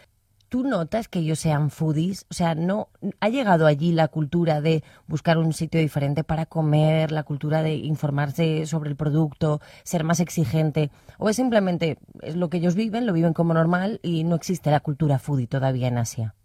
¿tú 0.50 0.64
notas 0.64 1.08
que 1.08 1.20
ellos 1.20 1.40
sean 1.40 1.70
foodies? 1.70 2.26
O 2.30 2.34
sea, 2.34 2.56
no 2.56 2.90
ha 3.20 3.30
llegado 3.30 3.68
allí 3.68 3.92
la 3.92 4.08
cultura 4.08 4.62
de 4.62 4.84
buscar 5.08 5.38
un 5.38 5.54
sitio 5.54 5.80
diferente 5.80 6.24
para 6.24 6.46
comer, 6.46 7.12
la 7.12 7.24
cultura 7.24 7.62
de 7.62 7.76
informarse 7.76 8.66
sobre 8.66 8.90
el 8.90 8.96
producto, 8.96 9.62
ser 9.84 10.04
más 10.04 10.20
exigente, 10.20 10.92
o 11.20 11.30
es 11.30 11.36
simplemente 11.36 11.98
es 12.22 12.36
lo 12.36 12.50
que 12.50 12.58
ellos 12.58 12.76
viven, 12.76 13.06
lo 13.06 13.14
viven 13.14 13.34
como 13.34 13.54
normal 13.54 14.00
y 14.02 14.24
no 14.24 14.36
existe 14.36 14.72
la 14.72 14.80
cultura 14.80 15.20
foodie 15.20 15.48
todavía 15.48 15.88
en 15.88 15.98
Asia. 15.98 16.36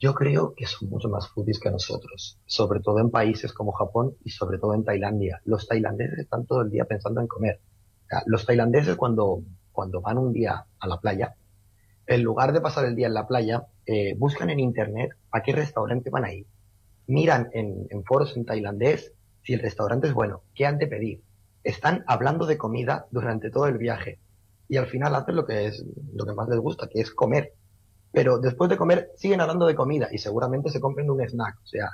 Yo 0.00 0.14
creo 0.14 0.54
que 0.54 0.64
son 0.64 0.88
mucho 0.88 1.10
más 1.10 1.28
foodies 1.28 1.60
que 1.60 1.70
nosotros, 1.70 2.38
sobre 2.46 2.80
todo 2.80 3.00
en 3.00 3.10
países 3.10 3.52
como 3.52 3.72
Japón 3.72 4.16
y 4.24 4.30
sobre 4.30 4.58
todo 4.58 4.72
en 4.72 4.82
Tailandia. 4.82 5.42
Los 5.44 5.68
tailandeses 5.68 6.20
están 6.20 6.46
todo 6.46 6.62
el 6.62 6.70
día 6.70 6.86
pensando 6.86 7.20
en 7.20 7.26
comer. 7.26 7.60
Los 8.24 8.46
tailandeses 8.46 8.96
cuando, 8.96 9.42
cuando 9.72 10.00
van 10.00 10.16
un 10.16 10.32
día 10.32 10.64
a 10.78 10.86
la 10.86 10.98
playa, 10.98 11.34
en 12.06 12.22
lugar 12.22 12.54
de 12.54 12.62
pasar 12.62 12.86
el 12.86 12.96
día 12.96 13.08
en 13.08 13.14
la 13.14 13.28
playa, 13.28 13.66
eh, 13.84 14.14
buscan 14.16 14.48
en 14.48 14.60
internet 14.60 15.10
a 15.30 15.42
qué 15.42 15.52
restaurante 15.52 16.08
van 16.08 16.24
a 16.24 16.32
ir. 16.32 16.46
Miran 17.06 17.50
en, 17.52 17.86
en 17.90 18.02
foros 18.02 18.34
en 18.38 18.46
tailandés 18.46 19.12
si 19.42 19.52
el 19.52 19.60
restaurante 19.60 20.08
es 20.08 20.14
bueno, 20.14 20.44
qué 20.54 20.64
han 20.64 20.78
de 20.78 20.86
pedir. 20.86 21.22
Están 21.62 22.04
hablando 22.06 22.46
de 22.46 22.56
comida 22.56 23.06
durante 23.10 23.50
todo 23.50 23.66
el 23.66 23.76
viaje 23.76 24.18
y 24.66 24.78
al 24.78 24.86
final 24.86 25.14
hacen 25.14 25.36
lo 25.36 25.44
que 25.44 25.66
es 25.66 25.84
lo 26.14 26.24
que 26.24 26.32
más 26.32 26.48
les 26.48 26.58
gusta, 26.58 26.88
que 26.88 27.02
es 27.02 27.10
comer 27.10 27.52
pero 28.12 28.38
después 28.38 28.70
de 28.70 28.76
comer 28.76 29.10
siguen 29.16 29.40
hablando 29.40 29.66
de 29.66 29.74
comida 29.74 30.08
y 30.10 30.18
seguramente 30.18 30.70
se 30.70 30.80
compren 30.80 31.10
un 31.10 31.20
snack. 31.20 31.56
O 31.62 31.66
sea, 31.66 31.90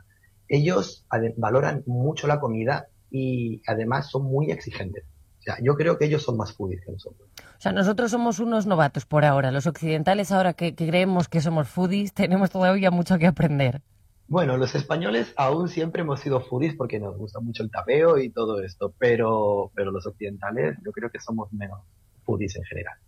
ellos 0.49 1.07
valoran 1.37 1.83
mucho 1.87 2.27
la 2.27 2.41
comida 2.41 2.87
y 3.11 3.63
además 3.67 4.11
son 4.11 4.25
muy 4.25 4.51
exigentes. 4.51 5.05
O 5.39 5.43
sea, 5.43 5.59
yo 5.63 5.77
creo 5.77 5.97
que 5.97 6.07
ellos 6.07 6.23
son 6.23 6.37
más 6.37 6.53
foodies 6.55 6.85
que 6.85 6.93
nosotros. 6.93 7.29
O 7.39 7.61
sea, 7.61 7.73
nosotros 7.73 8.11
somos 8.11 8.41
unos 8.41 8.67
novatos 8.67 9.07
por 9.07 9.25
ahora. 9.25 9.53
Los 9.53 9.67
occidentales, 9.67 10.33
ahora 10.33 10.55
que, 10.55 10.75
que 10.75 10.89
creemos 10.89 11.29
que 11.29 11.41
somos 11.41 11.69
foodies, 11.69 12.13
tenemos 12.13 12.51
todavía 12.51 12.91
mucho 12.91 13.17
que 13.19 13.27
aprender. 13.27 13.81
Bueno, 14.29 14.57
los 14.57 14.75
españoles 14.75 15.33
aún 15.37 15.69
siempre 15.69 16.03
hemos 16.03 16.19
sido 16.19 16.41
foodies 16.41 16.75
porque 16.75 16.99
nos 16.99 17.17
gusta 17.17 17.39
mucho 17.39 17.63
el 17.63 17.71
tapeo 17.71 18.19
y 18.19 18.31
todo 18.31 18.61
esto, 18.61 18.93
pero, 18.99 19.71
pero 19.73 19.93
los 19.93 20.05
occidentales 20.05 20.77
yo 20.85 20.91
creo 20.91 21.11
que 21.11 21.21
somos 21.21 21.53
menos 21.53 21.79
foodies 22.25 22.57
en 22.57 22.65
general. 22.65 22.99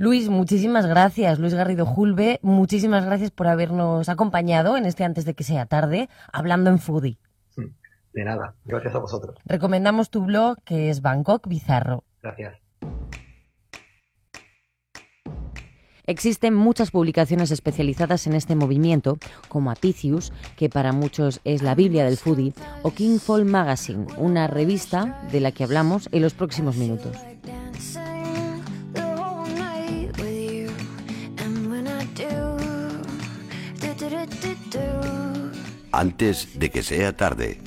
Luis, 0.00 0.30
muchísimas 0.30 0.86
gracias. 0.86 1.38
Luis 1.38 1.52
Garrido 1.52 1.84
Julve, 1.84 2.40
muchísimas 2.40 3.04
gracias 3.04 3.30
por 3.30 3.48
habernos 3.48 4.08
acompañado 4.08 4.78
en 4.78 4.86
este 4.86 5.04
antes 5.04 5.26
de 5.26 5.34
que 5.34 5.44
sea 5.44 5.66
tarde, 5.66 6.08
hablando 6.32 6.70
en 6.70 6.78
foodie. 6.78 7.18
De 8.14 8.24
nada, 8.24 8.54
gracias 8.64 8.94
a 8.94 8.98
vosotros. 8.98 9.36
Recomendamos 9.44 10.08
tu 10.08 10.24
blog 10.24 10.56
que 10.64 10.88
es 10.88 11.02
Bangkok 11.02 11.46
Bizarro. 11.46 12.04
Gracias. 12.22 12.54
Existen 16.06 16.54
muchas 16.54 16.90
publicaciones 16.90 17.50
especializadas 17.50 18.26
en 18.26 18.32
este 18.32 18.56
movimiento, 18.56 19.18
como 19.50 19.70
Apicius, 19.70 20.32
que 20.56 20.70
para 20.70 20.92
muchos 20.92 21.42
es 21.44 21.60
la 21.60 21.74
Biblia 21.74 22.06
del 22.06 22.16
foodie, 22.16 22.54
o 22.82 22.92
King 22.92 23.18
Fall 23.18 23.44
Magazine, 23.44 24.06
una 24.16 24.46
revista 24.46 25.20
de 25.30 25.40
la 25.40 25.52
que 25.52 25.64
hablamos 25.64 26.08
en 26.10 26.22
los 26.22 26.32
próximos 26.32 26.78
minutos. 26.78 27.18
Antes 35.92 36.58
de 36.58 36.70
que 36.70 36.82
sea 36.82 37.16
tarde. 37.16 37.58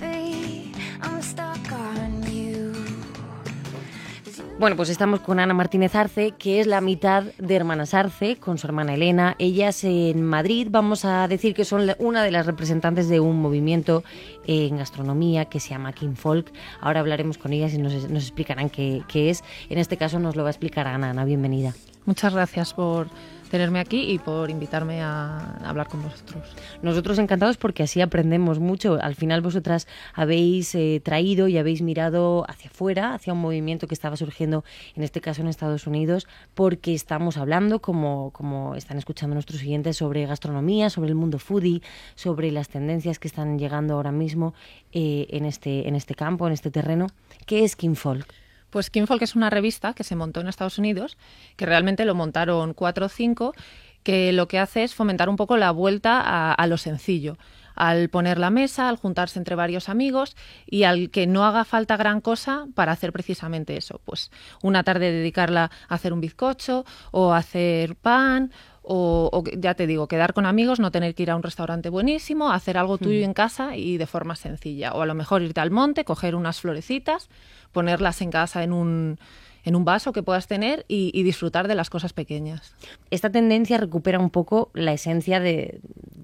Bueno, 4.63 4.77
pues 4.77 4.87
estamos 4.87 5.19
con 5.19 5.41
Ana 5.41 5.53
Martínez 5.53 5.93
Arce, 5.93 6.31
que 6.37 6.61
es 6.61 6.67
la 6.67 6.79
mitad 6.79 7.23
de 7.37 7.55
Hermanas 7.55 7.93
Arce, 7.93 8.37
con 8.37 8.57
su 8.57 8.65
hermana 8.65 8.93
Elena. 8.93 9.35
Ellas 9.37 9.83
en 9.83 10.23
Madrid, 10.23 10.69
vamos 10.71 11.03
a 11.03 11.27
decir 11.27 11.53
que 11.53 11.65
son 11.65 11.91
una 11.99 12.23
de 12.23 12.31
las 12.31 12.45
representantes 12.45 13.09
de 13.09 13.19
un 13.19 13.41
movimiento 13.41 14.05
en 14.47 14.77
gastronomía 14.77 15.45
que 15.45 15.59
se 15.59 15.71
llama 15.71 15.91
King 15.91 16.15
Folk. 16.15 16.53
Ahora 16.79 17.01
hablaremos 17.01 17.37
con 17.37 17.51
ellas 17.51 17.73
y 17.73 17.77
nos, 17.77 18.09
nos 18.09 18.23
explicarán 18.23 18.69
qué, 18.69 19.01
qué 19.09 19.29
es. 19.29 19.43
En 19.69 19.79
este 19.79 19.97
caso 19.97 20.17
nos 20.19 20.37
lo 20.37 20.43
va 20.43 20.49
a 20.49 20.51
explicar 20.51 20.87
Ana. 20.87 21.09
Ana, 21.09 21.25
bienvenida. 21.25 21.73
Muchas 22.05 22.33
gracias 22.33 22.73
por 22.73 23.07
tenerme 23.53 23.79
aquí 23.79 24.11
y 24.11 24.17
por 24.17 24.49
invitarme 24.49 25.03
a 25.03 25.57
hablar 25.63 25.87
con 25.87 26.01
vosotros. 26.01 26.41
Nosotros 26.81 27.19
encantados 27.19 27.57
porque 27.57 27.83
así 27.83 28.01
aprendemos 28.01 28.57
mucho. 28.57 28.97
Al 28.99 29.13
final 29.13 29.41
vosotras 29.41 29.87
habéis 30.15 30.73
eh, 30.73 30.99
traído 31.05 31.47
y 31.47 31.59
habéis 31.59 31.83
mirado 31.83 32.49
hacia 32.49 32.71
afuera, 32.71 33.13
hacia 33.13 33.31
un 33.31 33.41
movimiento 33.41 33.85
que 33.85 33.93
estaba 33.93 34.17
surgiendo, 34.17 34.63
en 34.95 35.03
este 35.03 35.21
caso 35.21 35.43
en 35.43 35.49
Estados 35.49 35.85
Unidos, 35.85 36.27
porque 36.55 36.95
estamos 36.95 37.37
hablando, 37.37 37.79
como, 37.79 38.31
como 38.31 38.73
están 38.73 38.97
escuchando 38.97 39.35
nuestros 39.35 39.59
siguientes, 39.59 39.97
sobre 39.97 40.25
gastronomía, 40.25 40.89
sobre 40.89 41.09
el 41.09 41.15
mundo 41.15 41.37
foodie, 41.37 41.83
sobre 42.15 42.51
las 42.51 42.69
tendencias 42.69 43.19
que 43.19 43.27
están 43.27 43.59
llegando 43.59 43.93
ahora 43.93 44.11
mismo 44.11 44.55
eh, 44.93 45.27
en, 45.29 45.45
este, 45.45 45.87
en 45.87 45.93
este 45.93 46.15
campo, 46.15 46.47
en 46.47 46.53
este 46.53 46.71
terreno. 46.71 47.05
¿Qué 47.45 47.63
es 47.63 47.75
King 47.75 47.93
Folk? 47.93 48.33
Pues 48.73 48.89
Kinfolk 48.89 49.21
es 49.21 49.35
una 49.35 49.51
revista 49.51 49.93
que 49.93 50.03
se 50.03 50.15
montó 50.15 50.41
en 50.41 50.47
Estados 50.47 50.79
Unidos, 50.79 51.15
que 51.57 51.67
realmente 51.67 52.05
lo 52.05 52.15
montaron 52.15 52.73
cuatro 52.73 53.05
o 53.05 53.09
cinco, 53.09 53.53
que 54.01 54.33
lo 54.33 54.47
que 54.47 54.57
hace 54.57 54.83
es 54.83 54.95
fomentar 54.95 55.29
un 55.29 55.35
poco 55.35 55.57
la 55.57 55.69
vuelta 55.69 56.19
a, 56.19 56.51
a 56.51 56.65
lo 56.65 56.77
sencillo, 56.77 57.37
al 57.75 58.09
poner 58.09 58.37
la 58.37 58.49
mesa, 58.49 58.89
al 58.89 58.97
juntarse 58.97 59.39
entre 59.39 59.55
varios 59.55 59.89
amigos 59.89 60.35
y 60.65 60.83
al 60.83 61.09
que 61.09 61.27
no 61.27 61.45
haga 61.45 61.65
falta 61.65 61.97
gran 61.97 62.21
cosa 62.21 62.67
para 62.75 62.91
hacer 62.91 63.11
precisamente 63.11 63.77
eso. 63.77 64.01
Pues 64.05 64.31
una 64.61 64.83
tarde 64.83 65.11
dedicarla 65.11 65.71
a 65.87 65.95
hacer 65.95 66.13
un 66.13 66.21
bizcocho 66.21 66.85
o 67.11 67.33
a 67.33 67.37
hacer 67.37 67.95
pan 67.95 68.51
o, 68.85 69.29
o 69.31 69.43
ya 69.57 69.75
te 69.75 69.87
digo, 69.87 70.07
quedar 70.09 70.33
con 70.33 70.45
amigos, 70.45 70.79
no 70.81 70.91
tener 70.91 71.15
que 71.15 71.23
ir 71.23 71.31
a 71.31 71.35
un 71.37 71.43
restaurante 71.43 71.87
buenísimo, 71.89 72.51
hacer 72.51 72.77
algo 72.77 72.97
tuyo 72.97 73.21
Mm. 73.21 73.23
en 73.23 73.33
casa 73.33 73.77
y 73.77 73.97
de 73.97 74.05
forma 74.07 74.35
sencilla. 74.35 74.91
O 74.93 75.01
a 75.01 75.05
lo 75.05 75.13
mejor 75.15 75.41
irte 75.41 75.61
al 75.61 75.71
monte, 75.71 76.03
coger 76.03 76.35
unas 76.35 76.59
florecitas, 76.59 77.29
ponerlas 77.71 78.21
en 78.21 78.29
casa 78.29 78.61
en 78.61 78.73
un, 78.73 79.19
en 79.63 79.75
un 79.75 79.85
vaso 79.85 80.13
que 80.13 80.23
puedas 80.23 80.47
tener 80.47 80.85
y, 80.87 81.11
y 81.13 81.23
disfrutar 81.23 81.67
de 81.67 81.75
las 81.75 81.89
cosas 81.89 82.13
pequeñas. 82.13 82.75
Esta 83.11 83.31
tendencia 83.31 83.77
recupera 83.77 84.19
un 84.19 84.29
poco 84.29 84.71
la 84.73 84.93
esencia 84.93 85.39
de, 85.39 85.79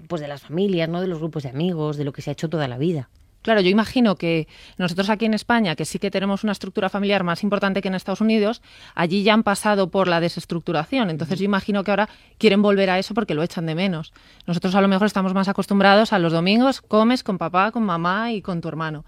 pues 0.08 0.20
de 0.20 0.28
las 0.28 0.42
familias, 0.42 0.88
¿no? 0.88 1.00
de 1.00 1.06
los 1.06 1.18
grupos 1.18 1.44
de 1.44 1.50
amigos, 1.50 1.96
de 1.96 2.04
lo 2.04 2.12
que 2.12 2.20
se 2.20 2.30
ha 2.30 2.32
hecho 2.32 2.50
toda 2.50 2.68
la 2.68 2.78
vida. 2.78 3.08
Claro, 3.42 3.62
yo 3.62 3.70
imagino 3.70 4.16
que 4.16 4.48
nosotros 4.76 5.08
aquí 5.08 5.24
en 5.24 5.32
España, 5.32 5.74
que 5.74 5.86
sí 5.86 5.98
que 5.98 6.10
tenemos 6.10 6.44
una 6.44 6.52
estructura 6.52 6.90
familiar 6.90 7.24
más 7.24 7.42
importante 7.42 7.80
que 7.80 7.88
en 7.88 7.94
Estados 7.94 8.20
Unidos, 8.20 8.60
allí 8.94 9.22
ya 9.22 9.32
han 9.32 9.44
pasado 9.44 9.90
por 9.90 10.08
la 10.08 10.20
desestructuración. 10.20 11.08
Entonces 11.08 11.38
yo 11.38 11.46
imagino 11.46 11.82
que 11.82 11.90
ahora 11.90 12.10
quieren 12.36 12.60
volver 12.60 12.90
a 12.90 12.98
eso 12.98 13.14
porque 13.14 13.34
lo 13.34 13.42
echan 13.42 13.64
de 13.64 13.74
menos. 13.74 14.12
Nosotros 14.46 14.74
a 14.74 14.82
lo 14.82 14.88
mejor 14.88 15.06
estamos 15.06 15.32
más 15.32 15.48
acostumbrados 15.48 16.12
a 16.12 16.18
los 16.18 16.32
domingos, 16.34 16.82
comes 16.82 17.22
con 17.22 17.38
papá, 17.38 17.70
con 17.70 17.82
mamá 17.82 18.30
y 18.32 18.42
con 18.42 18.60
tu 18.60 18.68
hermano. 18.68 19.06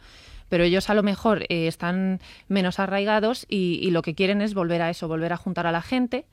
Pero 0.53 0.65
ellos 0.65 0.91
a 0.91 0.95
lo 0.95 1.03
mejor 1.03 1.45
eh, 1.49 1.67
están 1.67 2.21
menos 2.47 2.79
arraigados 2.79 3.47
y, 3.49 3.81
y 3.83 3.91
lo 3.91 4.03
que 4.03 4.15
quieren 4.15 4.43
es 4.43 4.53
volver 4.53 4.83
a 4.83 4.91
eso, 4.91 5.09
volver 5.09 5.33
a 5.33 5.39
juntar 5.39 5.67
a 5.67 5.73
la 5.73 5.81
gente. 5.81 6.27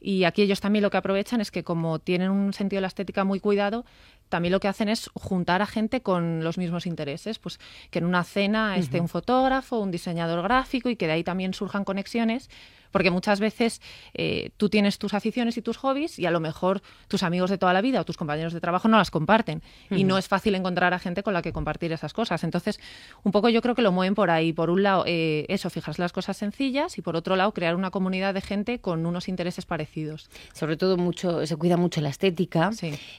Y 0.00 0.24
aquí 0.24 0.40
ellos 0.40 0.60
también 0.60 0.82
lo 0.82 0.88
que 0.88 0.96
aprovechan 0.96 1.42
es 1.42 1.50
que 1.50 1.62
como 1.62 1.98
tienen 1.98 2.30
un 2.30 2.54
sentido 2.54 2.78
de 2.78 2.82
la 2.82 2.86
estética 2.86 3.24
muy 3.24 3.38
cuidado, 3.38 3.84
también 4.30 4.52
lo 4.52 4.60
que 4.60 4.68
hacen 4.68 4.88
es 4.88 5.10
juntar 5.12 5.60
a 5.60 5.66
gente 5.66 6.00
con 6.00 6.42
los 6.42 6.56
mismos 6.56 6.86
intereses, 6.86 7.38
pues 7.38 7.60
que 7.90 7.98
en 7.98 8.06
una 8.06 8.24
cena 8.24 8.78
esté 8.78 8.98
un 8.98 9.08
fotógrafo, 9.08 9.78
un 9.78 9.90
diseñador 9.90 10.42
gráfico 10.42 10.88
y 10.88 10.96
que 10.96 11.06
de 11.06 11.12
ahí 11.12 11.22
también 11.22 11.52
surjan 11.52 11.84
conexiones, 11.84 12.48
porque 12.96 13.10
muchas 13.10 13.40
veces 13.40 13.82
eh, 14.14 14.52
tú 14.56 14.70
tienes 14.70 14.96
tus 14.96 15.12
aficiones 15.12 15.58
y 15.58 15.60
tus 15.60 15.76
hobbies 15.76 16.18
y 16.18 16.24
a 16.24 16.30
lo 16.30 16.40
mejor 16.40 16.80
tus 17.08 17.22
amigos 17.22 17.50
de 17.50 17.58
toda 17.58 17.74
la 17.74 17.82
vida 17.82 18.00
o 18.00 18.06
tus 18.06 18.16
compañeros 18.16 18.54
de 18.54 18.60
trabajo 18.62 18.88
no 18.88 18.96
las 18.96 19.10
comparten 19.10 19.62
y 19.90 20.04
no 20.04 20.16
es 20.16 20.28
fácil 20.28 20.54
encontrar 20.54 20.94
a 20.94 20.98
gente 20.98 21.22
con 21.22 21.34
la 21.34 21.42
que 21.42 21.52
compartir 21.52 21.92
esas 21.92 22.14
cosas. 22.14 22.42
Entonces, 22.42 22.80
un 23.22 23.32
poco 23.32 23.50
yo 23.50 23.60
creo 23.60 23.74
que 23.74 23.82
lo 23.82 23.92
mueven 23.92 24.14
por 24.14 24.30
ahí. 24.30 24.54
Por 24.54 24.70
un 24.70 24.82
lado, 24.82 25.04
eh, 25.06 25.44
eso, 25.50 25.68
fijarse 25.68 26.00
las 26.00 26.14
cosas 26.14 26.38
sencillas 26.38 26.96
y 26.96 27.02
por 27.02 27.16
otro 27.16 27.36
lado, 27.36 27.52
crear 27.52 27.74
una 27.74 27.90
comunidad 27.90 28.32
de 28.32 28.40
gente 28.40 28.78
con 28.78 29.04
unos 29.04 29.28
intereses 29.28 29.66
parecidos. 29.66 30.30
Sobre 30.54 30.78
todo 30.78 30.96
mucho, 30.96 31.46
se 31.46 31.54
cuida 31.56 31.76
mucho 31.76 32.00
la 32.00 32.08
estética 32.08 32.70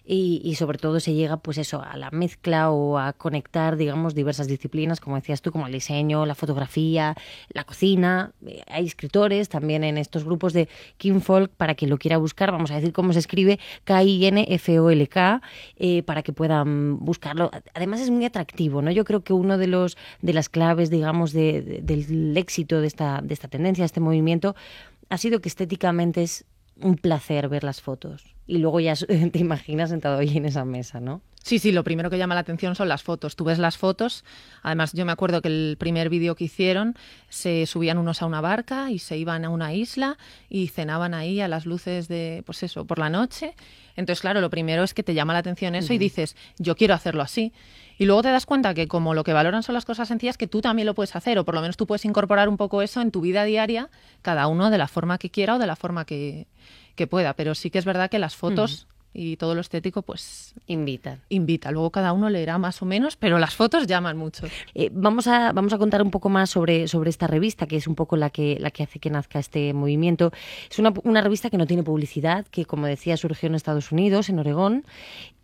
y, 0.03 0.41
y 0.43 0.55
sobre 0.55 0.80
todo 0.80 0.99
se 0.99 1.13
llega 1.13 1.38
pues 1.38 1.59
eso 1.59 1.84
a 1.84 1.97
la 1.97 2.09
mezcla 2.09 2.71
o 2.71 2.97
a 2.97 3.13
conectar 3.13 3.78
digamos 3.78 4.15
diversas 4.15 4.47
disciplinas 4.47 4.99
como 4.99 5.17
decías 5.17 5.43
tú 5.43 5.51
como 5.51 5.67
el 5.67 5.73
diseño, 5.73 6.25
la 6.25 6.34
fotografía, 6.34 7.15
la 7.49 7.63
cocina. 7.63 8.32
Eh, 8.43 8.63
Hay 8.67 8.88
escritores 8.88 9.49
también 9.49 9.66
en 9.76 9.97
estos 9.97 10.24
grupos 10.24 10.53
de 10.53 10.68
Kinfolk 10.97 11.51
para 11.51 11.76
quien 11.76 11.89
lo 11.89 11.97
quiera 11.97 12.18
buscar. 12.18 12.51
Vamos 12.51 12.72
a 12.72 12.76
decir 12.76 12.93
cómo 12.93 13.13
se 13.13 13.20
escribe 13.20 13.59
K-I-N-F-O-L-K 13.84 15.41
eh, 15.78 16.03
para 16.03 16.24
que 16.24 16.34
puedan 16.34 16.99
buscarlo. 16.99 17.51
Además 17.74 18.01
es 18.01 18.09
muy 18.09 18.26
atractivo, 18.26 18.82
¿no? 18.82 18.91
Yo 18.91 19.03
creo 19.05 19.22
que 19.24 19.34
uno 19.34 19.57
de 19.57 19.68
los 19.68 19.97
de 20.22 20.34
las 20.34 20.49
claves 20.49 20.89
digamos 20.89 21.34
de- 21.34 21.82
del 21.84 22.36
éxito 22.38 22.82
de 22.82 22.88
esta 22.88 23.22
de 23.22 23.34
esta 23.34 23.47
tendencia, 23.47 23.82
de 23.84 23.88
este 23.88 23.99
movimiento 23.99 24.55
ha 25.09 25.18
sido 25.18 25.39
que 25.41 25.49
estéticamente 25.49 26.24
es 26.24 26.45
un 26.82 26.95
placer 26.95 27.49
ver 27.49 27.63
las 27.63 27.82
fotos. 27.82 28.37
Y 28.48 28.60
luego 28.60 28.80
ya 28.80 28.95
te 29.32 29.39
imaginas 29.39 29.89
sentado 29.89 30.18
ahí 30.18 30.38
en 30.38 30.45
esa 30.45 30.66
mesa, 30.66 31.00
¿no? 31.00 31.22
Sí, 31.48 31.60
sí, 31.60 31.72
lo 31.72 31.86
primero 31.86 32.10
que 32.10 32.18
llama 32.18 32.36
la 32.36 32.41
atención 32.41 32.76
son 32.76 32.89
las 32.89 33.04
fotos. 33.04 33.38
Tú 33.38 33.45
ves 33.45 33.58
las 33.58 33.78
fotos, 33.78 34.26
además 34.64 34.91
yo 34.91 35.06
me 35.06 35.14
acuerdo 35.14 35.41
que 35.41 35.48
el 35.48 35.78
primer 35.80 36.10
vídeo 36.10 36.36
que 36.36 36.43
hicieron 36.43 36.95
se 37.30 37.66
subían 37.68 37.98
unos 37.98 38.22
a 38.22 38.26
una 38.26 38.41
barca 38.41 38.91
y 38.91 39.00
se 39.00 39.18
iban 39.18 39.45
a 39.45 39.50
una 39.50 39.74
isla 39.74 40.18
y 40.50 40.68
cenaban 40.68 41.14
ahí 41.14 41.39
a 41.39 41.48
las 41.48 41.66
luces 41.66 42.10
de, 42.10 42.43
pues 42.45 42.64
eso, 42.64 42.84
por 42.84 43.00
la 43.00 43.10
noche. 43.10 43.56
Entonces, 43.95 44.20
claro, 44.20 44.41
lo 44.41 44.50
primero 44.50 44.84
es 44.84 44.93
que 44.93 45.04
te 45.04 45.14
llama 45.14 45.32
la 45.32 45.39
atención 45.39 45.74
eso 45.76 45.93
y 45.93 45.98
dices, 45.98 46.36
yo 46.58 46.76
quiero 46.76 46.93
hacerlo 46.93 47.24
así. 47.24 47.54
Y 47.98 48.06
luego 48.06 48.24
te 48.24 48.30
das 48.30 48.45
cuenta 48.45 48.74
que 48.74 48.89
como 48.89 49.14
lo 49.14 49.24
que 49.24 49.32
valoran 49.32 49.64
son 49.64 49.74
las 49.74 49.86
cosas 49.86 50.10
sencillas, 50.10 50.38
que 50.38 50.48
tú 50.48 50.60
también 50.60 50.86
lo 50.86 50.95
puedes 50.95 51.16
hacer, 51.16 51.39
o 51.39 51.45
por 51.45 51.56
lo 51.56 51.62
menos 51.62 51.78
tú 51.78 51.88
puedes 51.88 52.04
incorporar 52.04 52.50
un 52.50 52.58
poco 52.58 52.82
eso 52.82 53.00
en 53.00 53.10
tu 53.10 53.22
vida 53.22 53.45
diaria, 53.45 53.89
cada 54.22 54.48
uno 54.48 54.70
de 54.70 54.78
la 54.78 54.89
forma 54.89 55.18
que 55.18 55.32
quiera 55.32 55.56
o 55.56 55.60
de 55.60 55.68
la 55.68 55.78
forma 55.78 56.04
que, 56.04 56.48
que 56.98 57.08
pueda. 57.08 57.34
Pero 57.36 57.56
sí 57.56 57.70
que 57.70 57.80
es 57.80 57.86
verdad 57.86 58.10
que 58.10 58.20
las 58.20 58.36
fotos 58.36 58.88
y 59.14 59.36
todo 59.38 59.56
lo 59.56 59.62
estético, 59.62 60.04
pues 60.04 60.54
Invitan. 60.68 61.22
invita. 61.30 61.72
Luego 61.72 61.91
cada 61.91 62.14
uno 62.14 62.30
leerá 62.30 62.58
más 62.60 62.82
o 62.82 62.86
menos, 62.86 63.16
pero 63.16 63.39
las 63.39 63.56
fotos 63.56 63.88
llaman 63.88 64.16
mucho. 64.16 64.45
Eh, 64.76 64.89
vamos, 64.93 65.28
a, 65.28 65.54
vamos 65.54 65.74
a 65.74 65.78
contar 65.78 66.04
un 66.04 66.12
poco 66.12 66.30
más 66.30 66.52
sobre, 66.52 66.88
sobre 66.88 67.10
esta 67.10 67.26
revista, 67.26 67.66
que 67.66 67.78
es 67.78 67.88
un 67.88 67.95
poco 67.95 68.16
la 68.16 68.30
que, 68.30 68.58
la 68.60 68.70
que 68.70 68.84
hace 68.84 69.00
que 69.00 69.10
nazca 69.10 69.39
este 69.39 69.74
movimiento. 69.74 70.32
Es 70.70 70.78
una, 70.78 70.93
una 71.04 71.22
revista 71.22 71.50
que 71.50 71.58
no 71.58 71.66
tiene 71.66 71.82
publicidad, 71.84 72.45
que 72.48 72.66
como 72.66 72.86
decía 72.86 73.18
surgió 73.18 73.48
en 73.48 73.56
Estados 73.56 73.91
Unidos, 73.91 74.30
en 74.30 74.38
Oregón, 74.38 74.86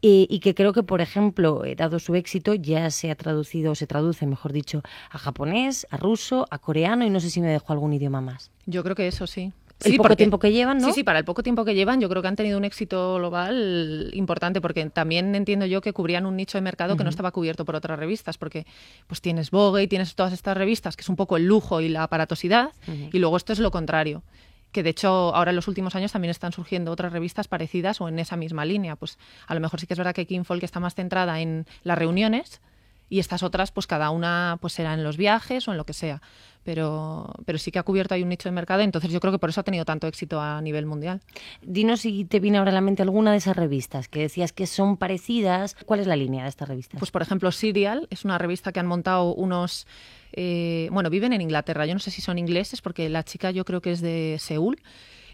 eh, 0.04 0.28
y 0.30 0.40
que 0.40 0.54
creo 0.54 0.74
que, 0.74 0.84
por 0.84 1.02
ejemplo, 1.02 1.66
eh, 1.66 1.76
dado 1.76 1.98
su 1.98 2.14
éxito, 2.14 2.54
ya 2.54 2.92
se 2.92 3.10
ha 3.10 3.16
traducido, 3.16 3.74
se 3.74 3.88
traduce, 3.88 4.28
mejor 4.28 4.52
dicho, 4.52 4.84
a 5.10 5.18
japonés, 5.18 5.88
a 5.90 5.98
ruso, 5.98 6.46
a 6.52 6.60
coreano 6.60 7.06
y 7.06 7.10
no 7.10 7.20
sé 7.20 7.30
si 7.30 7.42
me 7.42 7.48
dejo 7.48 7.74
algún 7.74 7.94
idioma 7.94 8.22
más. 8.22 8.52
Yo 8.66 8.84
creo 8.84 8.96
que 8.96 9.08
eso 9.08 9.26
sí. 9.26 9.52
El 9.84 9.98
poco 9.98 10.16
tiempo 10.16 10.40
que 10.40 10.52
llevan, 10.52 10.78
¿no? 10.78 10.88
Sí, 10.88 10.94
sí, 10.94 11.04
para 11.04 11.20
el 11.20 11.26
poco 11.26 11.44
tiempo 11.44 11.66
que 11.66 11.76
llevan, 11.76 12.00
yo 12.00 12.10
creo 12.10 12.22
que 12.22 12.28
han 12.28 12.36
tenido 12.36 12.58
un 12.58 12.66
éxito 12.66 13.16
global 13.16 14.10
importante, 14.14 14.62
porque 14.62 14.90
también 14.90 15.36
entiendo 15.36 15.66
yo 15.66 15.82
que 15.82 15.94
cubrían 15.94 16.26
un 16.26 16.36
nicho 16.36 16.58
de 16.58 16.62
mercado 16.62 16.98
que 16.98 17.04
no 17.04 17.10
estaba 17.10 17.32
cubierto 17.32 17.66
por 17.66 17.76
otras 17.76 18.00
revistas, 18.00 18.38
porque 18.38 18.66
pues 19.08 19.22
tienes 19.22 19.52
Vogue 19.52 19.84
y 19.84 19.88
tienes 19.88 20.16
todas 20.16 20.34
estas 20.34 20.58
revistas, 20.58 20.96
que 20.96 21.02
es 21.02 21.10
un 21.10 21.16
poco 21.16 21.38
el 21.38 21.46
lujo 21.46 21.82
y 21.82 21.90
la 21.90 22.04
aparatosidad, 22.04 22.72
y 23.12 23.20
luego 23.20 23.38
esto 23.38 23.54
es 23.54 23.60
lo 23.60 23.72
contrario. 23.72 24.24
Que 24.72 24.82
de 24.82 24.90
hecho 24.90 25.08
ahora 25.36 25.52
en 25.52 25.56
los 25.56 25.68
últimos 25.68 25.96
años 25.96 26.12
también 26.12 26.32
están 26.32 26.52
surgiendo 26.52 26.92
otras 26.92 27.14
revistas 27.14 27.48
parecidas 27.48 28.02
o 28.02 28.08
en 28.08 28.18
esa 28.18 28.36
misma 28.36 28.66
línea. 28.66 28.96
Pues 28.96 29.20
a 29.46 29.54
lo 29.54 29.60
mejor 29.60 29.80
sí 29.80 29.86
que 29.86 29.94
es 29.94 30.00
verdad 30.00 30.16
que 30.16 30.26
Kinfolk 30.26 30.64
está 30.64 30.80
más 30.80 30.96
centrada 30.96 31.40
en 31.42 31.68
las 31.84 31.96
reuniones 31.96 32.60
y 33.08 33.20
estas 33.20 33.44
otras, 33.44 33.72
pues 33.72 33.86
cada 33.86 34.10
una 34.10 34.58
pues 34.60 34.74
será 34.74 34.96
en 34.96 35.04
los 35.04 35.16
viajes 35.16 35.68
o 35.68 35.72
en 35.72 35.78
lo 35.78 35.86
que 35.86 35.94
sea. 35.94 36.24
Pero, 36.64 37.34
pero 37.46 37.58
sí 37.58 37.72
que 37.72 37.80
ha 37.80 37.84
cubierto 37.84 38.14
ahí 38.14 38.24
un 38.24 38.30
nicho 38.30 38.48
de 38.48 38.54
mercado, 38.54 38.82
entonces 38.82 39.12
yo 39.12 39.20
creo 39.20 39.34
que 39.34 39.40
por 39.40 39.50
eso 39.50 39.62
ha 39.62 39.64
tenido 39.64 39.84
tanto 39.84 40.08
éxito 40.08 40.40
a 40.40 40.62
nivel 40.62 40.86
mundial. 40.86 41.22
Dinos 41.62 42.02
si 42.02 42.24
te 42.26 42.40
viene 42.40 42.58
ahora 42.58 42.72
a 42.72 42.74
la 42.74 42.82
mente 42.82 43.02
alguna 43.02 43.32
de 43.32 43.38
esas 43.38 43.56
revistas 43.56 44.08
que 44.08 44.20
decías 44.22 44.54
que 44.54 44.66
son 44.66 44.98
parecidas. 44.98 45.76
¿Cuál 45.86 46.00
es 46.00 46.08
la 46.08 46.16
línea 46.16 46.44
de 46.44 46.50
estas 46.50 46.70
revistas? 46.70 47.00
Pues 47.00 47.12
por 47.12 47.22
ejemplo, 47.22 47.52
Serial 47.52 48.08
es 48.10 48.24
una 48.24 48.38
revista 48.38 48.72
que 48.72 48.80
han 48.80 48.88
montado 48.88 49.34
unos... 49.36 49.88
eh, 50.32 50.88
bueno, 50.92 51.10
viven 51.10 51.34
en 51.34 51.42
Inglaterra, 51.42 51.86
yo 51.86 51.94
no 51.94 52.00
sé 52.00 52.12
si 52.12 52.22
son 52.22 52.38
ingleses 52.40 52.82
porque 52.82 53.10
la 53.10 53.24
chica 53.24 53.52
yo 53.52 53.66
creo 53.66 53.82
que 53.82 53.92
es 53.92 54.02
de 54.02 54.38
Seúl. 54.40 54.80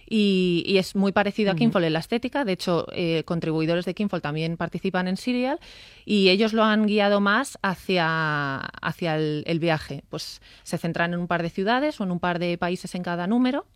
Y, 0.09 0.63
y 0.65 0.79
es 0.79 0.95
muy 0.95 1.11
parecido 1.11 1.51
a 1.51 1.53
Ujú. 1.53 1.59
Kinfold 1.59 1.85
en 1.85 1.93
la 1.93 1.99
estética. 1.99 2.43
De 2.43 2.53
hecho, 2.53 2.87
eh, 2.91 3.23
contribuidores 3.25 3.85
de 3.85 3.93
Kinfold 3.93 4.23
también 4.23 4.57
participan 4.57 5.07
en 5.07 5.17
Serial 5.17 5.59
y 6.03 6.29
ellos 6.29 6.53
lo 6.53 6.63
han 6.63 6.87
guiado 6.87 7.19
más 7.21 7.59
hacia, 7.61 8.57
hacia 8.57 9.15
el, 9.15 9.43
el 9.45 9.59
viaje. 9.59 10.03
Pues 10.09 10.41
se 10.63 10.77
centran 10.79 11.13
en 11.13 11.19
un 11.19 11.27
par 11.27 11.43
de 11.43 11.51
ciudades 11.51 12.01
o 12.01 12.03
en 12.05 12.11
un 12.11 12.19
par 12.19 12.39
de 12.39 12.57
países 12.57 12.95
en 12.95 13.03
cada 13.03 13.27
número. 13.27 13.67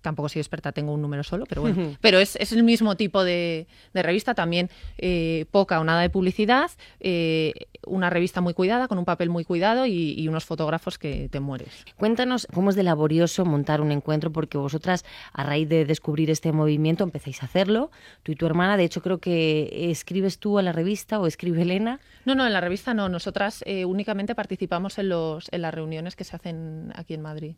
Tampoco 0.00 0.28
soy 0.28 0.40
experta, 0.40 0.72
tengo 0.72 0.92
un 0.92 1.00
número 1.02 1.22
solo, 1.22 1.46
pero 1.48 1.62
bueno. 1.62 1.96
Pero 2.00 2.18
es, 2.18 2.36
es 2.36 2.52
el 2.52 2.62
mismo 2.62 2.96
tipo 2.96 3.24
de, 3.24 3.66
de 3.94 4.02
revista, 4.02 4.34
también 4.34 4.70
eh, 4.98 5.46
poca 5.50 5.80
o 5.80 5.84
nada 5.84 6.00
de 6.02 6.10
publicidad, 6.10 6.70
eh, 7.00 7.52
una 7.86 8.10
revista 8.10 8.40
muy 8.40 8.54
cuidada, 8.54 8.88
con 8.88 8.98
un 8.98 9.04
papel 9.04 9.30
muy 9.30 9.44
cuidado 9.44 9.86
y, 9.86 10.14
y 10.18 10.28
unos 10.28 10.44
fotógrafos 10.44 10.98
que 10.98 11.28
te 11.28 11.40
mueres. 11.40 11.84
Cuéntanos 11.96 12.46
cómo 12.52 12.70
es 12.70 12.76
de 12.76 12.82
laborioso 12.82 13.44
montar 13.44 13.80
un 13.80 13.92
encuentro, 13.92 14.32
porque 14.32 14.58
vosotras, 14.58 15.04
a 15.32 15.44
raíz 15.44 15.68
de 15.68 15.84
descubrir 15.84 16.30
este 16.30 16.52
movimiento, 16.52 17.04
empezáis 17.04 17.42
a 17.42 17.46
hacerlo. 17.46 17.90
Tú 18.22 18.32
y 18.32 18.36
tu 18.36 18.46
hermana, 18.46 18.76
de 18.76 18.84
hecho, 18.84 19.02
creo 19.02 19.18
que 19.18 19.90
escribes 19.90 20.38
tú 20.38 20.58
a 20.58 20.62
la 20.62 20.72
revista 20.72 21.20
o 21.20 21.26
escribe 21.26 21.62
Elena. 21.62 22.00
No, 22.24 22.34
no, 22.34 22.46
en 22.46 22.52
la 22.52 22.60
revista 22.60 22.94
no. 22.94 23.08
Nosotras 23.08 23.62
eh, 23.66 23.84
únicamente 23.84 24.34
participamos 24.34 24.98
en, 24.98 25.08
los, 25.08 25.48
en 25.52 25.62
las 25.62 25.74
reuniones 25.74 26.16
que 26.16 26.24
se 26.24 26.36
hacen 26.36 26.92
aquí 26.94 27.14
en 27.14 27.22
Madrid. 27.22 27.54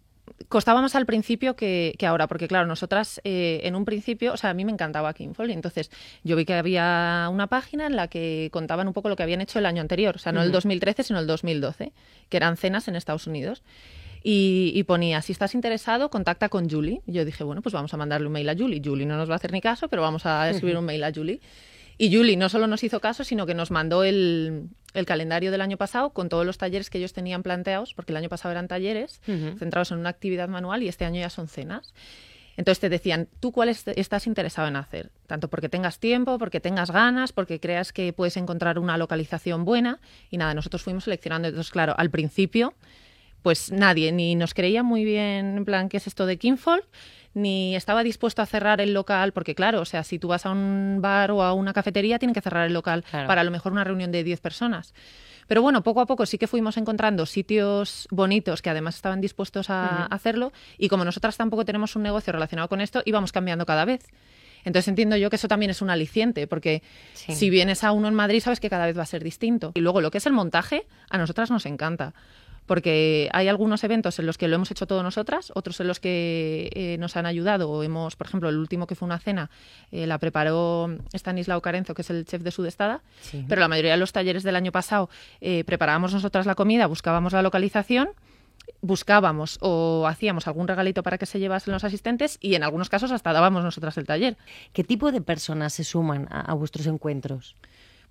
Costaba 0.49 0.81
más 0.81 0.95
al 0.95 1.07
principio 1.07 1.55
que, 1.57 1.95
que 1.99 2.07
ahora, 2.07 2.27
porque 2.27 2.49
claro, 2.49 2.66
nosotras 2.66 3.20
eh, 3.25 3.61
en 3.64 3.75
un 3.75 3.85
principio, 3.85 4.33
o 4.33 4.37
sea, 4.37 4.51
a 4.51 4.55
mí 4.55 4.64
me 4.64 4.72
encantaba 4.72 5.12
Kinfold, 5.12 5.51
y 5.51 5.53
entonces 5.53 5.91
yo 6.22 6.37
vi 6.37 6.45
que 6.45 6.55
había 6.55 7.29
una 7.31 7.47
página 7.47 7.87
en 7.87 7.97
la 7.97 8.09
que 8.09 8.49
contaban 8.53 8.87
un 8.87 8.95
poco 8.95 9.09
lo 9.09 9.16
que 9.16 9.22
habían 9.22 9.41
hecho 9.41 9.59
el 9.59 9.66
año 9.66 9.81
anterior, 9.81 10.16
o 10.16 10.18
sea, 10.18 10.33
no 10.33 10.41
el 10.41 10.49
Ujú. 10.49 10.55
2013, 10.55 11.03
sino 11.03 11.18
el 11.18 11.27
2012, 11.27 11.93
que 12.29 12.37
eran 12.37 12.57
cenas 12.57 12.89
en 12.89 12.97
Estados 12.97 13.27
Unidos. 13.27 13.62
Y, 14.27 14.72
y 14.75 14.85
ponía, 14.85 15.20
si 15.20 15.33
estás 15.33 15.55
interesado, 15.55 16.09
contacta 16.09 16.49
con 16.49 16.70
Julie. 16.70 17.03
Y 17.07 17.12
yo 17.12 17.27
dije, 17.27 17.45
bueno, 17.45 17.61
pues 17.61 17.75
vamos 17.75 17.93
a 17.93 17.99
mandarle 17.99 18.27
un 18.27 18.33
mail 18.33 18.49
a 18.49 18.57
Julie. 18.57 18.81
Julie 18.83 19.05
no 19.05 19.18
nos 19.18 19.29
va 19.29 19.35
a 19.35 19.37
hacer 19.37 19.53
ni 19.53 19.61
caso, 19.61 19.89
pero 19.89 20.01
vamos 20.01 20.25
a 20.25 20.49
escribir 20.49 20.79
un 20.79 20.87
mail 20.87 21.05
a 21.05 21.12
Julie. 21.14 21.41
Y 21.99 22.14
Julie 22.14 22.36
no 22.36 22.49
solo 22.49 22.66
nos 22.66 22.82
hizo 22.84 23.01
caso, 23.01 23.24
sino 23.24 23.47
que 23.47 23.55
nos 23.55 23.70
mandó 23.70 24.03
el, 24.05 24.68
el 24.95 25.07
calendario 25.07 25.51
del 25.51 25.61
año 25.61 25.76
pasado 25.76 26.11
con 26.11 26.28
todos 26.28 26.45
los 26.45 26.59
talleres 26.59 26.90
que 26.90 26.99
ellos 26.99 27.12
tenían 27.12 27.42
planteados, 27.42 27.95
porque 27.95 28.12
el 28.12 28.16
año 28.16 28.28
pasado 28.28 28.53
eran 28.53 28.68
talleres 28.68 29.20
centrados 29.59 29.90
en 29.92 29.99
una 29.99 30.09
actividad 30.09 30.49
manual 30.49 30.82
y 30.82 30.88
este 30.88 31.05
año 31.05 31.20
ya 31.20 31.30
son 31.30 31.49
cenas. 31.49 31.92
Entonces 32.57 32.78
te 32.78 32.88
decían, 32.88 33.28
¿tú 33.40 33.51
cuál 33.51 33.68
est- 33.68 33.88
estás 33.97 34.28
interesado 34.28 34.68
en 34.68 34.76
hacer? 34.76 35.11
Tanto 35.26 35.49
porque 35.49 35.68
tengas 35.68 35.99
tiempo, 35.99 36.38
porque 36.38 36.61
tengas 36.61 36.92
ganas, 36.92 37.32
porque 37.32 37.59
creas 37.59 37.92
que 37.92 38.12
puedes 38.12 38.36
encontrar 38.36 38.78
una 38.78 38.97
localización 38.97 39.64
buena. 39.64 39.99
Y 40.30 40.36
nada, 40.38 40.55
nosotros 40.55 40.82
fuimos 40.84 41.03
seleccionando. 41.05 41.49
Entonces, 41.49 41.72
claro, 41.72 41.95
al 41.99 42.11
principio, 42.11 42.74
pues 43.42 43.72
nadie 43.72 44.12
ni 44.12 44.36
nos 44.36 44.55
creía 44.55 44.82
muy 44.84 45.05
bien, 45.05 45.57
en 45.59 45.64
plan, 45.64 45.88
¿qué 45.88 45.97
es 45.97 46.07
esto 46.07 46.26
de 46.26 46.38
Kinfolk? 46.38 46.86
Ni 47.35 47.74
estaba 47.74 48.03
dispuesto 48.05 48.43
a 48.43 48.47
cerrar 48.47 48.80
el 48.80 48.95
local, 48.95 49.32
porque 49.32 49.55
claro, 49.55 49.80
o 49.80 49.85
sea, 49.85 50.05
si 50.05 50.18
tú 50.18 50.28
vas 50.28 50.47
a 50.47 50.51
un 50.51 50.99
bar 51.01 51.30
o 51.32 51.43
a 51.43 51.53
una 51.53 51.72
cafetería, 51.72 52.18
tienen 52.18 52.32
que 52.35 52.41
cerrar 52.41 52.66
el 52.66 52.72
local 52.72 53.05
Claro. 53.11 53.26
para 53.26 53.41
a 53.41 53.45
lo 53.45 53.51
mejor 53.51 53.72
una 53.72 53.82
reunión 53.85 54.12
de 54.12 54.22
10 54.24 54.41
personas. 54.41 54.95
Pero 55.47 55.61
bueno, 55.61 55.82
poco 55.82 56.01
a 56.01 56.07
poco 56.07 56.24
sí 56.26 56.39
que 56.39 56.47
fuimos 56.47 56.76
encontrando 56.78 57.26
sitios 57.26 58.09
bonitos 58.11 58.62
que 58.62 58.70
además 58.70 58.95
estaban 58.95 59.20
dispuestos 59.20 59.68
a 59.68 60.07
hacerlo 60.07 60.53
y 60.78 60.89
como 60.89 61.05
nosotras 61.05 61.37
tampoco 61.37 61.64
tenemos 61.66 61.97
un 61.97 62.03
negocio 62.03 62.32
relacionado 62.32 62.68
con 62.68 62.80
esto, 62.80 63.03
íbamos 63.05 63.30
cambiando 63.32 63.66
cada 63.66 63.85
vez. 63.85 64.07
Entonces 64.64 64.89
entiendo 64.89 65.16
yo 65.18 65.28
que 65.28 65.37
eso 65.37 65.47
también 65.49 65.70
es 65.70 65.82
un 65.82 65.91
aliciente, 65.91 66.47
porque 66.47 66.82
Sí. 67.12 67.35
si 67.35 67.51
vienes 67.51 67.85
a 67.85 67.93
uno 67.93 68.09
en 68.09 68.14
Madrid 68.14 68.41
sabes 68.41 68.59
que 68.61 68.70
cada 68.70 68.87
vez 68.87 68.97
va 68.97 69.03
a 69.03 69.07
ser 69.07 69.22
distinto. 69.22 69.72
Y 69.74 69.80
luego 69.80 70.01
lo 70.01 70.11
que 70.11 70.16
es 70.18 70.24
el 70.26 70.32
montaje, 70.32 70.87
a 71.11 71.18
nosotras 71.18 71.51
nos 71.51 71.66
encanta. 71.66 72.14
Porque 72.67 73.29
hay 73.33 73.49
algunos 73.49 73.85
eventos 73.85 74.19
en 74.19 74.27
los 74.27 74.39
que 74.39 74.49
lo 74.49 74.57
hemos 74.57 74.71
hecho 74.71 74.87
todos 74.87 75.03
nosotras, 75.03 75.53
otros 75.55 75.81
en 75.81 75.89
los 75.89 76.01
que 76.01 76.71
eh, 76.75 76.97
nos 76.99 77.17
han 77.17 77.27
ayudado. 77.27 77.71
o 77.71 77.83
Hemos, 77.83 78.17
por 78.17 78.27
ejemplo, 78.27 78.49
el 78.49 78.57
último 78.57 78.87
que 78.87 78.95
fue 78.95 79.07
una 79.07 79.19
cena, 79.19 79.51
eh, 79.93 80.07
la 80.07 80.19
preparó 80.19 80.97
Stanislao 81.12 81.61
Carenzo, 81.61 81.95
que 81.95 82.03
es 82.03 82.11
el 82.11 82.25
chef 82.25 82.43
de 82.43 82.51
Sudestada. 82.51 83.03
Sí. 83.21 83.45
Pero 83.49 83.61
la 83.61 83.69
mayoría 83.69 83.93
de 83.93 83.99
los 83.99 84.12
talleres 84.12 84.43
del 84.43 84.57
año 84.57 84.73
pasado 84.73 85.11
eh, 85.41 85.65
preparábamos 85.65 86.15
nosotras 86.15 86.47
la 86.47 86.55
comida, 86.55 86.87
buscábamos 86.87 87.33
la 87.33 87.43
localización 87.43 88.11
buscábamos 88.81 89.59
o 89.61 90.07
hacíamos 90.07 90.47
algún 90.47 90.69
regalito 90.69 91.03
para 91.03 91.19
que 91.19 91.27
se 91.27 91.39
llevasen 91.39 91.73
los 91.73 91.85
asistentes 91.85 92.39
y 92.41 92.55
en 92.55 92.62
algunos 92.62 92.89
casos 92.89 93.12
hasta 93.12 93.33
dábamos 93.33 93.65
nosotras 93.65 93.97
el 93.99 94.07
taller. 94.07 94.37
¿Qué 94.73 94.85
tipo 94.85 95.12
de 95.12 95.21
personas 95.21 95.75
se 95.75 95.85
suman 95.85 96.29
a, 96.31 96.41
a 96.41 96.55
vuestros 96.55 96.87
encuentros? 96.87 97.57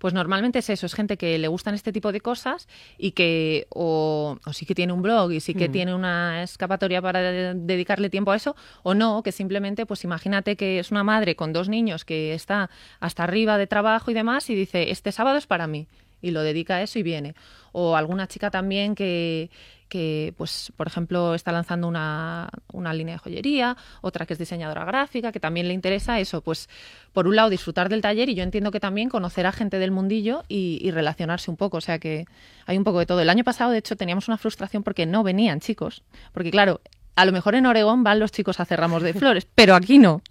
Pues 0.04 0.12
normalmente 0.12 0.58
es 0.58 0.68
eso, 0.68 0.84
es 0.84 0.92
gente 0.94 1.16
que 1.16 1.38
le 1.38 1.48
gustan 1.48 1.74
este 1.74 1.90
tipo 1.90 2.12
de 2.12 2.20
cosas 2.20 2.68
y 2.98 3.12
que 3.12 3.66
o, 3.70 4.36
o 4.44 4.52
sí 4.52 4.66
que 4.66 4.74
tiene 4.74 4.92
un 4.92 5.00
blog 5.00 5.32
y 5.32 5.40
sí 5.40 5.54
que 5.54 5.70
Mm. 5.70 5.72
tiene 5.72 5.94
una 5.94 6.42
escapatoria 6.42 7.00
para 7.00 7.22
de- 7.22 7.54
dedicarle 7.54 8.10
tiempo 8.10 8.30
a 8.30 8.36
eso, 8.36 8.54
o 8.82 8.92
no, 8.92 9.22
que 9.22 9.32
simplemente, 9.32 9.86
pues 9.86 10.04
imagínate 10.04 10.56
que 10.56 10.78
es 10.78 10.90
una 10.90 11.04
madre 11.04 11.36
con 11.36 11.54
dos 11.54 11.70
niños 11.70 12.04
que 12.04 12.34
está 12.34 12.68
hasta 13.00 13.24
arriba 13.24 13.56
de 13.56 13.66
trabajo 13.66 14.10
y 14.10 14.14
demás 14.14 14.50
y 14.50 14.54
dice, 14.54 14.90
este 14.90 15.10
sábado 15.10 15.38
es 15.38 15.46
para 15.46 15.66
mí 15.66 15.88
y 16.24 16.30
lo 16.30 16.42
dedica 16.42 16.76
a 16.76 16.82
eso 16.82 16.98
y 16.98 17.02
viene. 17.02 17.34
O 17.72 17.96
alguna 17.96 18.26
chica 18.26 18.50
también 18.50 18.94
que, 18.94 19.50
que 19.88 20.32
pues, 20.38 20.72
por 20.76 20.86
ejemplo, 20.86 21.34
está 21.34 21.52
lanzando 21.52 21.86
una, 21.86 22.48
una 22.72 22.94
línea 22.94 23.16
de 23.16 23.18
joyería, 23.18 23.76
otra 24.00 24.24
que 24.24 24.32
es 24.32 24.38
diseñadora 24.38 24.84
gráfica, 24.84 25.32
que 25.32 25.40
también 25.40 25.68
le 25.68 25.74
interesa 25.74 26.18
eso, 26.18 26.40
pues, 26.40 26.68
por 27.12 27.28
un 27.28 27.36
lado, 27.36 27.50
disfrutar 27.50 27.90
del 27.90 28.00
taller 28.00 28.30
y 28.30 28.34
yo 28.34 28.42
entiendo 28.42 28.70
que 28.70 28.80
también 28.80 29.10
conocer 29.10 29.46
a 29.46 29.52
gente 29.52 29.78
del 29.78 29.90
mundillo 29.90 30.44
y, 30.48 30.78
y 30.80 30.90
relacionarse 30.92 31.50
un 31.50 31.58
poco, 31.58 31.76
o 31.76 31.82
sea 31.82 31.98
que 31.98 32.24
hay 32.64 32.78
un 32.78 32.84
poco 32.84 33.00
de 33.00 33.06
todo. 33.06 33.20
El 33.20 33.28
año 33.28 33.44
pasado, 33.44 33.70
de 33.72 33.78
hecho, 33.78 33.96
teníamos 33.96 34.28
una 34.28 34.38
frustración 34.38 34.82
porque 34.82 35.04
no 35.04 35.22
venían 35.22 35.60
chicos, 35.60 36.02
porque 36.32 36.50
claro, 36.50 36.80
a 37.16 37.24
lo 37.24 37.32
mejor 37.32 37.54
en 37.54 37.66
Oregón 37.66 38.02
van 38.02 38.18
los 38.18 38.32
chicos 38.32 38.58
a 38.58 38.64
hacer 38.64 38.80
ramos 38.80 39.02
de 39.02 39.14
flores, 39.14 39.46
pero 39.54 39.74
aquí 39.74 39.98
no. 39.98 40.22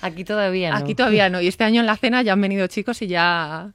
Aquí 0.00 0.24
todavía 0.24 0.70
no. 0.70 0.76
Aquí 0.76 0.94
todavía 0.94 1.28
no. 1.28 1.40
Y 1.40 1.48
este 1.48 1.64
año 1.64 1.80
en 1.80 1.86
la 1.86 1.96
cena 1.96 2.22
ya 2.22 2.32
han 2.32 2.40
venido 2.40 2.66
chicos 2.66 3.00
y 3.02 3.06
ya, 3.06 3.72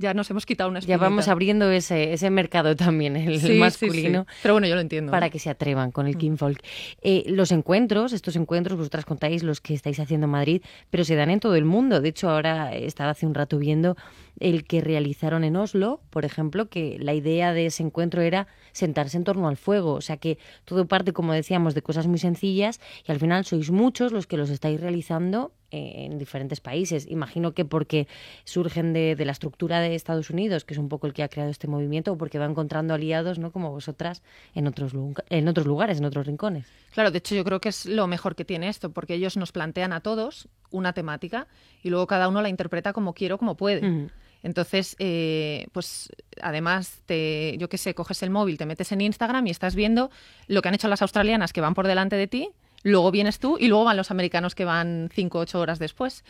ya 0.00 0.14
nos 0.14 0.30
hemos 0.30 0.46
quitado 0.46 0.70
una 0.70 0.80
Ya 0.80 0.96
vamos 0.96 1.20
espinita. 1.20 1.32
abriendo 1.32 1.70
ese, 1.70 2.12
ese 2.12 2.30
mercado 2.30 2.74
también, 2.74 3.16
el, 3.16 3.38
Sí, 3.40 3.58
masculino. 3.58 4.26
sí. 4.28 4.36
Pero 4.42 4.54
bueno, 4.54 4.66
yo 4.66 4.74
lo 4.74 4.80
entiendo. 4.80 5.12
Para 5.12 5.30
que 5.30 5.38
se 5.38 5.50
atrevan 5.50 5.92
con 5.92 6.06
el 6.06 6.16
King 6.16 6.36
Folk. 6.36 6.60
Eh, 7.02 7.24
los 7.28 7.52
encuentros, 7.52 8.12
estos 8.12 8.34
encuentros, 8.36 8.78
vosotras 8.78 9.04
contáis 9.04 9.42
los 9.42 9.60
que 9.60 9.74
estáis 9.74 10.00
haciendo 10.00 10.24
en 10.24 10.30
Madrid, 10.30 10.62
pero 10.90 11.04
se 11.04 11.14
dan 11.14 11.30
en 11.30 11.38
todo 11.40 11.54
el 11.54 11.64
mundo. 11.64 12.00
De 12.00 12.08
hecho, 12.08 12.30
ahora 12.30 12.74
estaba 12.74 13.10
hace 13.10 13.26
un 13.26 13.34
rato 13.34 13.58
viendo 13.58 13.96
el 14.40 14.64
que 14.64 14.80
realizaron 14.80 15.44
en 15.44 15.54
Oslo, 15.54 16.00
por 16.10 16.24
ejemplo, 16.24 16.68
que 16.68 16.98
la 16.98 17.12
idea 17.12 17.52
de 17.52 17.66
ese 17.66 17.82
encuentro 17.82 18.22
era 18.22 18.46
sentarse 18.72 19.18
en 19.18 19.24
torno 19.24 19.48
al 19.48 19.58
fuego. 19.58 19.92
O 19.92 20.00
sea 20.00 20.16
que 20.16 20.38
todo 20.64 20.86
parte, 20.86 21.12
como 21.12 21.34
decíamos, 21.34 21.74
de 21.74 21.82
cosas 21.82 22.06
muy 22.06 22.18
sencillas 22.18 22.80
y 23.06 23.12
al 23.12 23.20
final 23.20 23.44
sois 23.44 23.70
muchos 23.70 24.12
los 24.12 24.26
que 24.26 24.38
los 24.38 24.48
estáis 24.48 24.80
realizando 24.80 25.52
eh, 25.70 26.06
en 26.06 26.18
diferentes 26.18 26.60
países. 26.60 27.06
Imagino 27.08 27.52
que 27.52 27.66
porque 27.66 28.08
surgen 28.44 28.94
de, 28.94 29.14
de 29.14 29.24
la 29.26 29.32
estructura 29.32 29.80
de 29.80 29.94
Estados 29.94 30.30
Unidos, 30.30 30.64
que 30.64 30.72
es 30.72 30.78
un 30.78 30.88
poco 30.88 31.06
el 31.06 31.12
que 31.12 31.22
ha 31.22 31.28
creado 31.28 31.50
este 31.50 31.68
movimiento, 31.68 32.12
o 32.12 32.16
porque 32.16 32.38
va 32.38 32.46
encontrando 32.46 32.94
aliados, 32.94 33.38
¿no? 33.38 33.52
Como 33.52 33.70
vosotras, 33.70 34.22
en 34.54 34.66
otros, 34.66 34.94
en 35.28 35.48
otros 35.48 35.66
lugares, 35.66 35.98
en 35.98 36.06
otros 36.06 36.26
rincones. 36.26 36.66
Claro, 36.92 37.10
de 37.10 37.18
hecho 37.18 37.34
yo 37.34 37.44
creo 37.44 37.60
que 37.60 37.68
es 37.68 37.84
lo 37.84 38.06
mejor 38.06 38.34
que 38.34 38.46
tiene 38.46 38.68
esto, 38.68 38.90
porque 38.90 39.14
ellos 39.14 39.36
nos 39.36 39.52
plantean 39.52 39.92
a 39.92 40.00
todos 40.00 40.48
una 40.70 40.94
temática 40.94 41.46
y 41.82 41.90
luego 41.90 42.06
cada 42.06 42.28
uno 42.28 42.40
la 42.42 42.48
interpreta 42.48 42.92
como 42.92 43.12
quiere 43.12 43.34
o 43.34 43.38
como 43.38 43.56
puede. 43.56 44.08
Entonces, 44.42 44.96
eh, 44.98 45.66
pues 45.72 46.10
además, 46.40 47.02
te, 47.06 47.56
yo 47.58 47.68
qué 47.68 47.78
sé, 47.78 47.94
coges 47.94 48.22
el 48.22 48.30
móvil, 48.30 48.58
te 48.58 48.66
metes 48.66 48.92
en 48.92 49.00
Instagram 49.00 49.46
y 49.46 49.50
estás 49.50 49.74
viendo 49.74 50.10
lo 50.46 50.62
que 50.62 50.68
han 50.68 50.74
hecho 50.74 50.88
las 50.88 51.02
australianas 51.02 51.52
que 51.52 51.60
van 51.60 51.74
por 51.74 51.86
delante 51.86 52.16
de 52.16 52.26
ti, 52.26 52.50
luego 52.82 53.10
vienes 53.10 53.38
tú 53.38 53.58
y 53.58 53.68
luego 53.68 53.84
van 53.84 53.96
los 53.96 54.10
americanos 54.10 54.54
que 54.54 54.64
van 54.64 55.10
5 55.12 55.38
o 55.38 55.42
8 55.42 55.60
horas 55.60 55.78
después. 55.78 56.24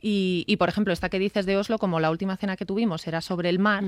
Y, 0.00 0.44
y, 0.46 0.56
por 0.56 0.68
ejemplo, 0.68 0.92
esta 0.92 1.08
que 1.08 1.18
dices 1.18 1.44
de 1.46 1.56
Oslo, 1.56 1.78
como 1.78 1.98
la 1.98 2.10
última 2.10 2.36
cena 2.36 2.56
que 2.56 2.64
tuvimos 2.64 3.06
era 3.08 3.20
sobre 3.20 3.48
el 3.48 3.58
mar, 3.58 3.82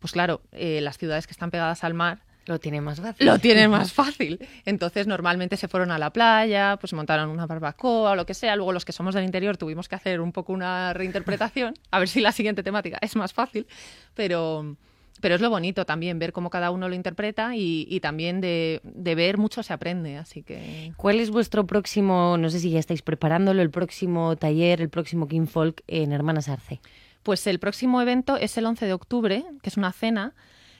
pues 0.00 0.12
claro, 0.12 0.40
eh, 0.50 0.80
las 0.80 0.98
ciudades 0.98 1.28
que 1.28 1.32
están 1.32 1.52
pegadas 1.52 1.84
al 1.84 1.94
mar 1.94 2.22
Lo 2.48 2.58
tiene 2.58 2.80
más 2.80 2.98
fácil. 2.98 3.26
lo 3.26 3.38
tienen 3.38 3.70
más 3.78 3.92
fácil. 3.92 4.40
Entonces, 4.64 5.06
normalmente 5.06 5.58
se 5.58 5.68
fueron 5.68 5.90
a 5.90 5.98
la 5.98 6.10
playa, 6.10 6.78
pues 6.80 6.94
montaron 6.94 7.28
una 7.28 7.46
barbacoa 7.46 8.12
o 8.12 8.16
lo 8.16 8.24
que 8.24 8.32
sea. 8.32 8.56
Luego, 8.56 8.72
los 8.72 8.86
que 8.86 8.92
somos 8.92 9.14
del 9.14 9.24
interior 9.24 9.58
tuvimos 9.58 9.86
que 9.86 9.96
hacer 9.96 10.22
un 10.22 10.32
poco 10.32 10.54
una 10.54 10.94
reinterpretación, 10.94 11.74
a 11.90 11.98
ver 11.98 12.08
si 12.08 12.22
la 12.22 12.32
siguiente 12.32 12.62
temática 12.62 12.96
es 13.02 13.16
más 13.16 13.34
fácil. 13.34 13.66
Pero, 14.14 14.76
pero 15.20 15.34
es 15.34 15.42
lo 15.42 15.50
bonito 15.50 15.84
también, 15.84 16.18
ver 16.18 16.32
cómo 16.32 16.48
cada 16.48 16.70
uno 16.70 16.88
lo 16.88 16.94
interpreta 16.94 17.54
y, 17.54 17.86
y 17.90 18.00
también 18.00 18.40
de, 18.40 18.80
de 18.82 19.14
ver 19.14 19.36
mucho 19.36 19.62
se 19.62 19.74
aprende. 19.74 20.16
Así 20.16 20.42
que. 20.42 20.94
¿Cuál 20.96 21.20
es 21.20 21.28
vuestro 21.28 21.66
próximo, 21.66 22.38
no 22.38 22.48
sé 22.48 22.60
si 22.60 22.70
ya 22.70 22.78
estáis 22.78 23.02
preparándolo, 23.02 23.60
el 23.60 23.70
próximo 23.70 24.36
taller, 24.36 24.80
el 24.80 24.88
próximo 24.88 25.28
King 25.28 25.46
Folk 25.46 25.82
en 25.86 26.12
Hermanas 26.12 26.48
Arce? 26.48 26.80
Pues 27.22 27.46
el 27.46 27.58
próximo 27.58 28.00
evento 28.00 28.38
es 28.38 28.56
el 28.56 28.64
11 28.64 28.86
de 28.86 28.94
octubre, 28.94 29.44
que 29.60 29.68
es 29.68 29.76
una 29.76 29.92
cena. 29.92 30.34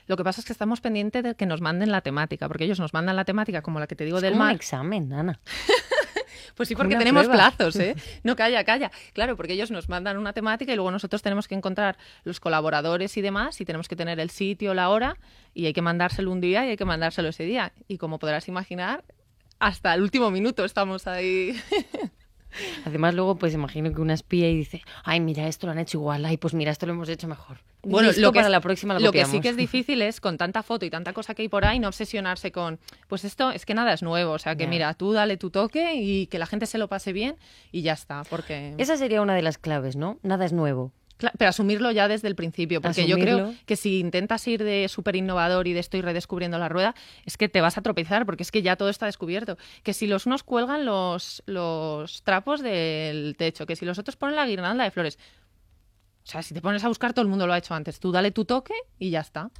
Lo 0.09 0.17
que 0.17 0.25
pasa 0.25 0.41
es 0.41 0.47
que 0.47 0.53
estamos 0.53 0.81
pendientes 0.81 1.23
de 1.23 1.35
que 1.37 1.47
nos 1.47 1.61
manden 1.61 1.93
la 1.93 2.01
temática, 2.01 2.49
porque 2.49 2.65
ellos 2.65 2.81
nos 2.81 2.93
mandan 2.93 3.15
la 3.15 3.25
temática 3.25 3.63
como 3.63 3.79
la 3.79 3.87
que 3.87 3.95
te 3.95 4.05
digo 4.05 4.17
Es 4.19 4.23
del 4.23 4.33
como 4.33 4.43
un 4.43 4.49
mar. 4.49 4.57
examen, 4.57 5.13
Ana. 5.13 5.39
Pues 6.55 6.69
sí, 6.69 6.75
porque 6.75 6.95
una 6.95 6.99
tenemos 7.01 7.27
prueba. 7.27 7.51
plazos, 7.53 7.77
¿eh? 7.77 7.95
No, 8.25 8.35
calla, 8.35 8.65
calla. 8.65 8.91
Claro, 9.13 9.37
porque 9.37 9.53
ellos 9.53 9.71
nos 9.71 9.89
mandan 9.89 10.17
una 10.17 10.33
temática 10.33 10.73
y 10.73 10.77
luego 10.77 10.91
nosotros 10.91 11.23
tenemos 11.23 11.47
que 11.47 11.55
encontrar 11.55 11.99
los 12.25 12.41
colaboradores 12.41 13.17
y 13.17 13.23
demás 13.23 13.61
y 13.61 13.65
tenemos 13.65 13.87
que 13.89 13.95
tener 13.97 14.19
el 14.19 14.31
sitio, 14.31 14.75
la 14.75 14.89
hora 14.89 15.17
y 15.55 15.67
hay 15.67 15.73
que 15.73 15.83
mandárselo 15.83 16.33
un 16.33 16.41
día 16.41 16.67
y 16.67 16.71
hay 16.71 16.77
que 16.77 16.85
mandárselo 16.85 17.29
ese 17.29 17.45
día. 17.45 17.73
Y 17.87 17.99
como 17.99 18.19
podrás 18.19 18.49
imaginar, 18.49 19.05
hasta 19.61 19.95
el 19.95 20.03
último 20.03 20.31
minuto 20.33 20.65
estamos 20.65 21.07
ahí. 21.07 21.61
Además, 22.85 23.15
luego, 23.15 23.37
pues 23.37 23.55
imagino 23.55 23.93
que 23.93 24.01
una 24.01 24.15
espía 24.15 24.49
y 24.49 24.57
dice, 24.57 24.83
ay, 25.05 25.21
mira, 25.21 25.47
esto 25.47 25.67
lo 25.67 25.73
han 25.73 25.79
hecho 25.79 25.99
igual, 25.99 26.25
ay, 26.25 26.39
pues 26.39 26.55
mira, 26.55 26.73
esto 26.73 26.87
lo 26.87 26.93
hemos 26.93 27.09
hecho 27.09 27.29
mejor. 27.29 27.59
Bueno, 27.91 28.11
lo 28.17 28.33
que, 28.33 28.37
para 28.37 28.47
es- 28.49 28.53
la 28.53 28.61
próxima 28.61 28.95
lo, 28.95 29.01
lo 29.01 29.13
que 29.13 29.25
sí 29.25 29.41
que 29.41 29.49
es 29.51 29.57
difícil 29.57 30.03
es 30.03 30.21
con 30.21 30.37
tanta 30.37 30.63
foto 30.63 30.85
y 30.87 30.91
tanta 30.91 31.13
cosa 31.13 31.35
que 31.35 31.43
hay 31.43 31.49
por 31.49 31.65
ahí 31.65 31.79
no 31.79 31.89
obsesionarse 31.89 32.53
con, 32.53 32.79
pues 33.09 33.25
esto 33.25 33.51
es 33.51 33.65
que 33.67 33.75
nada 33.75 33.93
es 33.93 34.03
nuevo, 34.03 34.33
o 34.33 34.39
sea 34.39 34.57
que 34.57 34.67
mira, 34.67 34.95
tú 34.95 35.13
dale 35.13 35.37
tu 35.37 35.51
toque 35.51 35.95
y 35.95 36.27
que 36.27 36.39
la 36.39 36.47
gente 36.47 36.67
se 36.67 36.79
lo 36.79 36.89
pase 36.89 37.13
bien 37.13 37.37
y 37.73 37.83
ya 37.83 37.93
está, 37.95 38.23
porque... 38.29 38.75
Esa 38.79 38.97
sería 38.97 39.23
una 39.23 39.35
de 39.35 39.43
las 39.43 39.59
claves, 39.59 39.97
¿no? 39.97 40.19
Nada 40.23 40.45
es 40.45 40.53
nuevo. 40.53 40.93
Pero 41.37 41.49
asumirlo 41.49 41.91
ya 41.91 42.07
desde 42.07 42.29
el 42.29 42.37
principio, 42.37 42.81
porque 42.81 43.05
yo 43.09 43.19
creo 43.19 43.53
que 43.67 43.75
si 43.75 43.99
intentas 43.99 44.47
ir 44.47 44.63
de 44.63 44.87
súper 44.87 45.17
innovador 45.17 45.67
y 45.67 45.73
de 45.73 45.81
estoy 45.81 46.01
redescubriendo 46.01 46.59
la 46.61 46.69
rueda, 46.69 46.95
es 47.27 47.37
que 47.37 47.49
te 47.49 47.61
vas 47.61 47.77
a 47.77 47.83
tropezar, 47.83 48.25
porque 48.25 48.45
es 48.45 48.53
que 48.53 48.63
ya 48.63 48.77
todo 48.77 48.89
está 48.89 49.07
descubierto. 49.07 49.59
Que 49.83 49.95
si 49.95 50.07
los 50.07 50.27
unos 50.27 50.45
cuelgan 50.45 50.85
los, 50.85 51.43
los 51.47 52.23
trapos 52.23 52.63
del 52.63 53.35
techo, 53.37 53.67
que 53.67 53.75
si 53.75 53.85
los 53.85 53.99
otros 53.99 54.15
ponen 54.15 54.37
la 54.37 54.47
guirnalda 54.47 54.85
de 54.85 54.93
flores. 54.93 55.19
O 56.29 56.31
sea, 56.31 56.43
si 56.43 56.53
te 56.53 56.61
pones 56.61 56.85
a 56.85 56.89
buscar, 56.89 57.15
todo 57.15 57.23
el 57.23 57.29
mundo 57.29 57.47
lo 57.47 57.55
ha 57.55 57.59
hecho 57.59 57.73
antes. 57.73 58.01
Tú 58.01 58.13
dale 58.13 58.33
tu 58.33 58.45
toque 58.45 58.75
y 58.99 59.09
ya 59.09 59.21
está. 59.21 59.51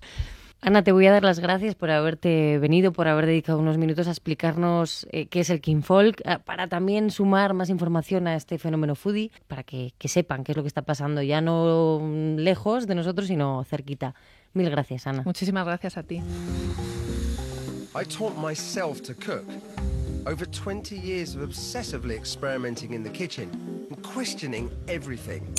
Ana, 0.61 0.85
te 0.85 0.93
voy 0.93 1.07
a 1.07 1.13
dar 1.13 1.23
las 1.23 1.39
gracias 1.39 1.75
por 1.75 1.91
haberte 1.91 2.59
venido, 2.59 2.93
por 2.93 3.09
haber 3.09 3.25
dedicado 3.25 3.59
unos 3.59 3.79
minutos 3.79 4.07
a 4.07 4.11
explicarnos 4.11 5.07
eh, 5.11 5.29
qué 5.29 5.41
es 5.41 5.49
el 5.49 5.63
King 5.63 5.81
Folk, 5.81 6.21
eh, 6.27 6.39
para 6.45 6.67
también 6.67 7.11
sumar 7.11 7.55
más 7.55 7.71
información 7.71 8.27
a 8.27 8.35
este 8.35 8.59
fenómeno 8.59 8.97
foodie, 8.97 9.31
para 9.47 9.63
que, 9.63 9.95
que 9.97 10.09
sepan 10.09 10.45
qué 10.45 10.53
es 10.53 10.57
lo 10.57 10.63
que 10.63 10.69
está 10.69 10.83
pasando, 10.83 11.23
ya 11.23 11.41
no 11.41 12.03
lejos 12.37 12.87
de 12.87 12.97
nosotros, 12.97 13.29
sino 13.29 13.65
cerquita. 13.65 14.15
Mil 14.53 14.69
gracias, 14.69 15.07
Ana. 15.07 15.23
Muchísimas 15.25 15.65
gracias 15.65 15.97
a 15.97 16.03
ti. 16.03 16.17
I 17.95 18.05
taught 18.05 18.37
myself 18.37 19.01
to 19.03 19.15
cook. 19.15 19.47
Over 20.27 20.45
20 20.45 20.99
years 20.99 21.35
of 21.35 21.41
obsessively 21.41 22.15
experimenting 22.15 22.93
in 22.93 23.05
the 23.05 23.11
kitchen 23.11 23.49
and 23.89 24.03
questioning 24.03 24.71
everything. 24.87 25.55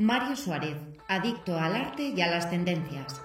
Mario 0.00 0.34
Suárez, 0.34 0.78
adicto 1.08 1.58
al 1.58 1.76
arte 1.76 2.04
y 2.04 2.18
a 2.22 2.28
las 2.28 2.48
tendencias. 2.48 3.20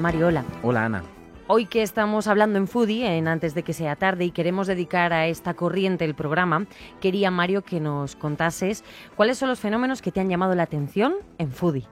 Mario, 0.00 0.28
hola. 0.28 0.44
Hola 0.62 0.86
Ana. 0.86 1.11
Hoy 1.54 1.66
que 1.66 1.82
estamos 1.82 2.28
hablando 2.28 2.56
en 2.58 2.66
Foodie, 2.66 3.18
en 3.18 3.28
antes 3.28 3.54
de 3.54 3.62
que 3.62 3.74
sea 3.74 3.94
tarde, 3.94 4.24
y 4.24 4.30
queremos 4.30 4.66
dedicar 4.66 5.12
a 5.12 5.26
esta 5.26 5.52
corriente 5.52 6.06
el 6.06 6.14
programa, 6.14 6.66
quería 6.98 7.30
Mario 7.30 7.60
que 7.60 7.78
nos 7.78 8.16
contases 8.16 8.84
cuáles 9.16 9.36
son 9.36 9.50
los 9.50 9.60
fenómenos 9.60 10.00
que 10.00 10.10
te 10.10 10.20
han 10.20 10.30
llamado 10.30 10.54
la 10.54 10.62
atención 10.62 11.12
en 11.36 11.52
Foodie. 11.52 11.86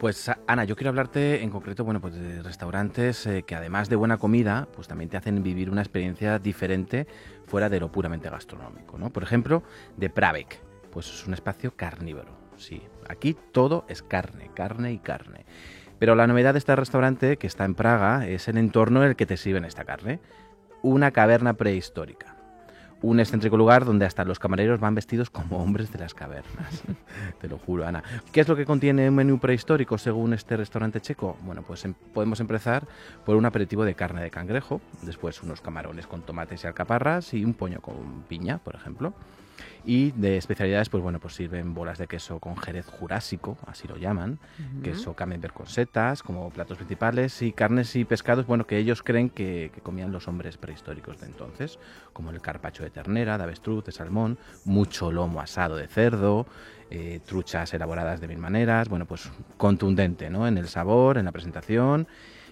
Pues 0.00 0.28
Ana, 0.48 0.64
yo 0.64 0.74
quiero 0.74 0.88
hablarte 0.88 1.44
en 1.44 1.50
concreto, 1.50 1.84
bueno, 1.84 2.00
pues 2.00 2.14
de 2.14 2.42
restaurantes 2.42 3.24
eh, 3.26 3.44
que 3.44 3.54
además 3.54 3.88
de 3.88 3.94
buena 3.94 4.16
comida, 4.16 4.66
pues 4.74 4.88
también 4.88 5.08
te 5.08 5.16
hacen 5.16 5.44
vivir 5.44 5.70
una 5.70 5.82
experiencia 5.82 6.40
diferente 6.40 7.06
fuera 7.46 7.68
de 7.68 7.78
lo 7.78 7.92
puramente 7.92 8.28
gastronómico, 8.28 8.98
¿no? 8.98 9.10
Por 9.10 9.22
ejemplo, 9.22 9.62
de 9.96 10.10
Pravek, 10.10 10.60
pues 10.90 11.06
es 11.06 11.24
un 11.24 11.34
espacio 11.34 11.76
carnívoro, 11.76 12.36
sí. 12.56 12.82
Aquí 13.08 13.36
todo 13.52 13.84
es 13.88 14.02
carne, 14.02 14.50
carne 14.54 14.90
y 14.90 14.98
carne. 14.98 15.46
Pero 15.98 16.14
la 16.14 16.26
novedad 16.26 16.54
de 16.54 16.58
este 16.58 16.76
restaurante 16.76 17.36
que 17.36 17.46
está 17.46 17.64
en 17.64 17.74
Praga 17.74 18.26
es 18.26 18.48
el 18.48 18.58
entorno 18.58 19.02
en 19.02 19.10
el 19.10 19.16
que 19.16 19.26
te 19.26 19.36
sirven 19.36 19.64
esta 19.64 19.84
carne, 19.84 20.20
una 20.82 21.10
caverna 21.10 21.54
prehistórica 21.54 22.38
un 23.00 23.20
excéntrico 23.20 23.56
lugar 23.56 23.84
donde 23.84 24.06
hasta 24.06 24.24
los 24.24 24.38
camareros 24.38 24.80
van 24.80 24.94
vestidos 24.94 25.30
como 25.30 25.62
hombres 25.62 25.92
de 25.92 25.98
las 25.98 26.14
cavernas. 26.14 26.82
Te 27.40 27.48
lo 27.48 27.58
juro, 27.58 27.86
Ana. 27.86 28.02
¿Qué 28.32 28.40
es 28.40 28.48
lo 28.48 28.56
que 28.56 28.64
contiene 28.64 29.08
un 29.08 29.14
menú 29.14 29.38
prehistórico 29.38 29.98
según 29.98 30.34
este 30.34 30.56
restaurante 30.56 31.00
checo? 31.00 31.36
Bueno, 31.42 31.62
pues 31.62 31.84
em- 31.84 31.94
podemos 32.12 32.40
empezar 32.40 32.86
por 33.24 33.36
un 33.36 33.46
aperitivo 33.46 33.84
de 33.84 33.94
carne 33.94 34.22
de 34.22 34.30
cangrejo, 34.30 34.80
después 35.02 35.42
unos 35.42 35.60
camarones 35.60 36.06
con 36.06 36.22
tomates 36.22 36.64
y 36.64 36.66
alcaparras 36.66 37.34
y 37.34 37.44
un 37.44 37.54
pollo 37.54 37.80
con 37.80 38.24
piña, 38.28 38.58
por 38.58 38.74
ejemplo. 38.74 39.14
Y 39.84 40.10
de 40.12 40.36
especialidades, 40.36 40.88
pues 40.88 41.02
bueno, 41.02 41.18
pues 41.18 41.34
sirven 41.34 41.74
bolas 41.74 41.98
de 41.98 42.06
queso 42.06 42.38
con 42.38 42.56
jerez 42.56 42.86
jurásico, 42.86 43.56
así 43.66 43.88
lo 43.88 43.96
llaman, 43.96 44.38
queso 44.82 45.14
camembert 45.14 45.54
con 45.54 45.66
setas 45.66 46.22
como 46.22 46.50
platos 46.50 46.76
principales 46.76 47.40
y 47.42 47.52
carnes 47.52 47.94
y 47.96 48.04
pescados, 48.04 48.46
bueno, 48.46 48.66
que 48.66 48.76
ellos 48.78 49.02
creen 49.02 49.30
que, 49.30 49.70
que 49.74 49.80
comían 49.80 50.12
los 50.12 50.28
hombres 50.28 50.56
prehistóricos 50.56 51.20
de 51.20 51.26
entonces, 51.26 51.78
como 52.12 52.30
el 52.30 52.40
carpacho 52.40 52.82
de 52.82 52.90
ternera, 52.90 53.38
de 53.38 53.44
avestruz, 53.44 53.84
de 53.84 53.92
salmón, 53.92 54.38
mucho 54.64 55.10
lomo 55.10 55.40
asado 55.40 55.76
de 55.76 55.88
cerdo, 55.88 56.46
eh, 56.90 57.20
truchas 57.26 57.72
elaboradas 57.74 58.20
de 58.20 58.28
mil 58.28 58.38
maneras, 58.38 58.88
bueno, 58.88 59.04
pues 59.04 59.30
contundente, 59.56 60.30
¿no? 60.30 60.48
En 60.48 60.56
el 60.56 60.68
sabor, 60.68 61.18
en 61.18 61.26
la 61.26 61.32
presentación 61.32 62.08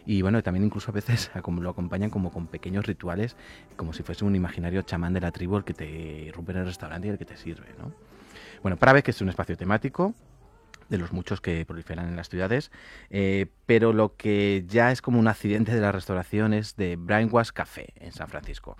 y 0.06 0.22
bueno, 0.22 0.42
también 0.42 0.64
incluso 0.64 0.90
a 0.90 0.94
veces 0.94 1.30
lo 1.60 1.70
acompañan 1.70 2.10
como 2.10 2.30
con 2.30 2.46
pequeños 2.46 2.86
rituales, 2.86 3.36
como 3.76 3.92
si 3.92 4.02
fuese 4.02 4.24
un 4.24 4.36
imaginario 4.36 4.82
chamán 4.82 5.12
de 5.12 5.20
la 5.20 5.32
tribu 5.32 5.56
el 5.56 5.64
que 5.64 5.74
te 5.74 6.30
rompe 6.32 6.52
en 6.52 6.58
el 6.58 6.66
restaurante 6.66 7.08
y 7.08 7.10
el 7.10 7.18
que 7.18 7.24
te 7.24 7.36
sirve, 7.36 7.66
¿no? 7.78 7.92
Bueno, 8.62 8.76
Prave, 8.76 9.02
que 9.02 9.10
es 9.10 9.20
un 9.20 9.28
espacio 9.28 9.56
temático, 9.56 10.14
de 10.88 10.98
los 10.98 11.12
muchos 11.12 11.40
que 11.40 11.64
proliferan 11.66 12.08
en 12.08 12.16
las 12.16 12.28
ciudades, 12.28 12.70
eh, 13.10 13.46
pero 13.66 13.92
lo 13.92 14.16
que 14.16 14.64
ya 14.68 14.92
es 14.92 15.02
como 15.02 15.18
un 15.18 15.28
accidente 15.28 15.74
de 15.74 15.80
la 15.80 15.92
restauración 15.92 16.54
es 16.54 16.76
de 16.76 16.96
Brainwash 16.96 17.50
Café 17.50 17.92
en 17.96 18.12
San 18.12 18.28
Francisco. 18.28 18.76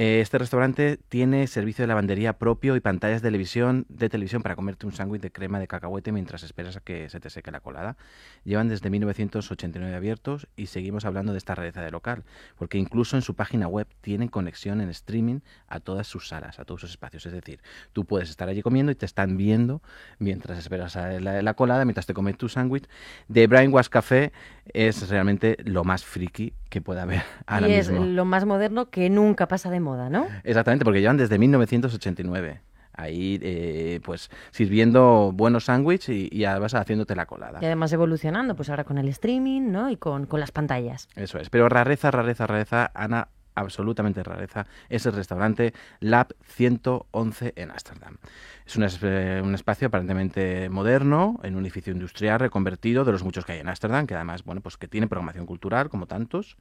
Eh, 0.00 0.20
Este 0.20 0.38
restaurante 0.38 0.96
tiene 1.08 1.48
servicio 1.48 1.82
de 1.82 1.88
lavandería 1.88 2.38
propio 2.38 2.76
y 2.76 2.80
pantallas 2.80 3.20
de 3.20 3.26
televisión, 3.26 3.84
de 3.88 4.08
televisión 4.08 4.42
para 4.44 4.54
comerte 4.54 4.86
un 4.86 4.92
sándwich 4.92 5.20
de 5.20 5.32
crema 5.32 5.58
de 5.58 5.66
cacahuete 5.66 6.12
mientras 6.12 6.44
esperas 6.44 6.76
a 6.76 6.80
que 6.80 7.08
se 7.08 7.18
te 7.18 7.30
seque 7.30 7.50
la 7.50 7.58
colada. 7.58 7.96
Llevan 8.44 8.68
desde 8.68 8.90
1989 8.90 9.92
abiertos 9.96 10.46
y 10.54 10.66
seguimos 10.66 11.04
hablando 11.04 11.32
de 11.32 11.38
esta 11.38 11.56
rareza 11.56 11.82
de 11.82 11.90
local, 11.90 12.22
porque 12.56 12.78
incluso 12.78 13.16
en 13.16 13.22
su 13.22 13.34
página 13.34 13.66
web 13.66 13.88
tienen 14.00 14.28
conexión 14.28 14.80
en 14.80 14.88
streaming 14.90 15.40
a 15.66 15.80
todas 15.80 16.06
sus 16.06 16.28
salas, 16.28 16.60
a 16.60 16.64
todos 16.64 16.82
sus 16.82 16.90
espacios. 16.90 17.26
Es 17.26 17.32
decir, 17.32 17.60
tú 17.92 18.04
puedes 18.04 18.30
estar 18.30 18.48
allí 18.48 18.62
comiendo 18.62 18.92
y 18.92 18.94
te 18.94 19.04
están 19.04 19.36
viendo 19.36 19.82
mientras 20.20 20.58
esperas 20.60 20.94
a 20.94 21.18
la, 21.18 21.42
la 21.42 21.54
colada, 21.54 21.84
mientras 21.84 22.06
te 22.06 22.14
comes 22.14 22.36
tu 22.38 22.48
sándwich. 22.48 22.84
De 23.26 23.48
Brainwash 23.48 23.88
Café 23.88 24.30
es 24.72 25.08
realmente 25.08 25.56
lo 25.64 25.82
más 25.82 26.04
friki 26.04 26.52
que 26.70 26.80
pueda 26.80 27.02
haber 27.02 27.22
ahora 27.46 27.68
y 27.68 27.72
es 27.72 27.90
mismo. 27.90 28.04
lo 28.06 28.24
más 28.24 28.44
moderno 28.44 28.90
que 28.90 29.10
nunca 29.10 29.48
pasa 29.48 29.70
de 29.70 29.80
moda, 29.80 29.87
¿no? 29.96 30.26
Exactamente, 30.44 30.84
porque 30.84 31.00
llevan 31.00 31.16
desde 31.16 31.38
1989. 31.38 32.60
Ahí, 32.92 33.38
eh, 33.42 34.00
pues, 34.02 34.28
sirviendo 34.50 35.30
buenos 35.32 35.66
sándwiches 35.66 36.08
y, 36.08 36.28
y 36.32 36.44
además 36.44 36.74
haciéndote 36.74 37.14
la 37.14 37.26
colada. 37.26 37.60
Y 37.62 37.64
además 37.64 37.92
evolucionando, 37.92 38.56
pues 38.56 38.70
ahora 38.70 38.82
con 38.82 38.98
el 38.98 39.08
streaming, 39.08 39.70
¿no? 39.70 39.88
Y 39.88 39.96
con, 39.96 40.26
con 40.26 40.40
las 40.40 40.50
pantallas. 40.50 41.08
Eso 41.14 41.38
es. 41.38 41.48
Pero 41.48 41.68
rareza, 41.68 42.10
rareza, 42.10 42.48
rareza, 42.48 42.90
Ana, 42.94 43.28
absolutamente 43.60 44.22
rareza, 44.22 44.66
es 44.88 45.06
el 45.06 45.12
restaurante 45.12 45.72
Lab 46.00 46.34
111 46.44 47.52
en 47.56 47.70
Ámsterdam. 47.70 48.18
Es 48.66 48.98
eh, 49.02 49.40
un 49.42 49.54
espacio 49.54 49.88
aparentemente 49.88 50.68
moderno, 50.68 51.40
en 51.42 51.56
un 51.56 51.64
edificio 51.64 51.92
industrial 51.92 52.40
reconvertido 52.40 53.04
de 53.04 53.12
los 53.12 53.22
muchos 53.22 53.44
que 53.44 53.52
hay 53.52 53.60
en 53.60 53.68
Ámsterdam, 53.68 54.06
que 54.06 54.14
además, 54.14 54.44
bueno, 54.44 54.60
pues 54.60 54.76
que 54.76 54.88
tiene 54.88 55.06
programación 55.06 55.46
cultural, 55.46 55.88
como 55.88 56.06
tantos. 56.06 56.56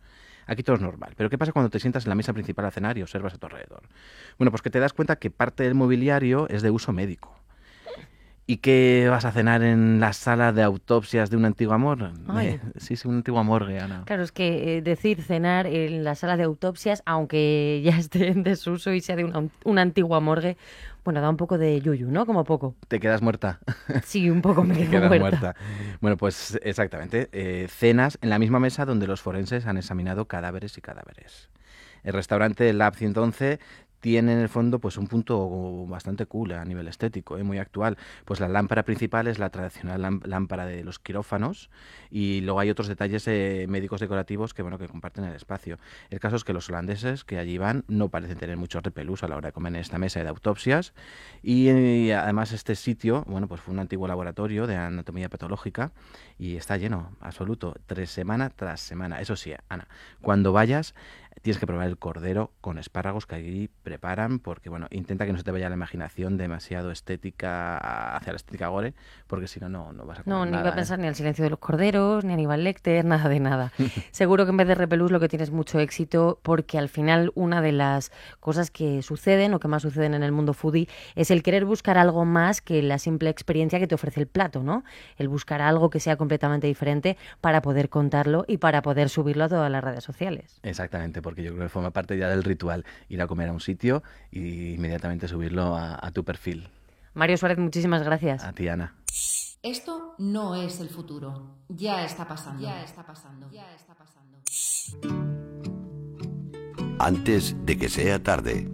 Aquí 0.45 0.63
todo 0.63 0.77
es 0.77 0.81
normal. 0.81 1.13
Pero 1.17 1.29
¿qué 1.29 1.37
pasa 1.37 1.51
cuando 1.51 1.69
te 1.69 1.79
sientas 1.79 2.05
en 2.05 2.09
la 2.09 2.15
mesa 2.15 2.33
principal 2.33 2.65
a 2.65 2.71
cenar 2.71 2.97
y 2.97 3.01
observas 3.01 3.33
a 3.33 3.37
tu 3.37 3.47
alrededor? 3.47 3.83
Bueno, 4.37 4.51
pues 4.51 4.61
que 4.61 4.69
te 4.69 4.79
das 4.79 4.93
cuenta 4.93 5.17
que 5.17 5.29
parte 5.29 5.63
del 5.63 5.75
mobiliario 5.75 6.47
es 6.49 6.61
de 6.61 6.71
uso 6.71 6.93
médico. 6.93 7.35
¿Y 8.49 8.57
qué 8.57 9.07
vas 9.09 9.25
a 9.25 9.33
cenar 9.33 9.61
en 9.61 9.99
la 9.99 10.13
sala 10.13 10.53
de 10.53 10.63
autopsias 10.63 11.29
de 11.29 11.35
una 11.35 11.47
antigua 11.47 11.77
morgue? 11.77 12.11
Ay. 12.29 12.61
Sí, 12.77 12.95
sí, 12.95 13.05
una 13.05 13.17
antigua 13.17 13.43
morgue, 13.43 13.77
Ana. 13.81 14.03
Claro, 14.05 14.23
es 14.23 14.31
que 14.31 14.77
eh, 14.77 14.81
decir 14.81 15.21
cenar 15.21 15.67
en 15.67 16.05
la 16.05 16.15
sala 16.15 16.37
de 16.37 16.43
autopsias, 16.43 17.03
aunque 17.05 17.81
ya 17.85 17.97
esté 17.97 18.29
en 18.29 18.43
desuso 18.43 18.93
y 18.93 19.01
sea 19.01 19.17
de 19.17 19.25
una, 19.25 19.49
una 19.65 19.81
antigua 19.81 20.21
morgue, 20.21 20.55
bueno, 21.03 21.19
da 21.19 21.29
un 21.29 21.35
poco 21.35 21.57
de 21.57 21.81
yuyu, 21.81 22.09
¿no? 22.09 22.25
Como 22.25 22.45
poco. 22.45 22.73
¿Te 22.87 23.01
quedas 23.01 23.21
muerta? 23.21 23.59
Sí, 24.05 24.29
un 24.29 24.41
poco 24.41 24.63
me 24.63 24.75
Te 24.75 24.87
quedo 24.87 25.09
quedas 25.09 25.19
muerta. 25.19 25.55
Bueno, 25.99 26.15
pues 26.15 26.57
exactamente. 26.63 27.27
eh, 27.33 27.67
cenas 27.69 28.17
en 28.21 28.29
la 28.29 28.39
misma 28.39 28.59
mesa 28.61 28.85
donde 28.85 29.07
los 29.07 29.21
forenses 29.21 29.65
han 29.65 29.75
examinado 29.77 30.25
cadáveres 30.25 30.77
y 30.77 30.81
cadáveres. 30.81 31.49
El 32.03 32.13
restaurante 32.13 32.71
Lab 32.71 32.95
111 32.95 33.59
tiene 33.99 34.33
en 34.33 34.39
el 34.39 34.49
fondo 34.49 34.79
pues 34.79 34.97
un 34.97 35.07
punto 35.07 35.85
bastante 35.87 36.25
cool 36.25 36.51
a 36.51 36.63
nivel 36.65 36.87
estético, 36.87 37.37
¿eh? 37.37 37.43
muy 37.43 37.57
actual. 37.57 37.97
Pues 38.25 38.39
la 38.39 38.47
lámpara 38.47 38.83
principal 38.83 39.27
es 39.27 39.39
la 39.39 39.49
tradicional 39.49 40.01
lám- 40.01 40.25
lámpara 40.25 40.65
de 40.65 40.83
los 40.83 40.99
quirófanos 40.99 41.69
y 42.11 42.41
luego 42.41 42.59
hay 42.59 42.69
otros 42.69 42.87
detalles 42.87 43.27
eh, 43.27 43.65
médicos 43.67 43.99
decorativos 43.99 44.53
que 44.53 44.61
bueno 44.61 44.77
que 44.77 44.87
comparten 44.87 45.23
el 45.25 45.35
espacio. 45.35 45.79
El 46.09 46.19
caso 46.19 46.35
es 46.35 46.43
que 46.43 46.53
los 46.53 46.69
holandeses 46.69 47.23
que 47.23 47.37
allí 47.39 47.57
van 47.57 47.83
no 47.87 48.09
parecen 48.09 48.37
tener 48.37 48.57
mucho 48.57 48.79
repelús 48.81 49.23
a 49.23 49.27
la 49.27 49.35
hora 49.37 49.47
de 49.49 49.53
comer 49.53 49.73
en 49.73 49.79
esta 49.81 49.97
mesa 49.97 50.21
de 50.21 50.29
autopsias 50.29 50.93
y, 51.41 51.69
eh, 51.69 52.13
además 52.15 52.51
este 52.51 52.75
sitio, 52.75 53.23
bueno, 53.27 53.47
pues 53.47 53.61
fue 53.61 53.73
un 53.73 53.79
antiguo 53.79 54.07
laboratorio 54.07 54.67
de 54.67 54.75
anatomía 54.75 55.29
patológica 55.29 55.91
y 56.37 56.55
está 56.55 56.77
lleno, 56.77 57.11
absoluto, 57.19 57.75
tres 57.85 58.11
semana 58.11 58.49
tras 58.49 58.79
semana. 58.81 59.21
Eso 59.21 59.35
sí, 59.35 59.53
Ana, 59.69 59.87
cuando 60.21 60.53
vayas 60.53 60.93
tienes 61.41 61.59
que 61.59 61.67
probar 61.67 61.87
el 61.87 61.97
cordero 61.97 62.51
con 62.61 62.77
espárragos 62.77 63.25
que 63.25 63.35
allí 63.35 63.69
preparan 63.83 64.39
porque, 64.39 64.69
bueno, 64.69 64.87
intenta 64.91 65.25
que 65.25 65.31
no 65.31 65.37
se 65.37 65.43
te 65.43 65.51
vaya 65.51 65.69
la 65.69 65.75
imaginación 65.75 66.37
demasiado 66.37 66.91
estética 66.91 67.77
hacia 68.15 68.33
la 68.33 68.37
estética 68.37 68.67
gore 68.67 68.93
porque 69.27 69.47
si 69.47 69.59
no, 69.59 69.69
no, 69.69 69.93
no 69.93 70.05
vas 70.05 70.19
a 70.19 70.23
comer 70.23 70.37
No, 70.37 70.45
ni 70.45 70.57
iba 70.57 70.69
a 70.69 70.71
¿eh? 70.71 70.75
pensar 70.75 70.99
ni 70.99 71.07
al 71.07 71.15
silencio 71.15 71.43
de 71.43 71.49
los 71.49 71.59
corderos, 71.59 72.23
ni 72.23 72.31
a 72.31 72.33
Aníbal 72.33 72.63
Lecter, 72.63 73.05
nada 73.05 73.29
de 73.29 73.39
nada. 73.39 73.71
Seguro 74.11 74.45
que 74.45 74.51
en 74.51 74.57
vez 74.57 74.67
de 74.67 74.75
repelús 74.75 75.11
lo 75.11 75.19
que 75.19 75.29
tienes 75.29 75.51
mucho 75.51 75.79
éxito, 75.79 76.39
porque 76.43 76.77
al 76.77 76.89
final 76.89 77.31
una 77.35 77.61
de 77.61 77.71
las 77.71 78.11
cosas 78.39 78.71
que 78.71 79.01
suceden 79.01 79.53
o 79.53 79.59
que 79.59 79.67
más 79.67 79.81
suceden 79.81 80.13
en 80.13 80.23
el 80.23 80.31
mundo 80.31 80.53
foodie 80.53 80.87
es 81.15 81.31
el 81.31 81.43
querer 81.43 81.65
buscar 81.65 81.97
algo 81.97 82.25
más 82.25 82.61
que 82.61 82.81
la 82.81 82.99
simple 82.99 83.29
experiencia 83.29 83.79
que 83.79 83.87
te 83.87 83.95
ofrece 83.95 84.19
el 84.19 84.27
plato, 84.27 84.63
¿no? 84.63 84.83
El 85.17 85.27
buscar 85.29 85.61
algo 85.61 85.89
que 85.89 85.99
sea 85.99 86.17
completamente 86.17 86.67
diferente 86.67 87.17
para 87.41 87.61
poder 87.61 87.89
contarlo 87.89 88.45
y 88.47 88.57
para 88.57 88.81
poder 88.81 89.09
subirlo 89.09 89.45
a 89.45 89.49
todas 89.49 89.71
las 89.71 89.83
redes 89.83 90.03
sociales. 90.03 90.59
Exactamente, 90.63 91.21
porque 91.27 91.43
yo 91.43 91.51
creo 91.51 91.65
que 91.65 91.69
forma 91.69 91.91
parte 91.91 92.17
ya 92.17 92.29
del 92.29 92.45
ritual 92.45 92.85
ir 93.09 93.21
a 93.21 93.27
comer 93.27 93.49
a 93.49 93.51
un 93.51 93.59
sitio 93.59 94.01
y 94.31 94.75
inmediatamente 94.75 95.27
subirlo 95.27 95.75
a, 95.75 95.99
a 96.01 96.11
tu 96.11 96.23
perfil. 96.23 96.69
Mario 97.13 97.35
Suárez, 97.35 97.57
muchísimas 97.57 98.01
gracias. 98.01 98.45
A 98.45 98.53
ti, 98.53 98.69
Ana. 98.69 98.95
Esto 99.61 100.15
no 100.19 100.55
es 100.55 100.79
el 100.79 100.87
futuro. 100.87 101.57
Ya 101.67 102.05
está 102.05 102.25
pasando. 102.29 102.61
Ya 102.61 102.81
está 102.81 103.05
pasando. 103.05 103.51
Ya 103.51 103.75
está 103.75 103.93
pasando. 103.93 104.37
Antes 106.97 107.57
de 107.65 107.77
que 107.77 107.89
sea 107.89 108.23
tarde. 108.23 108.71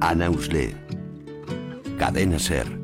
Ana 0.00 0.30
Usle. 0.30 0.76
Cadena 1.98 2.38
Ser. 2.38 2.83